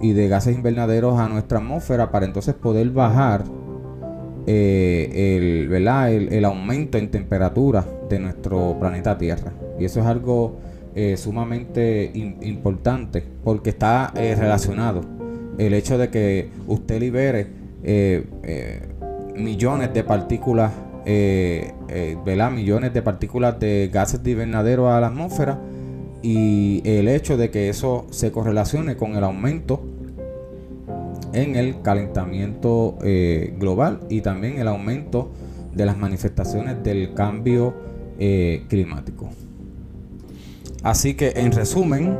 y 0.00 0.12
de 0.12 0.28
gases 0.28 0.54
invernaderos 0.54 1.18
a 1.18 1.28
nuestra 1.28 1.58
atmósfera, 1.58 2.10
para 2.10 2.26
entonces 2.26 2.54
poder 2.54 2.90
bajar 2.90 3.44
eh, 4.46 5.36
el, 5.36 5.72
El, 6.32 6.44
aumento 6.44 6.98
en 6.98 7.10
temperatura 7.10 7.84
de 8.08 8.18
nuestro 8.18 8.76
planeta 8.80 9.18
Tierra. 9.18 9.52
Y 9.78 9.84
eso 9.84 10.00
es 10.00 10.06
algo 10.06 10.56
eh, 10.94 11.18
sumamente 11.18 12.10
importante 12.14 13.22
porque 13.44 13.70
está 13.70 14.12
eh, 14.16 14.34
relacionado. 14.34 15.02
El 15.58 15.74
hecho 15.74 15.98
de 15.98 16.08
que 16.08 16.48
usted 16.66 17.00
libere 17.00 17.46
millones 19.38 19.94
de 19.94 20.04
partículas 20.04 20.72
eh, 21.06 21.72
eh 21.88 22.16
millones 22.52 22.92
de 22.92 23.02
partículas 23.02 23.58
de 23.58 23.88
gases 23.92 24.22
de 24.22 24.32
invernadero 24.32 24.92
a 24.92 25.00
la 25.00 25.06
atmósfera 25.06 25.58
y 26.22 26.82
el 26.84 27.08
hecho 27.08 27.36
de 27.36 27.50
que 27.50 27.68
eso 27.68 28.06
se 28.10 28.32
correlacione 28.32 28.96
con 28.96 29.16
el 29.16 29.24
aumento 29.24 29.84
en 31.32 31.56
el 31.56 31.80
calentamiento 31.82 32.98
eh, 33.02 33.54
global 33.58 34.00
y 34.08 34.20
también 34.20 34.58
el 34.58 34.68
aumento 34.68 35.30
de 35.72 35.86
las 35.86 35.96
manifestaciones 35.96 36.82
del 36.82 37.14
cambio 37.14 37.74
eh, 38.18 38.64
climático. 38.68 39.28
Así 40.82 41.14
que 41.14 41.32
en 41.36 41.52
resumen, 41.52 42.16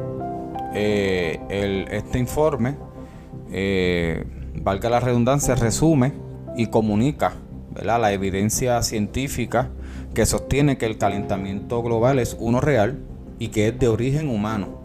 este 0.75 2.19
informe, 2.19 2.77
valga 4.63 4.91
la 4.91 5.01
redundancia, 5.01 5.55
resume 5.55 6.28
y 6.59 6.67
comunica 6.67 7.35
la 7.81 8.13
evidencia 8.13 8.83
científica 8.83 9.71
que 10.13 10.27
sostiene 10.27 10.77
que 10.77 10.87
el 10.87 10.99
calentamiento 10.99 11.83
global 11.83 12.19
es 12.19 12.37
uno 12.39 12.61
real 12.61 12.99
y 13.39 13.49
que 13.49 13.69
es 13.69 13.79
de 13.79 13.87
origen 13.87 14.29
humano. 14.29 14.77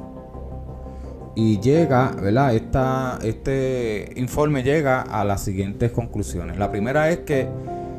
Y 1.35 1.59
llega, 1.59 2.11
¿verdad? 2.11 2.53
Esta, 2.53 3.17
este 3.23 4.13
informe 4.17 4.61
llega 4.61 5.01
a 5.01 5.25
las 5.25 5.41
siguientes 5.41 5.91
conclusiones. 5.91 6.59
La 6.59 6.69
primera 6.69 7.09
es 7.09 7.19
que 7.19 7.49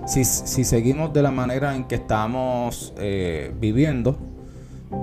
si, 0.06 0.24
seguimos 0.24 1.12
de 1.12 1.22
la 1.22 1.32
manera 1.32 1.74
en 1.74 1.84
que 1.84 1.96
estamos 1.96 2.94
eh, 2.98 3.52
viviendo, 3.60 4.16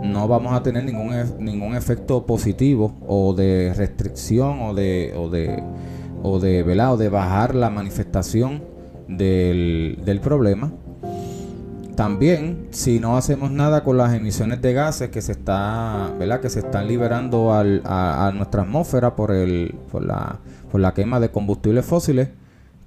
no 0.02 0.30
vamos 0.30 0.54
a 0.54 0.64
tener 0.64 0.86
ningún, 0.86 1.14
ningún 1.40 1.76
efecto 1.76 2.26
positivo 2.26 2.96
o 3.06 3.34
de 3.34 3.74
restricción 3.74 4.62
o 4.62 4.74
de, 4.74 5.14
o 5.18 5.30
de, 5.30 5.62
o 6.24 6.40
de, 6.40 6.64
o 6.64 6.98
de 6.98 7.10
bajar 7.10 7.56
la 7.56 7.70
manifestación 7.70 8.64
del, 9.08 10.00
del 10.06 10.20
problema. 10.20 10.72
También, 11.96 12.68
si 12.72 13.00
no 13.00 13.18
hacemos 13.18 13.52
nada 13.52 13.84
con 13.84 13.98
las 13.98 14.14
emisiones 14.14 14.62
de 14.62 14.74
gases 14.74 15.10
que 15.10 15.22
se 15.22 15.34
está, 15.34 16.12
¿verdad? 16.18 16.40
que 16.40 16.50
se 16.50 16.60
están 16.60 16.88
liberando 16.88 17.54
a, 17.54 18.32
nuestra 18.34 18.64
atmósfera 18.64 19.16
por 19.16 19.32
el, 19.32 19.76
por 19.92 20.04
la, 20.04 20.40
por 20.72 20.82
la 20.82 20.94
quema 20.94 21.20
de 21.20 21.30
combustibles 21.30 21.86
fósiles, 21.86 22.30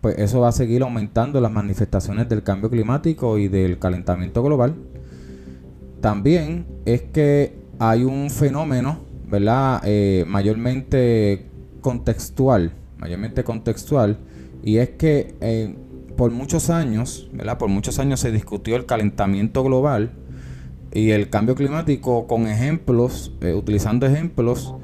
pues 0.01 0.19
eso 0.19 0.41
va 0.41 0.49
a 0.49 0.53
seguir 0.53 0.83
aumentando 0.83 1.41
las 1.41 1.53
manifestaciones 1.53 2.29
del 2.29 2.43
cambio 2.43 2.71
climático 2.71 3.39
y 3.39 3.49
del 3.49 3.79
calentamiento 3.79 4.43
global. 4.43 4.75
También 6.01 6.67
es 6.85 7.03
que 7.03 7.57
hay 7.79 8.05
un 8.05 8.31
fenómeno, 8.31 8.99
¿verdad? 9.27 9.81
Eh, 9.85 10.25
mayormente 10.27 11.47
contextual, 11.81 12.73
mayormente 13.05 13.45
contextual, 13.45 14.17
y 14.63 14.79
es 14.79 14.89
que 14.91 15.35
eh, 15.43 15.77
por 16.17 16.31
muchos 16.31 16.71
años, 16.71 17.29
¿verdad? 17.35 17.59
Por 17.59 17.69
muchos 17.69 17.99
años 17.99 18.19
se 18.19 18.33
discutió 18.33 18.77
el 18.77 18.87
calentamiento 18.87 19.63
global 19.63 20.13
y 20.91 21.11
el 21.11 21.29
cambio 21.29 21.55
climático 21.55 22.27
con 22.27 22.47
ejemplos, 22.47 23.31
eh, 23.43 23.53
utilizando 23.53 24.07
ejemplos 24.07 24.75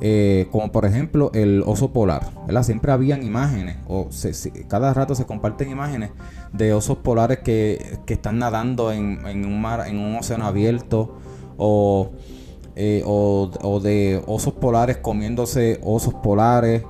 eh, 0.00 0.48
como 0.50 0.72
por 0.72 0.86
ejemplo 0.86 1.30
el 1.34 1.62
oso 1.66 1.92
polar, 1.92 2.32
¿verdad? 2.46 2.64
Siempre 2.64 2.90
habían 2.90 3.22
imágenes, 3.22 3.76
o 3.86 4.08
cada 4.66 4.92
rato 4.92 5.14
se 5.14 5.24
comparten 5.24 5.70
imágenes 5.70 6.10
de 6.52 6.72
osos 6.72 6.98
polares 6.98 7.38
que, 7.44 8.00
están 8.08 8.40
nadando 8.40 8.90
en, 8.90 9.44
un 9.44 9.60
mar, 9.60 9.86
en 9.86 10.00
un 10.00 10.16
océano 10.16 10.46
abierto, 10.46 11.14
eh, 12.74 13.02
o, 13.06 13.50
o 13.62 13.80
de 13.80 14.20
osos 14.26 14.54
polares 14.54 14.96
comiéndose 14.96 15.80
osos 15.84 16.14
polares 16.14 16.82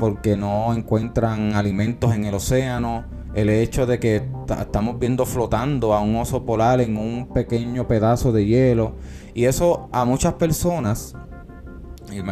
porque 0.00 0.36
no 0.36 0.74
encuentran 0.74 1.54
alimentos 1.54 2.12
en 2.14 2.24
el 2.24 2.34
océano 2.34 3.04
el 3.34 3.48
hecho 3.48 3.86
de 3.86 4.00
que 4.00 4.28
estamos 4.58 4.98
viendo 4.98 5.24
flotando 5.24 5.94
a 5.94 6.00
un 6.00 6.16
oso 6.16 6.44
polar 6.44 6.80
en 6.80 6.96
un 6.96 7.28
pequeño 7.28 7.86
pedazo 7.86 8.32
de 8.32 8.46
hielo. 8.46 8.94
Y 9.34 9.44
eso 9.44 9.88
a 9.92 10.04
muchas 10.04 10.34
personas, 10.34 11.14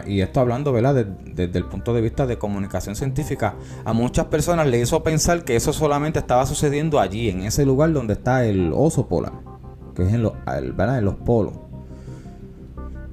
y, 0.06 0.20
esto 0.20 0.40
hablando 0.40 0.72
¿verdad? 0.72 1.06
desde 1.06 1.58
el 1.58 1.66
punto 1.66 1.94
de 1.94 2.00
vista 2.00 2.26
de 2.26 2.36
comunicación 2.38 2.96
científica, 2.96 3.54
a 3.84 3.92
muchas 3.92 4.26
personas 4.26 4.66
le 4.66 4.80
hizo 4.80 5.02
pensar 5.04 5.44
que 5.44 5.54
eso 5.54 5.72
solamente 5.72 6.18
estaba 6.18 6.46
sucediendo 6.46 6.98
allí, 6.98 7.28
en 7.28 7.42
ese 7.42 7.64
lugar 7.64 7.92
donde 7.92 8.14
está 8.14 8.44
el 8.44 8.72
oso 8.74 9.06
polar, 9.06 9.34
que 9.94 10.02
es 10.02 10.12
en 10.12 10.22
los 10.22 11.14
polos. 11.24 11.54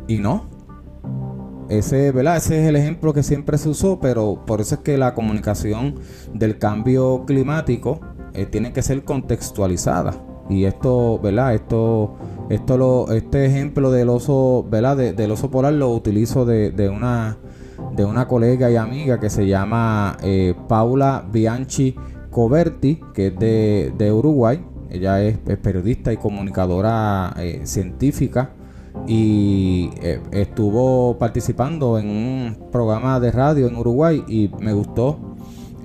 Y 0.08 0.18
no, 0.18 0.55
ese, 1.70 2.11
¿verdad? 2.11 2.38
Ese 2.38 2.61
es 2.61 2.68
el 2.68 2.76
ejemplo 2.76 3.13
que 3.13 3.24
siempre 3.24 3.57
se 3.57 3.70
usó, 3.70 3.99
pero 3.99 4.43
por 4.45 4.61
eso 4.61 4.76
es 4.76 4.82
que 4.82 4.97
la 4.97 5.13
comunicación 5.13 5.95
del 6.34 6.57
cambio 6.57 7.24
climático 7.26 7.99
eh, 8.34 8.45
tiene 8.45 8.74
que 8.74 8.82
ser 8.82 9.03
contextualizada. 9.03 10.13
Y 10.49 10.66
esto, 10.66 11.20
¿verdad? 11.20 11.55
Esto, 11.55 12.16
esto 12.49 12.78
lo, 12.78 13.11
este 13.11 13.45
ejemplo 13.45 13.89
del 13.91 14.09
oso, 14.09 14.66
¿verdad? 14.70 14.97
del 14.97 15.32
oso 15.32 15.49
polar 15.49 15.74
lo 15.74 15.89
utilizo 15.89 16.45
de, 16.45 16.89
una, 16.89 17.38
de 17.95 18.05
una 18.05 18.28
colega 18.28 18.70
y 18.70 18.76
amiga 18.76 19.20
que 19.20 19.32
se 19.32 19.47
llama 19.47 20.18
eh, 20.22 20.53
Paula 20.68 21.26
Bianchi 21.32 21.95
Coberti, 22.30 23.01
que 23.13 23.28
es 23.28 23.97
de, 23.97 24.11
Uruguay. 24.11 24.63
Ella 24.91 25.22
es, 25.24 25.39
periodista 25.63 26.13
y 26.13 26.18
comunicadora 26.18 27.34
eh, 27.38 27.61
científica 27.63 28.51
y 29.08 29.89
eh, 30.01 30.20
estuvo 30.32 31.18
participando 31.18 31.99
en 31.99 32.10
un 32.10 32.70
programa 32.72 33.20
de 33.20 33.32
radio 33.32 33.68
en 33.68 33.76
Uruguay 33.76 34.24
y 34.28 34.49
me 34.60 34.74
gustó 34.74 35.36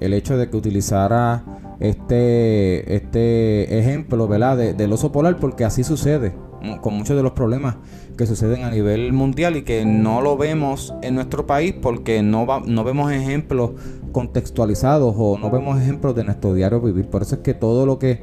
el 0.01 0.15
hecho 0.15 0.37
de 0.37 0.49
que 0.49 0.57
utilizara 0.57 1.45
este, 1.81 2.95
este 2.95 3.79
ejemplo 3.79 4.27
¿verdad? 4.29 4.75
del 4.75 4.93
oso 4.93 5.13
polar 5.13 5.39
porque 5.39 5.65
así 5.65 5.85
sucede 5.85 6.33
con 6.81 6.95
muchos 6.95 7.17
de 7.17 7.23
los 7.23 7.33
problemas 7.33 7.77
que 8.17 8.27
suceden 8.27 8.65
a 8.65 8.71
nivel 8.71 9.13
mundial 9.13 9.57
y 9.57 9.63
que 9.63 9.85
no 9.85 10.21
lo 10.21 10.37
vemos 10.37 10.95
en 11.03 11.15
nuestro 11.15 11.47
país 11.47 11.75
porque 11.81 12.23
no, 12.23 12.47
no 12.67 12.85
vemos 12.85 13.11
ejemplos 13.13 13.73
contextualizados 14.13 15.15
o 15.17 15.39
no 15.39 15.51
vemos 15.51 15.81
ejemplos 15.81 16.15
de 16.15 16.25
nuestro 16.25 16.53
diario 16.53 16.81
vivir. 16.81 17.07
Por 17.07 17.23
eso 17.23 17.37
es 17.37 17.41
que 17.41 17.55
todo 17.55 17.87
lo 17.87 17.99
que, 17.99 18.23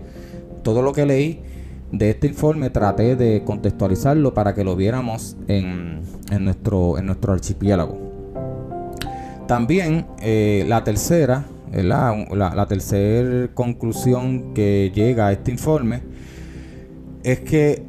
todo 0.63 0.83
lo 0.83 0.93
que 0.93 1.05
leí 1.07 1.41
de 1.91 2.09
este 2.09 2.27
informe 2.27 2.69
traté 2.69 3.15
de 3.15 3.43
contextualizarlo 3.45 4.33
para 4.33 4.53
que 4.53 4.63
lo 4.63 4.75
viéramos 4.75 5.37
en, 5.47 6.01
nuestro, 6.39 6.97
en 6.97 7.05
nuestro 7.05 7.33
archipiélago. 7.33 7.97
También 9.47 10.05
eh, 10.21 10.65
la 10.67 10.83
tercera, 10.83 11.45
la, 11.71 12.25
la, 12.33 12.65
tercera 12.65 13.49
conclusión 13.53 14.53
que 14.53 14.91
llega 14.93 15.27
a 15.27 15.31
este 15.31 15.51
informe 15.51 16.01
es 17.23 17.39
que 17.39 17.85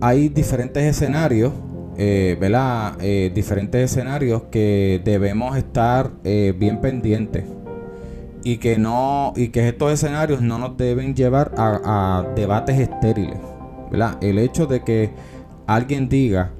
hay 0.00 0.28
diferentes 0.28 0.84
escenarios, 0.84 1.52
eh, 1.96 2.38
eh, 3.00 3.32
diferentes 3.34 3.90
escenarios 3.90 4.42
que 4.50 5.00
debemos 5.04 5.56
estar 5.56 6.10
bien 6.22 6.80
pendientes 6.80 7.44
y 8.42 8.58
que 8.58 8.78
no 8.78 9.32
y 9.36 9.48
que 9.48 9.68
estos 9.68 9.92
escenarios 9.92 10.40
no 10.40 10.58
nos 10.58 10.76
deben 10.76 11.14
llevar 11.14 11.52
a, 11.56 12.24
debates 12.34 12.78
estériles 12.78 13.38
el 14.20 14.38
hecho 14.38 14.66
de 14.66 14.82
que 14.82 15.10
alguien 15.66 16.08
diga 16.08 16.52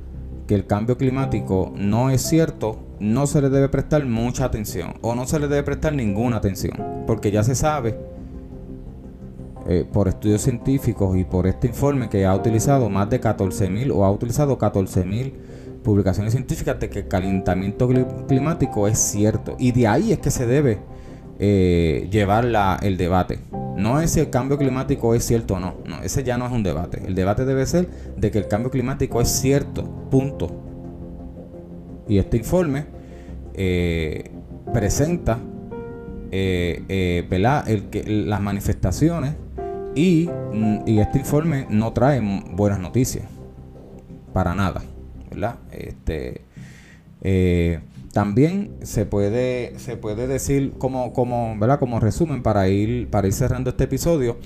que 0.46 0.54
el 0.54 0.66
cambio 0.66 0.96
climático 0.96 1.72
no 1.76 2.10
es 2.10 2.22
cierto 2.22 2.78
no 2.98 3.26
se 3.26 3.40
le 3.40 3.50
debe 3.50 3.68
prestar 3.68 4.04
mucha 4.04 4.44
atención 4.44 4.94
o 5.00 5.14
no 5.14 5.26
se 5.26 5.38
le 5.38 5.48
debe 5.48 5.62
prestar 5.62 5.94
ninguna 5.94 6.36
atención 6.36 7.04
porque 7.06 7.30
ya 7.30 7.42
se 7.42 7.54
sabe 7.54 7.98
eh, 9.68 9.86
por 9.90 10.08
estudios 10.08 10.42
científicos 10.42 11.16
y 11.16 11.24
por 11.24 11.46
este 11.46 11.68
informe 11.68 12.08
que 12.08 12.26
ha 12.26 12.34
utilizado 12.34 12.88
más 12.90 13.08
de 13.08 13.20
14.000 13.20 13.92
o 13.94 14.04
ha 14.04 14.10
utilizado 14.10 14.58
14.000 14.58 15.32
publicaciones 15.82 16.32
científicas 16.32 16.80
de 16.80 16.90
que 16.90 17.00
el 17.00 17.08
calentamiento 17.08 17.88
climático 18.26 18.88
es 18.88 18.98
cierto 18.98 19.56
y 19.58 19.72
de 19.72 19.86
ahí 19.86 20.12
es 20.12 20.18
que 20.18 20.30
se 20.30 20.46
debe 20.46 20.78
eh, 21.42 22.06
llevar 22.10 22.44
el 22.82 22.98
debate. 22.98 23.38
No 23.74 23.98
es 23.98 24.10
si 24.10 24.20
el 24.20 24.28
cambio 24.28 24.58
climático 24.58 25.14
es 25.14 25.24
cierto 25.24 25.54
o 25.54 25.58
no. 25.58 25.76
No, 25.86 26.02
ese 26.02 26.22
ya 26.22 26.36
no 26.36 26.44
es 26.44 26.52
un 26.52 26.62
debate. 26.62 27.02
El 27.06 27.14
debate 27.14 27.46
debe 27.46 27.64
ser 27.64 27.88
de 28.18 28.30
que 28.30 28.36
el 28.36 28.46
cambio 28.46 28.70
climático 28.70 29.22
es 29.22 29.28
cierto. 29.28 29.84
Punto. 30.10 30.54
Y 32.06 32.18
este 32.18 32.36
informe 32.36 32.84
eh, 33.54 34.30
presenta 34.74 35.38
eh, 36.30 36.84
eh 36.88 37.64
el 37.66 37.84
que, 37.84 38.04
las 38.04 38.40
manifestaciones 38.42 39.34
y, 39.94 40.28
mm, 40.52 40.80
y, 40.84 41.00
este 41.00 41.20
informe 41.20 41.66
no 41.70 41.94
trae 41.94 42.20
buenas 42.52 42.80
noticias. 42.80 43.24
Para 44.34 44.54
nada. 44.54 44.82
Este. 45.72 46.42
También 48.12 48.72
se 48.82 49.06
puede, 49.06 49.78
se 49.78 49.96
puede 49.96 50.26
decir 50.26 50.74
como, 50.78 51.12
como, 51.12 51.56
¿verdad? 51.58 51.78
como 51.78 52.00
resumen 52.00 52.42
para 52.42 52.68
ir, 52.68 53.08
para 53.08 53.28
ir 53.28 53.32
cerrando 53.32 53.70
este 53.70 53.84
episodio, 53.84 54.38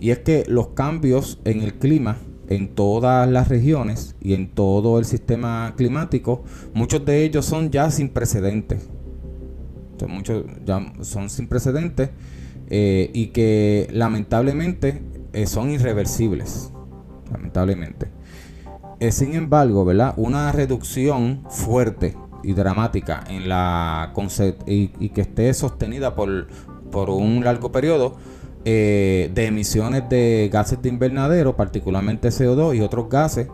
y 0.00 0.10
es 0.10 0.20
que 0.20 0.44
los 0.48 0.68
cambios 0.68 1.40
en 1.44 1.62
el 1.62 1.74
clima 1.74 2.18
en 2.48 2.68
todas 2.68 3.28
las 3.28 3.48
regiones 3.48 4.16
y 4.20 4.34
en 4.34 4.48
todo 4.48 4.98
el 4.98 5.04
sistema 5.04 5.74
climático, 5.76 6.44
muchos 6.72 7.04
de 7.04 7.24
ellos 7.24 7.44
son 7.44 7.70
ya 7.70 7.90
sin 7.90 8.08
precedentes. 8.08 8.88
muchos 10.08 10.44
ya 10.64 10.92
son 11.02 11.28
sin 11.28 11.46
precedentes 11.46 12.10
eh, 12.70 13.10
y 13.12 13.28
que 13.28 13.88
lamentablemente 13.92 15.02
eh, 15.32 15.46
son 15.46 15.70
irreversibles. 15.70 16.72
Lamentablemente. 17.30 18.08
Eh, 19.00 19.12
sin 19.12 19.34
embargo, 19.34 19.84
¿verdad? 19.84 20.14
Una 20.16 20.50
reducción 20.50 21.44
fuerte 21.50 22.16
y 22.42 22.52
dramática 22.52 23.24
en 23.28 23.48
la 23.48 24.12
y, 24.66 24.90
y, 24.98 25.08
que 25.10 25.22
esté 25.22 25.52
sostenida 25.54 26.14
por, 26.14 26.48
por 26.90 27.10
un 27.10 27.44
largo 27.44 27.72
periodo 27.72 28.16
de 28.64 29.46
emisiones 29.46 30.08
de 30.10 30.50
gases 30.52 30.82
de 30.82 30.90
invernadero, 30.90 31.56
particularmente 31.56 32.28
CO2 32.28 32.76
y 32.76 32.80
otros 32.82 33.08
gases, 33.08 33.48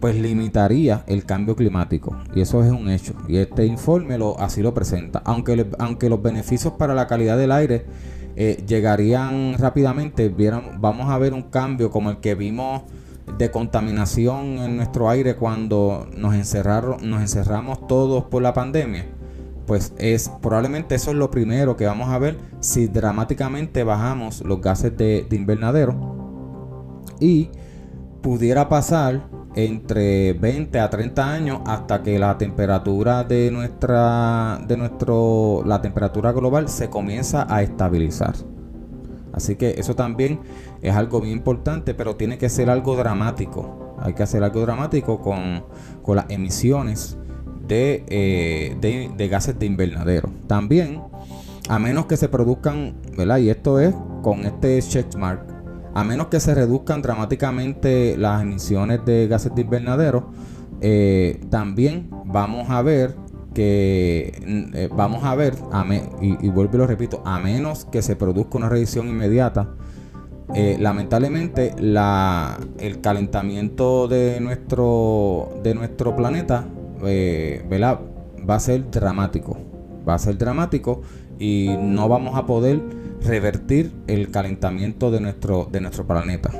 pues 0.00 0.16
limitaría 0.16 1.04
el 1.06 1.26
cambio 1.26 1.54
climático. 1.54 2.16
Y 2.34 2.40
eso 2.40 2.64
es 2.64 2.70
un 2.70 2.88
hecho. 2.88 3.12
Y 3.28 3.36
este 3.36 3.66
informe 3.66 4.16
lo, 4.16 4.40
así 4.40 4.62
lo 4.62 4.72
presenta. 4.72 5.20
Aunque, 5.26 5.66
aunque 5.78 6.08
los 6.08 6.22
beneficios 6.22 6.74
para 6.74 6.94
la 6.94 7.06
calidad 7.08 7.36
del 7.36 7.52
aire 7.52 7.84
llegarían 8.66 9.58
rápidamente, 9.58 10.34
vamos 10.78 11.10
a 11.10 11.18
ver 11.18 11.34
un 11.34 11.42
cambio 11.42 11.90
como 11.90 12.08
el 12.08 12.20
que 12.20 12.34
vimos 12.34 12.84
de 13.36 13.50
contaminación 13.50 14.58
en 14.58 14.76
nuestro 14.76 15.08
aire 15.08 15.36
cuando 15.36 16.08
nos 16.16 16.34
encerraron, 16.34 17.08
nos 17.08 17.20
encerramos 17.20 17.86
todos 17.86 18.24
por 18.24 18.42
la 18.42 18.54
pandemia, 18.54 19.06
pues 19.66 19.92
es 19.98 20.30
probablemente 20.40 20.94
eso 20.94 21.10
es 21.10 21.16
lo 21.16 21.30
primero 21.30 21.76
que 21.76 21.86
vamos 21.86 22.08
a 22.08 22.18
ver 22.18 22.36
si 22.60 22.88
dramáticamente 22.88 23.84
bajamos 23.84 24.42
los 24.42 24.60
gases 24.60 24.96
de, 24.96 25.26
invernadero 25.30 25.94
y 27.20 27.50
pudiera 28.22 28.68
pasar 28.68 29.28
entre 29.54 30.32
20 30.34 30.78
a 30.78 30.90
30 30.90 31.32
años 31.32 31.60
hasta 31.66 32.02
que 32.02 32.18
la 32.18 32.38
temperatura 32.38 33.24
de 33.24 33.50
nuestra 33.50 34.60
de 34.66 34.76
nuestro 34.76 35.62
la 35.64 35.80
temperatura 35.80 36.32
global 36.32 36.68
se 36.68 36.88
comienza 36.88 37.46
a 37.48 37.62
estabilizar. 37.62 38.34
Así 39.32 39.56
que 39.56 39.70
eso 39.78 39.94
también 39.94 40.40
es 40.82 40.94
algo 40.94 41.20
bien 41.20 41.36
importante, 41.38 41.94
pero 41.94 42.16
tiene 42.16 42.38
que 42.38 42.48
ser 42.48 42.70
algo 42.70 42.96
dramático. 42.96 43.96
Hay 43.98 44.14
que 44.14 44.22
hacer 44.22 44.42
algo 44.42 44.60
dramático 44.60 45.20
con, 45.20 45.64
las 46.14 46.26
emisiones 46.28 47.18
eh, 47.68 48.76
de, 48.80 49.10
de, 49.16 49.28
gases 49.28 49.58
de 49.58 49.66
invernadero. 49.66 50.30
También, 50.46 51.02
a 51.68 51.78
menos 51.78 52.06
que 52.06 52.16
se 52.16 52.28
produzcan, 52.28 52.94
¿verdad? 53.16 53.38
Y 53.38 53.50
esto 53.50 53.78
es 53.78 53.94
con 54.22 54.44
este 54.44 54.80
checkmark, 54.80 55.46
a 55.94 56.04
menos 56.04 56.28
que 56.28 56.40
se 56.40 56.54
reduzcan 56.54 57.02
dramáticamente 57.02 58.16
las 58.16 58.42
emisiones 58.42 59.04
de 59.04 59.28
gases 59.28 59.54
de 59.54 59.62
invernadero, 59.62 60.30
eh, 60.80 61.40
también 61.50 62.08
vamos 62.24 62.70
a 62.70 62.80
ver 62.82 63.14
que 63.54 64.32
eh, 64.74 64.88
vamos 64.94 65.24
a 65.24 65.34
ver, 65.34 65.54
y, 66.20 66.46
y, 66.46 66.48
vuelvo 66.50 66.76
y 66.76 66.78
lo 66.78 66.86
repito, 66.86 67.22
a 67.24 67.38
menos 67.38 67.84
que 67.84 68.00
se 68.00 68.16
produzca 68.16 68.58
una 68.58 68.68
revisión 68.68 69.08
inmediata, 69.08 69.74
eh, 70.54 70.76
lamentablemente 70.80 71.74
la, 71.78 72.58
el 72.78 73.00
calentamiento 73.00 74.08
de 74.08 74.40
nuestro, 74.40 75.60
de 75.62 75.74
nuestro 75.74 76.16
planeta 76.16 76.66
eh, 77.04 77.64
va 77.70 78.54
a 78.54 78.60
ser 78.60 78.90
dramático. 78.90 79.56
Va 80.08 80.14
a 80.14 80.18
ser 80.18 80.38
dramático 80.38 81.02
y 81.38 81.76
no 81.78 82.08
vamos 82.08 82.36
a 82.36 82.46
poder 82.46 82.80
revertir 83.22 83.92
el 84.06 84.30
calentamiento 84.30 85.10
de 85.10 85.20
nuestro, 85.20 85.68
de 85.70 85.80
nuestro 85.80 86.06
planeta. 86.06 86.50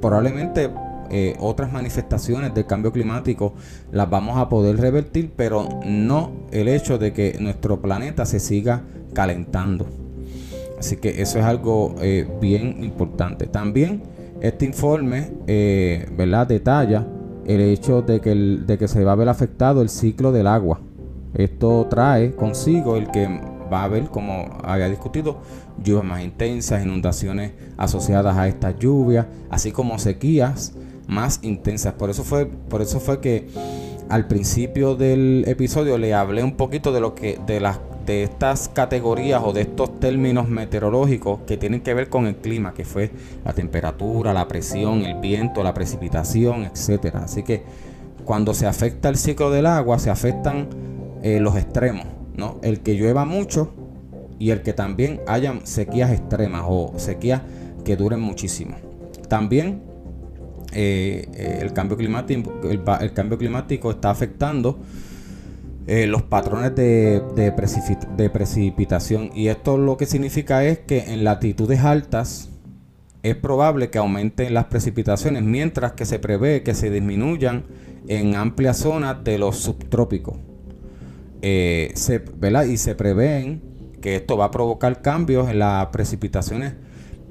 Probablemente 0.00 0.70
eh, 1.10 1.36
otras 1.40 1.72
manifestaciones 1.72 2.54
del 2.54 2.66
cambio 2.66 2.92
climático 2.92 3.54
las 3.92 4.10
vamos 4.10 4.38
a 4.38 4.48
poder 4.48 4.78
revertir, 4.78 5.32
pero 5.36 5.68
no 5.84 6.32
el 6.50 6.68
hecho 6.68 6.98
de 6.98 7.12
que 7.12 7.36
nuestro 7.40 7.80
planeta 7.80 8.26
se 8.26 8.40
siga 8.40 8.82
calentando. 9.14 10.01
Así 10.82 10.96
que 10.96 11.22
eso 11.22 11.38
es 11.38 11.44
algo 11.44 11.94
eh, 12.02 12.26
bien 12.40 12.82
importante. 12.82 13.46
También 13.46 14.02
este 14.40 14.64
informe 14.64 15.30
eh, 15.46 16.08
¿verdad? 16.16 16.48
detalla 16.48 17.06
el 17.46 17.60
hecho 17.60 18.02
de 18.02 18.20
que, 18.20 18.34
de 18.34 18.78
que 18.78 18.88
se 18.88 19.04
va 19.04 19.12
a 19.12 19.14
ver 19.14 19.28
afectado 19.28 19.80
el 19.80 19.88
ciclo 19.88 20.32
del 20.32 20.48
agua. 20.48 20.80
Esto 21.34 21.86
trae 21.88 22.34
consigo 22.34 22.96
el 22.96 23.12
que 23.12 23.28
va 23.72 23.82
a 23.82 23.84
haber, 23.84 24.08
como 24.08 24.58
había 24.64 24.88
discutido, 24.88 25.38
lluvias 25.80 26.04
más 26.04 26.24
intensas, 26.24 26.84
inundaciones 26.84 27.52
asociadas 27.76 28.36
a 28.36 28.48
estas 28.48 28.76
lluvias, 28.76 29.26
así 29.50 29.70
como 29.70 30.00
sequías 30.00 30.72
más 31.06 31.38
intensas. 31.42 31.92
Por 31.92 32.10
eso 32.10 32.24
fue, 32.24 32.46
por 32.46 32.82
eso 32.82 32.98
fue 32.98 33.20
que 33.20 33.46
al 34.12 34.26
principio 34.26 34.94
del 34.94 35.42
episodio 35.46 35.96
le 35.96 36.12
hablé 36.12 36.44
un 36.44 36.52
poquito 36.52 36.92
de 36.92 37.00
lo 37.00 37.14
que, 37.14 37.38
de 37.46 37.60
las 37.60 37.80
de 38.04 38.24
estas 38.24 38.68
categorías 38.68 39.40
o 39.42 39.54
de 39.54 39.62
estos 39.62 40.00
términos 40.00 40.50
meteorológicos 40.50 41.40
que 41.46 41.56
tienen 41.56 41.80
que 41.80 41.94
ver 41.94 42.10
con 42.10 42.26
el 42.26 42.36
clima, 42.36 42.74
que 42.74 42.84
fue 42.84 43.10
la 43.42 43.54
temperatura, 43.54 44.34
la 44.34 44.46
presión, 44.48 45.06
el 45.06 45.18
viento, 45.18 45.62
la 45.62 45.72
precipitación, 45.72 46.64
etcétera. 46.64 47.22
Así 47.24 47.42
que 47.42 47.62
cuando 48.26 48.52
se 48.52 48.66
afecta 48.66 49.08
el 49.08 49.16
ciclo 49.16 49.50
del 49.50 49.64
agua, 49.64 49.98
se 49.98 50.10
afectan 50.10 50.68
eh, 51.22 51.40
los 51.40 51.56
extremos, 51.56 52.04
¿no? 52.36 52.58
El 52.62 52.80
que 52.80 52.96
llueva 52.96 53.24
mucho 53.24 53.72
y 54.38 54.50
el 54.50 54.60
que 54.60 54.74
también 54.74 55.22
hayan 55.26 55.66
sequías 55.66 56.10
extremas 56.10 56.64
o 56.66 56.92
sequías 56.98 57.40
que 57.82 57.96
duren 57.96 58.20
muchísimo. 58.20 58.76
También 59.30 59.91
eh, 60.74 61.28
eh, 61.34 61.58
el, 61.60 61.72
cambio 61.72 61.96
climático, 61.96 63.90
está 63.90 64.10
afectando 64.10 64.78
eh, 65.86 66.06
los 66.06 66.22
patrones 66.22 66.74
de, 66.74 67.22
de, 67.36 68.30
precipitación. 68.30 69.30
Y 69.34 69.48
esto 69.48 69.76
lo 69.76 69.96
que 69.96 70.06
significa 70.06 70.64
es 70.64 70.78
que 70.78 71.12
en 71.12 71.24
latitudes 71.24 71.80
altas 71.80 72.48
es 73.22 73.36
probable 73.36 73.90
que 73.90 73.98
aumenten 73.98 74.54
las 74.54 74.64
precipitaciones, 74.66 75.42
mientras 75.42 75.92
que 75.92 76.06
se 76.06 76.18
prevé 76.18 76.62
que 76.62 76.74
se 76.74 76.90
disminuyan 76.90 77.64
en 78.08 78.34
amplias 78.34 78.78
zonas 78.78 79.22
de 79.22 79.38
los 79.38 79.58
subtrópicos. 79.58 80.36
se, 81.42 82.24
Y 82.68 82.76
se 82.78 82.94
prevén 82.94 83.62
que 84.00 84.16
esto 84.16 84.36
va 84.36 84.46
a 84.46 84.50
provocar 84.50 85.02
cambios 85.02 85.48
en 85.48 85.58
las 85.58 85.86
precipitaciones 85.86 86.74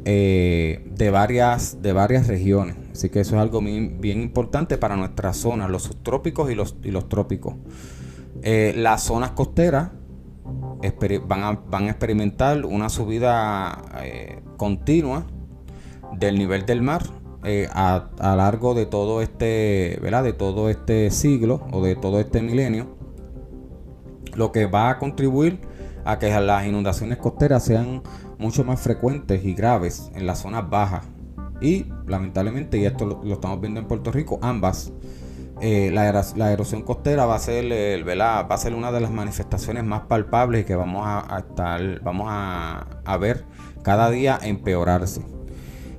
eh, 0.03 0.83
de, 0.95 1.11
varias, 1.11 1.81
de 1.81 1.93
varias 1.93 2.27
regiones. 2.27 2.75
Así 2.91 3.09
que 3.09 3.19
eso 3.19 3.35
es 3.35 3.41
algo 3.41 3.61
bien, 3.61 4.21
importante 4.21 4.77
para 4.77 4.95
nuestras 4.95 5.37
zonas, 5.37 5.69
los 5.69 5.83
subtrópicos 5.83 6.51
y 6.51 6.55
los, 6.55 6.75
y 6.83 6.91
los 6.91 7.07
trópicos. 7.07 7.55
Eh, 8.41 8.73
las 8.75 9.03
zonas 9.03 9.31
costeras 9.31 9.91
van 11.27 11.43
a, 11.43 11.51
van 11.51 11.83
a 11.83 11.89
experimentar 11.91 12.65
una 12.65 12.89
subida 12.89 13.83
eh, 14.03 14.41
continua 14.57 15.27
del 16.17 16.37
nivel 16.37 16.65
del 16.65 16.81
mar 16.81 17.03
a, 17.71 18.09
a, 18.19 18.35
largo 18.35 18.73
de 18.73 18.85
todo 18.87 19.21
este. 19.21 19.99
De 20.01 20.33
todo 20.33 20.69
este 20.69 21.11
siglo 21.11 21.67
o 21.71 21.83
de 21.83 21.95
todo 21.95 22.19
este 22.19 22.41
milenio, 22.41 22.95
lo 24.35 24.51
que 24.51 24.65
va 24.65 24.89
a 24.89 24.99
contribuir 24.99 25.59
a 26.05 26.19
que 26.19 26.29
las 26.39 26.65
inundaciones 26.65 27.17
costeras 27.17 27.63
sean 27.63 28.01
mucho 28.41 28.63
más 28.65 28.81
frecuentes 28.81 29.45
y 29.45 29.53
graves 29.53 30.11
en 30.15 30.25
las 30.27 30.39
zonas 30.39 30.69
bajas. 30.69 31.05
Y 31.61 31.85
lamentablemente, 32.07 32.79
y 32.79 32.85
esto 32.85 33.05
lo, 33.05 33.33
estamos 33.33 33.61
viendo 33.61 33.79
en 33.79 33.87
Puerto 33.87 34.11
Rico, 34.11 34.39
ambas, 34.41 34.91
eh, 35.61 35.91
la, 35.93 36.51
erosión 36.51 36.81
costera 36.81 37.27
va 37.27 37.35
a 37.35 37.39
ser 37.39 37.65
va 38.03 38.41
a 38.41 38.57
ser 38.57 38.73
una 38.73 38.91
de 38.91 38.99
las 38.99 39.11
manifestaciones 39.11 39.83
más 39.83 40.01
palpables 40.01 40.65
que 40.65 40.75
vamos 40.75 41.03
a, 41.05 41.37
estar, 41.37 42.01
vamos 42.01 42.27
a, 42.29 43.17
ver 43.19 43.45
cada 43.83 44.09
día 44.09 44.39
empeorarse. 44.41 45.21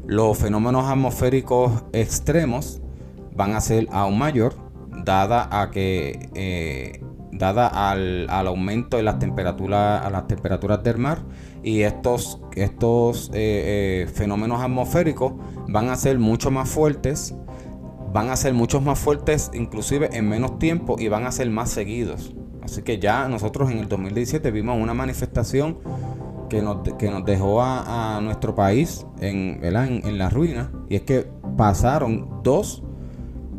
Los 0.05 0.37
fenómenos 0.37 0.91
atmosféricos 0.91 1.85
extremos 1.93 2.81
van 3.37 3.55
a 3.55 3.61
ser 3.61 3.87
aún 3.93 4.19
mayor, 4.19 4.57
dada 5.05 5.49
a 5.61 5.71
que 5.71 6.29
eh, 6.35 7.01
dada 7.31 7.69
al, 7.69 8.29
aumento 8.29 8.97
de 8.97 9.05
las 9.05 9.21
temperaturas, 9.21 10.05
a 10.05 10.11
las 10.11 10.27
temperaturas 10.27 10.83
del 10.83 10.99
mar 10.99 11.19
y 11.63 11.83
estos, 11.83 12.41
estos 12.55 13.31
eh, 13.33 14.05
eh, 14.05 14.11
fenómenos 14.13 14.61
atmosféricos 14.61 15.35
van 15.69 15.89
a 15.89 15.97
ser 15.97 16.19
mucho 16.19 16.51
más 16.51 16.69
fuertes, 16.69 17.35
van 18.13 18.31
a 18.31 18.37
ser 18.37 18.55
mucho 18.55 18.81
más 18.81 18.99
fuertes 18.99 19.51
inclusive 19.55 20.11
en 20.13 20.29
menos 20.29 20.59
tiempo 20.59 20.97
y 20.99 21.09
van 21.09 21.27
a 21.27 21.33
ser 21.33 21.51
más 21.51 21.71
seguidos. 21.71 22.35
Así 22.63 22.83
que 22.83 22.99
ya 22.99 23.29
nosotros 23.29 23.71
en 23.71 23.79
el 23.79 23.89
2017 23.89 24.51
vimos 24.51 24.81
una 24.81 24.95
manifestación 24.95 25.79
que 26.49 26.63
nos, 26.63 26.83
que 26.99 27.11
nos 27.11 27.25
dejó 27.25 27.63
a, 27.63 28.21
nuestro 28.23 28.55
país 28.55 29.07
en, 29.21 29.61
en, 29.63 30.19
la 30.19 30.29
ruina 30.29 30.71
y 30.89 30.97
es 30.97 31.03
que 31.03 31.27
pasaron 31.57 32.43
dos, 32.43 32.83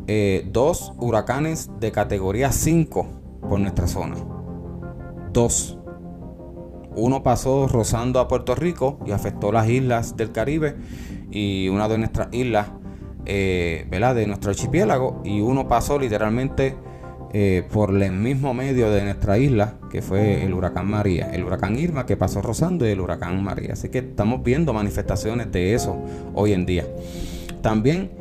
eh, 0.07 0.47
dos 0.51 0.93
huracanes 0.99 1.71
de 1.79 1.91
categoría 1.91 2.51
5 2.51 3.07
por 3.49 3.59
nuestra 3.59 3.87
zona. 3.87 4.15
Dos 5.33 5.79
uno 6.95 7.23
pasó 7.23 7.67
rozando 7.67 8.19
a 8.19 8.27
Puerto 8.27 8.55
Rico 8.55 8.99
y 9.05 9.11
afectó 9.11 9.51
las 9.51 9.67
islas 9.69 10.15
del 10.17 10.31
Caribe 10.31 10.75
y 11.31 11.67
una 11.69 11.87
de 11.87 11.97
nuestras 11.97 12.27
islas, 12.31 12.67
eh, 13.25 13.87
¿verdad? 13.89 14.15
De 14.15 14.27
nuestro 14.27 14.51
archipiélago. 14.51 15.21
Y 15.23 15.41
uno 15.41 15.67
pasó 15.67 15.97
literalmente 15.97 16.75
eh, 17.33 17.67
por 17.71 17.89
el 18.01 18.11
mismo 18.11 18.53
medio 18.53 18.91
de 18.91 19.03
nuestra 19.03 19.37
isla, 19.37 19.75
que 19.89 20.01
fue 20.01 20.43
el 20.43 20.53
huracán 20.53 20.87
María. 20.87 21.31
El 21.33 21.43
huracán 21.43 21.77
Irma 21.77 22.05
que 22.05 22.15
pasó 22.15 22.41
rozando 22.41 22.87
y 22.87 22.91
el 22.91 23.01
huracán 23.01 23.43
María. 23.43 23.73
Así 23.73 23.89
que 23.89 23.99
estamos 23.99 24.43
viendo 24.43 24.73
manifestaciones 24.73 25.51
de 25.51 25.73
eso 25.73 25.97
hoy 26.35 26.53
en 26.53 26.65
día. 26.65 26.85
También 27.61 28.11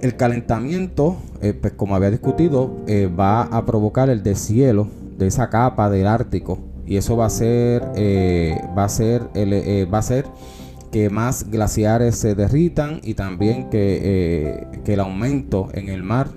el 0.00 0.16
calentamiento, 0.16 1.16
eh, 1.40 1.52
pues 1.52 1.72
como 1.74 1.96
había 1.96 2.10
discutido, 2.10 2.76
va 3.18 3.42
a 3.42 3.64
provocar 3.64 4.10
el 4.10 4.22
deshielo 4.22 4.88
de 5.16 5.26
esa 5.26 5.48
capa 5.48 5.88
del 5.90 6.06
Ártico 6.06 6.71
y 6.92 6.98
eso 6.98 7.16
va 7.16 7.24
a 7.24 7.30
ser 7.30 7.90
eh, 7.96 8.60
va 8.76 8.84
a 8.84 8.88
ser 8.90 9.30
eh, 9.34 9.88
va 9.90 9.96
a 9.96 10.02
ser 10.02 10.26
que 10.90 11.08
más 11.08 11.50
glaciares 11.50 12.16
se 12.16 12.34
derritan 12.34 13.00
y 13.02 13.14
también 13.14 13.70
que, 13.70 14.00
eh, 14.02 14.66
el 14.84 15.00
aumento 15.00 15.70
en 15.72 15.88
el 15.88 16.02
mar 16.02 16.28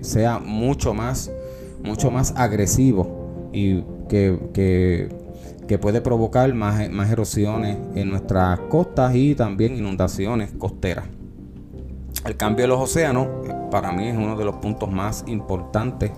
sea 0.00 0.38
mucho 0.38 0.94
más, 0.94 1.30
mucho 1.84 2.10
más 2.10 2.32
agresivo 2.38 3.50
y 3.52 3.82
que, 4.08 5.10
puede 5.78 6.00
provocar 6.00 6.54
más, 6.54 6.88
más 6.90 7.10
erosiones 7.10 7.76
en 7.94 8.08
nuestras 8.08 8.60
costas 8.70 9.14
y 9.14 9.34
también 9.34 9.76
inundaciones 9.76 10.52
costeras. 10.58 11.04
El 12.24 12.36
cambio 12.38 12.64
de 12.64 12.68
los 12.68 12.80
océanos 12.80 13.26
para 13.70 13.92
mí 13.92 14.08
es 14.08 14.16
uno 14.16 14.36
de 14.36 14.44
los 14.46 14.56
puntos 14.56 14.90
más 14.90 15.24
importantes 15.26 16.12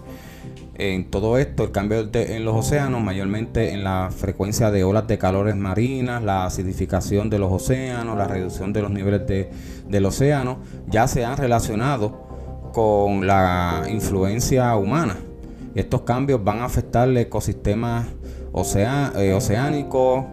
en 0.76 1.10
todo 1.10 1.38
esto, 1.38 1.62
el 1.62 1.70
cambio 1.70 2.08
en 2.12 2.44
los 2.44 2.56
océanos, 2.56 3.00
mayormente 3.00 3.72
en 3.72 3.84
la 3.84 4.10
frecuencia 4.14 4.70
de 4.70 4.82
olas 4.82 5.06
de 5.06 5.18
calores 5.18 5.54
marinas, 5.54 6.22
la 6.22 6.46
acidificación 6.46 7.30
de 7.30 7.38
los 7.38 7.52
océanos, 7.52 8.18
la 8.18 8.26
reducción 8.26 8.72
de 8.72 8.82
los 8.82 8.90
niveles 8.90 9.26
de, 9.26 9.50
del 9.88 10.06
océano, 10.06 10.58
ya 10.88 11.06
se 11.06 11.24
han 11.24 11.36
relacionado 11.36 12.72
con 12.72 13.26
la 13.26 13.84
influencia 13.88 14.74
humana. 14.76 15.16
Estos 15.76 16.02
cambios 16.02 16.42
van 16.42 16.58
a 16.58 16.64
afectar 16.64 17.08
el 17.08 17.16
ecosistema 17.16 18.06
eh, 19.16 19.32
oceánico 19.32 20.26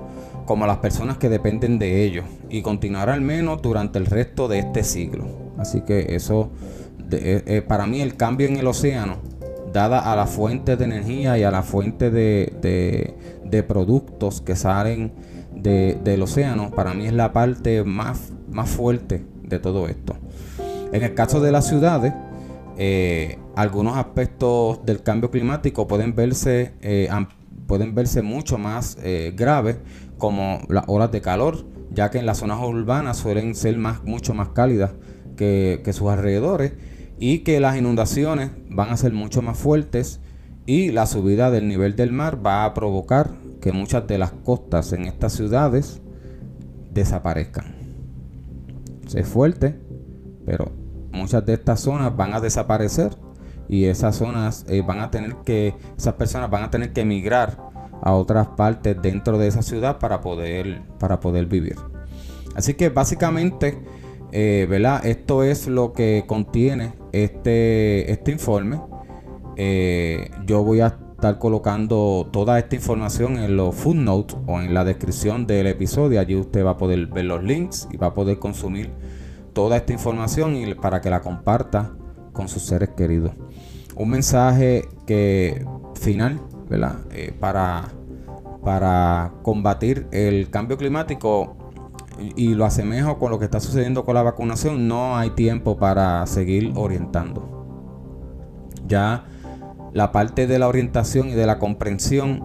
como 0.46 0.66
las 0.66 0.78
personas 0.78 1.18
que 1.18 1.30
dependen 1.30 1.78
de 1.78 2.04
ellos 2.04 2.26
y 2.50 2.62
continuará 2.62 3.14
al 3.14 3.22
menos 3.22 3.62
durante 3.62 4.00
el 4.00 4.08
resto 4.08 4.48
de 4.48 4.60
este 4.60 4.84
siglo. 4.84 5.26
Así 5.58 5.82
que 5.82 6.16
eso, 6.16 6.50
eh, 7.12 7.44
eh, 7.46 7.62
para 7.62 7.86
mí 7.86 8.02
el 8.02 8.16
cambio 8.16 8.48
en 8.48 8.58
el 8.58 8.66
océano 8.66 9.18
dada 9.72 10.12
a 10.12 10.16
la 10.16 10.28
fuente 10.28 10.76
de 10.76 10.86
energía 10.86 11.38
y 11.38 11.44
a 11.44 11.52
la 11.52 11.64
fuente 11.64 12.12
de, 12.12 13.66
productos 13.68 14.42
que 14.42 14.56
salen 14.56 15.14
del 15.56 16.22
océano, 16.22 16.72
para 16.72 16.94
mí 16.94 17.06
es 17.06 17.14
la 17.14 17.34
parte 17.34 17.84
más, 17.84 18.32
más 18.50 18.70
fuerte 18.70 19.26
de 19.44 19.60
todo 19.60 19.88
esto. 19.88 20.16
En 20.92 21.04
el 21.04 21.14
caso 21.14 21.40
de 21.40 21.52
las 21.52 21.68
ciudades, 21.68 22.14
eh, 22.78 23.38
algunos 23.56 23.98
aspectos 23.98 24.86
del 24.86 25.04
cambio 25.04 25.30
climático 25.30 25.88
pueden 25.88 26.16
verse, 26.16 26.74
eh, 26.82 27.10
pueden 27.68 27.94
verse 27.94 28.22
mucho 28.22 28.58
más 28.58 28.98
eh, 29.04 29.34
graves, 29.36 29.78
como 30.18 30.62
las 30.70 30.86
horas 30.88 31.12
de 31.12 31.22
calor, 31.22 31.66
ya 31.92 32.10
que 32.10 32.20
en 32.20 32.26
las 32.26 32.38
zonas 32.38 32.60
urbanas 32.62 33.18
suelen 33.18 33.56
ser 33.56 33.78
más, 33.78 34.04
mucho 34.04 34.34
más 34.34 34.50
cálidas 34.50 34.92
que 35.36 35.92
sus 35.92 36.08
alrededores 36.08 36.74
y 37.22 37.40
que 37.40 37.60
las 37.60 37.78
inundaciones 37.78 38.50
van 38.68 38.90
a 38.90 38.98
ser 38.98 39.14
mucho 39.14 39.44
más 39.44 39.56
fuertes 39.56 40.20
y 40.66 40.92
la 40.92 41.06
subida 41.06 41.52
del 41.52 41.68
nivel 41.68 41.96
del 41.96 42.12
mar 42.12 42.44
va 42.44 42.66
a 42.66 42.74
provocar 42.74 43.30
que 43.62 43.72
muchas 43.72 44.08
de 44.08 44.18
las 44.18 44.32
costas 44.32 44.92
en 44.92 45.06
estas 45.06 45.34
ciudades 45.34 46.02
desaparezcan. 46.92 47.76
Es 49.14 49.28
fuerte, 49.28 49.80
pero 50.48 50.72
muchas 51.12 51.46
de 51.46 51.54
estas 51.54 51.82
zonas 51.82 52.18
van 52.18 52.34
a 52.34 52.40
desaparecer 52.40 53.16
y 53.70 53.86
esas 53.86 54.16
zonas 54.16 54.66
eh, 54.68 54.82
van 54.82 55.00
a 55.00 55.12
tener 55.12 55.36
que, 55.46 55.76
esas 55.96 56.16
personas 56.16 56.50
van 56.50 56.64
a 56.64 56.72
tener 56.72 56.92
que 56.92 57.02
emigrar 57.02 57.56
a 58.02 58.14
otras 58.14 58.48
partes 58.48 59.00
dentro 59.00 59.38
de 59.38 59.48
esa 59.48 59.62
ciudad 59.62 60.00
para 60.00 60.22
poder, 60.22 60.82
para 60.98 61.20
poder 61.20 61.46
vivir. 61.46 61.76
Así 62.56 62.74
que 62.74 62.90
básicamente 62.90 63.78
eh, 64.32 64.66
¿verdad? 64.70 65.06
Esto 65.06 65.44
es 65.44 65.68
lo 65.68 65.94
que 65.94 66.24
contiene 66.26 66.94
este, 67.12 68.12
este 68.12 68.32
informe. 68.32 68.82
Eh, 69.58 70.32
yo 70.46 70.64
voy 70.64 70.80
a 70.82 70.98
estar 71.22 71.38
colocando 71.38 72.28
toda 72.32 72.58
esta 72.58 72.76
información 72.76 73.38
en 73.38 73.56
los 73.56 73.76
footnotes 73.76 74.38
o 74.48 74.60
en 74.60 74.74
la 74.74 74.84
descripción 74.84 75.46
del 75.46 75.68
episodio. 75.68 76.20
Allí 76.20 76.36
usted 76.36 76.66
va 76.66 76.72
a 76.72 76.78
poder 76.78 77.08
ver 77.08 77.26
los 77.26 77.44
links 77.44 77.88
y 77.92 77.98
va 77.98 78.08
a 78.08 78.14
poder 78.14 78.40
consumir 78.40 78.92
toda 79.54 79.78
esta 79.78 79.94
información 79.94 80.56
y 80.56 80.74
para 80.74 81.02
que 81.02 81.10
la 81.10 81.22
comparta 81.22 81.92
con 82.34 82.48
sus 82.48 82.64
seres 82.64 82.90
queridos. 82.90 83.34
Un 83.96 84.10
mensaje 84.10 84.88
que 85.06 85.66
final, 85.94 86.42
¿verdad? 86.70 86.96
Eh, 87.12 87.34
para, 87.40 87.90
para 88.64 89.34
combatir 89.44 90.08
el 90.12 90.50
cambio 90.50 90.78
climático 90.78 91.56
y 92.36 92.54
lo 92.56 92.66
asemejo 92.66 93.18
con 93.20 93.32
lo 93.32 93.40
que 93.40 93.46
está 93.46 93.60
sucediendo 93.60 94.06
con 94.06 94.16
la 94.16 94.24
vacunación, 94.24 94.88
no 94.88 95.18
hay 95.18 95.32
tiempo 95.32 95.78
para 95.78 96.26
seguir 96.28 96.74
orientando. 96.76 97.66
Ya 98.88 99.26
la 99.94 100.12
parte 100.12 100.48
de 100.48 100.60
la 100.60 100.68
orientación 100.68 101.30
y 101.30 101.34
de 101.34 101.46
la 101.46 101.60
comprensión, 101.60 102.42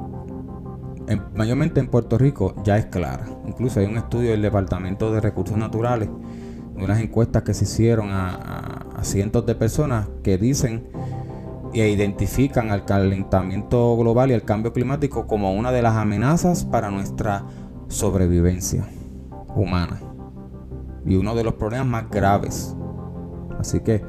mayormente 1.35 1.81
en 1.81 1.89
Puerto 1.89 2.19
Rico, 2.19 2.55
ya 2.65 2.77
es 2.77 2.87
clara. 2.87 3.27
Incluso 3.47 3.81
hay 3.81 3.87
un 3.87 3.97
estudio 3.97 4.31
del 4.31 4.43
Departamento 4.43 5.13
de 5.13 5.21
Recursos 5.21 5.57
Naturales, 5.57 6.09
unas 6.77 7.01
encuestas 7.01 7.43
que 7.43 7.55
se 7.55 7.65
hicieron 7.65 8.09
a, 8.11 8.87
cientos 9.03 9.47
de 9.47 9.55
personas 9.55 10.09
que 10.23 10.39
dicen 10.39 10.89
e 11.75 11.89
identifican 11.91 12.71
al 12.71 12.85
calentamiento 12.85 13.97
global 13.97 14.31
y 14.31 14.35
el 14.35 14.43
cambio 14.43 14.73
climático 14.73 15.27
como 15.27 15.53
una 15.53 15.71
de 15.71 15.83
las 15.83 15.95
amenazas 15.95 16.65
para 16.65 16.91
nuestra 16.91 17.45
sobrevivencia 17.89 18.89
humana 19.57 20.01
y 21.05 21.17
uno 21.17 21.35
de 21.35 21.45
los 21.45 21.55
problemas 21.55 21.87
más 21.87 22.11
graves. 22.11 22.77
Así 23.59 23.81
que 23.81 24.03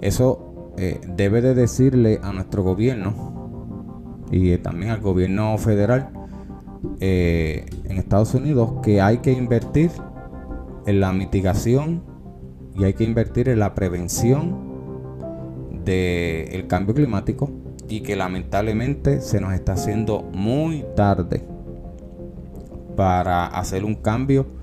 eso 0.00 0.72
eh, 0.76 1.00
debe 1.16 1.42
de 1.42 1.54
decirle 1.54 2.20
a 2.22 2.32
nuestro 2.32 2.62
gobierno 2.62 4.26
y 4.30 4.50
eh, 4.50 4.58
también 4.58 4.92
al 4.92 5.00
gobierno 5.00 5.56
federal 5.58 6.10
eh, 7.00 7.66
en 7.84 7.98
Estados 7.98 8.34
Unidos 8.34 8.74
que 8.82 9.00
hay 9.00 9.18
que 9.18 9.32
invertir 9.32 9.90
en 10.86 11.00
la 11.00 11.12
mitigación 11.12 12.02
y 12.76 12.84
hay 12.84 12.94
que 12.94 13.04
invertir 13.04 13.48
en 13.48 13.58
la 13.58 13.74
prevención 13.74 14.68
del 15.84 16.66
cambio 16.68 16.94
climático 16.94 17.50
y 17.88 18.00
que 18.02 18.14
lamentablemente 18.14 19.20
se 19.20 19.40
nos 19.40 19.54
está 19.54 19.72
haciendo 19.72 20.22
muy 20.22 20.84
tarde 20.94 21.42
para 22.94 23.46
hacer 23.46 23.84
un 23.84 23.94
cambio 23.96 24.57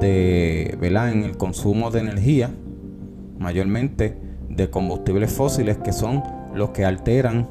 de, 0.00 0.78
en 0.80 1.24
el 1.24 1.36
consumo 1.36 1.90
de 1.90 2.00
energía, 2.00 2.50
mayormente 3.38 4.16
de 4.48 4.70
combustibles 4.70 5.32
fósiles 5.32 5.78
que 5.78 5.92
son 5.92 6.22
los 6.54 6.70
que 6.70 6.84
alteran 6.84 7.48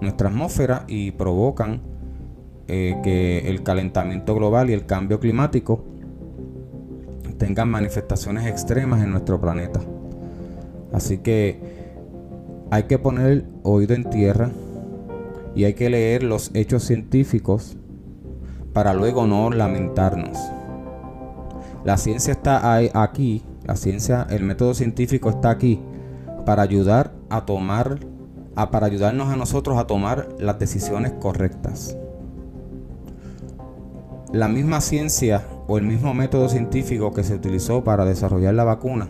nuestra 0.00 0.28
atmósfera 0.28 0.84
y 0.86 1.10
provocan 1.10 1.82
eh, 2.68 2.96
que 3.02 3.48
el 3.48 3.62
calentamiento 3.62 4.34
global 4.34 4.70
y 4.70 4.72
el 4.72 4.86
cambio 4.86 5.18
climático 5.18 5.84
tengan 7.38 7.68
manifestaciones 7.68 8.46
extremas 8.46 9.02
en 9.02 9.10
nuestro 9.10 9.40
planeta. 9.40 9.80
Así 10.92 11.18
que 11.18 11.60
hay 12.70 12.84
que 12.84 12.98
poner 12.98 13.44
oído 13.62 13.94
en 13.94 14.10
tierra 14.10 14.50
y 15.54 15.64
hay 15.64 15.74
que 15.74 15.90
leer 15.90 16.22
los 16.22 16.50
hechos 16.54 16.84
científicos 16.84 17.76
para 18.72 18.94
luego 18.94 19.26
no 19.26 19.50
lamentarnos. 19.50 20.38
La 21.88 21.96
ciencia 21.96 22.32
está 22.32 22.76
aquí, 23.02 23.42
la 23.64 23.74
ciencia, 23.74 24.26
el 24.28 24.42
método 24.42 24.74
científico 24.74 25.30
está 25.30 25.48
aquí 25.48 25.80
para 26.44 26.60
ayudar 26.60 27.14
a 27.30 27.46
tomar, 27.46 28.00
a, 28.56 28.70
para 28.70 28.84
ayudarnos 28.84 29.30
a 29.30 29.36
nosotros 29.36 29.78
a 29.78 29.86
tomar 29.86 30.28
las 30.38 30.58
decisiones 30.58 31.12
correctas. 31.12 31.96
La 34.34 34.48
misma 34.48 34.82
ciencia 34.82 35.46
o 35.66 35.78
el 35.78 35.84
mismo 35.86 36.12
método 36.12 36.50
científico 36.50 37.14
que 37.14 37.24
se 37.24 37.34
utilizó 37.34 37.82
para 37.84 38.04
desarrollar 38.04 38.52
la 38.52 38.64
vacuna 38.64 39.08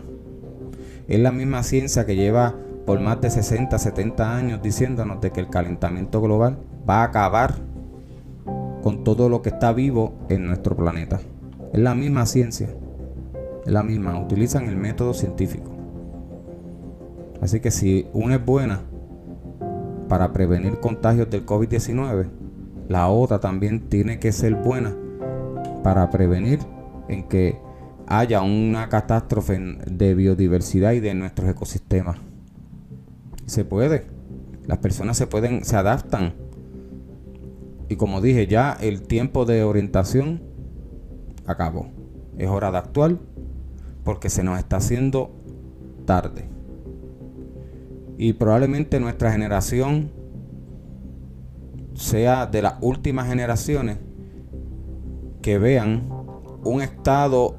es 1.09 1.19
la 1.19 1.33
misma 1.33 1.63
ciencia 1.63 2.05
que 2.05 2.15
lleva 2.15 2.55
por 2.85 3.01
más 3.01 3.19
de 3.19 3.29
60, 3.29 3.77
70 3.77 4.37
años 4.37 4.61
diciéndonos 4.61 5.19
de 5.19 5.31
que 5.31 5.41
el 5.41 5.49
calentamiento 5.49 6.21
global 6.21 6.57
va 6.89 7.01
a 7.01 7.07
acabar 7.07 7.55
con 8.81 9.03
todo 9.03 9.27
lo 9.27 9.41
que 9.41 9.49
está 9.49 9.73
vivo 9.73 10.13
en 10.29 10.47
nuestro 10.47 10.77
planeta. 10.77 11.19
Es 11.73 11.79
la 11.79 11.95
misma 11.95 12.25
ciencia. 12.25 12.69
Es 13.65 13.71
la 13.71 13.83
misma. 13.83 14.19
Utilizan 14.19 14.67
el 14.67 14.77
método 14.77 15.13
científico. 15.13 15.71
Así 17.41 17.59
que 17.59 17.71
si 17.71 18.07
una 18.13 18.35
es 18.35 18.45
buena 18.45 18.81
para 20.07 20.33
prevenir 20.33 20.79
contagios 20.79 21.29
del 21.29 21.45
COVID-19, 21.45 22.27
la 22.87 23.07
otra 23.07 23.39
también 23.39 23.87
tiene 23.89 24.19
que 24.19 24.31
ser 24.31 24.55
buena 24.55 24.95
para 25.83 26.09
prevenir 26.09 26.59
en 27.07 27.27
que 27.27 27.57
haya 28.07 28.41
una 28.41 28.89
catástrofe 28.89 29.59
de 29.59 30.15
biodiversidad 30.15 30.93
y 30.93 30.99
de 30.99 31.13
nuestros 31.13 31.49
ecosistemas. 31.49 32.17
Se 33.45 33.63
puede. 33.63 34.07
Las 34.65 34.79
personas 34.79 35.17
se 35.17 35.27
pueden, 35.27 35.63
se 35.63 35.75
adaptan. 35.75 36.33
Y 37.87 37.95
como 37.95 38.21
dije, 38.21 38.47
ya 38.47 38.73
el 38.81 39.03
tiempo 39.03 39.45
de 39.45 39.63
orientación 39.63 40.48
acabó. 41.51 41.87
Es 42.37 42.49
hora 42.49 42.71
de 42.71 42.77
actuar 42.77 43.17
porque 44.03 44.29
se 44.29 44.43
nos 44.43 44.57
está 44.57 44.77
haciendo 44.77 45.31
tarde. 46.05 46.49
Y 48.17 48.33
probablemente 48.33 48.99
nuestra 48.99 49.31
generación 49.31 50.11
sea 51.93 52.45
de 52.45 52.61
las 52.61 52.75
últimas 52.81 53.27
generaciones 53.27 53.97
que 55.41 55.57
vean 55.57 56.09
un 56.63 56.81
estado 56.81 57.55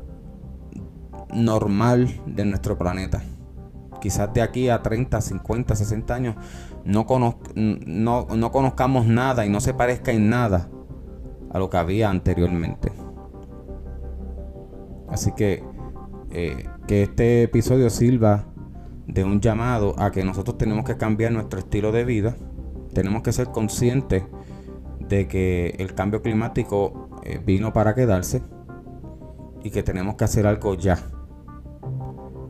normal 1.32 2.08
de 2.26 2.44
nuestro 2.44 2.76
planeta. 2.76 3.22
Quizás 4.00 4.32
de 4.32 4.42
aquí 4.42 4.68
a 4.68 4.82
30, 4.82 5.20
50, 5.20 5.76
60 5.76 6.14
años 6.14 6.36
no, 6.84 7.06
no, 7.56 8.52
conozcamos 8.52 9.06
nada 9.06 9.44
y 9.44 9.50
no 9.50 9.60
se 9.60 9.74
parezca 9.74 10.12
en 10.12 10.30
nada 10.30 10.68
a 11.50 11.58
lo 11.58 11.68
que 11.68 11.76
había 11.76 12.10
anteriormente. 12.10 12.92
Así 15.10 15.32
que 15.32 15.62
eh, 16.30 16.68
que 16.86 17.02
este 17.02 17.42
episodio 17.42 17.90
sirva 17.90 18.46
de 19.06 19.24
un 19.24 19.40
llamado 19.40 19.94
a 19.98 20.12
que 20.12 20.24
nosotros 20.24 20.56
tenemos 20.58 20.84
que 20.84 20.96
cambiar 20.96 21.32
nuestro 21.32 21.58
estilo 21.58 21.92
de 21.92 22.04
vida. 22.04 22.36
Tenemos 22.94 23.22
que 23.22 23.32
ser 23.32 23.48
conscientes 23.48 24.24
de 25.08 25.26
que 25.26 25.74
el 25.78 25.94
cambio 25.94 26.22
climático 26.22 27.10
eh, 27.24 27.40
vino 27.44 27.72
para 27.72 27.94
quedarse 27.94 28.42
y 29.62 29.70
que 29.70 29.82
tenemos 29.82 30.14
que 30.14 30.24
hacer 30.24 30.46
algo 30.46 30.74
ya 30.74 30.98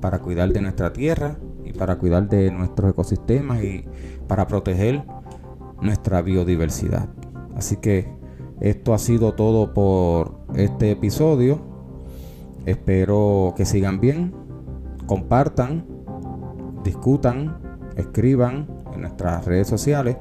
para 0.01 0.19
cuidar 0.21 0.53
de 0.53 0.61
nuestra 0.61 0.93
tierra 0.93 1.39
y 1.65 1.73
para 1.73 1.97
cuidar 1.97 2.29
de 2.29 2.51
nuestros 2.51 2.91
ecosistemas 2.91 3.63
y 3.63 3.85
para 4.27 4.47
proteger 4.47 5.05
nuestra 5.81 6.23
biodiversidad. 6.23 7.09
Así 7.57 7.77
que 7.77 8.13
esto 8.61 8.93
ha 8.93 8.99
sido 8.99 9.35
todo 9.35 9.73
por 9.73 10.41
este 10.55 10.91
episodio. 10.91 11.70
Espero 12.67 13.55
que 13.57 13.65
sigan 13.65 14.01
bien, 14.01 14.33
compartan, 15.07 15.87
discutan, 16.85 17.59
escriban 17.97 18.69
en 18.95 19.03
nuestras 19.03 19.45
redes 19.45 19.67
sociales 19.67 20.17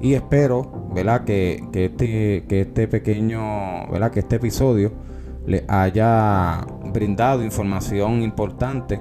y 0.00 0.14
espero 0.14 0.90
¿verdad? 0.94 1.24
Que, 1.24 1.62
este, 1.72 2.44
que 2.46 2.60
este 2.62 2.88
pequeño, 2.88 3.88
¿verdad? 3.90 4.10
que 4.10 4.20
este 4.20 4.36
episodio 4.36 4.92
le 5.46 5.64
haya 5.68 6.66
brindado 6.92 7.42
información 7.44 8.22
importante 8.22 9.00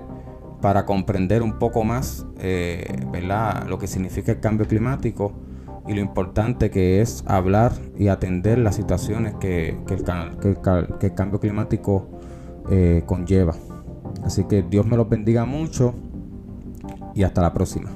para 0.61 0.85
comprender 0.85 1.43
un 1.43 1.59
poco 1.59 1.83
más 1.83 2.25
eh, 2.39 2.85
¿verdad? 3.11 3.67
lo 3.67 3.77
que 3.77 3.87
significa 3.87 4.31
el 4.31 4.39
cambio 4.39 4.67
climático 4.67 5.33
y 5.87 5.93
lo 5.93 6.01
importante 6.01 6.69
que 6.69 7.01
es 7.01 7.23
hablar 7.27 7.71
y 7.97 8.09
atender 8.09 8.57
las 8.57 8.75
situaciones 8.75 9.35
que, 9.35 9.77
que 9.87 9.93
el, 9.93 11.13
cambio 11.13 11.39
climático 11.39 12.16
eh, 12.69 13.03
conlleva. 13.05 13.55
Así 14.23 14.45
que 14.45 14.61
Dios 14.61 14.85
me 14.85 14.97
los 14.97 15.07
bendiga 15.07 15.45
mucho 15.45 15.93
y 17.13 17.23
hasta 17.23 17.41
la 17.41 17.53
próxima. 17.53 17.89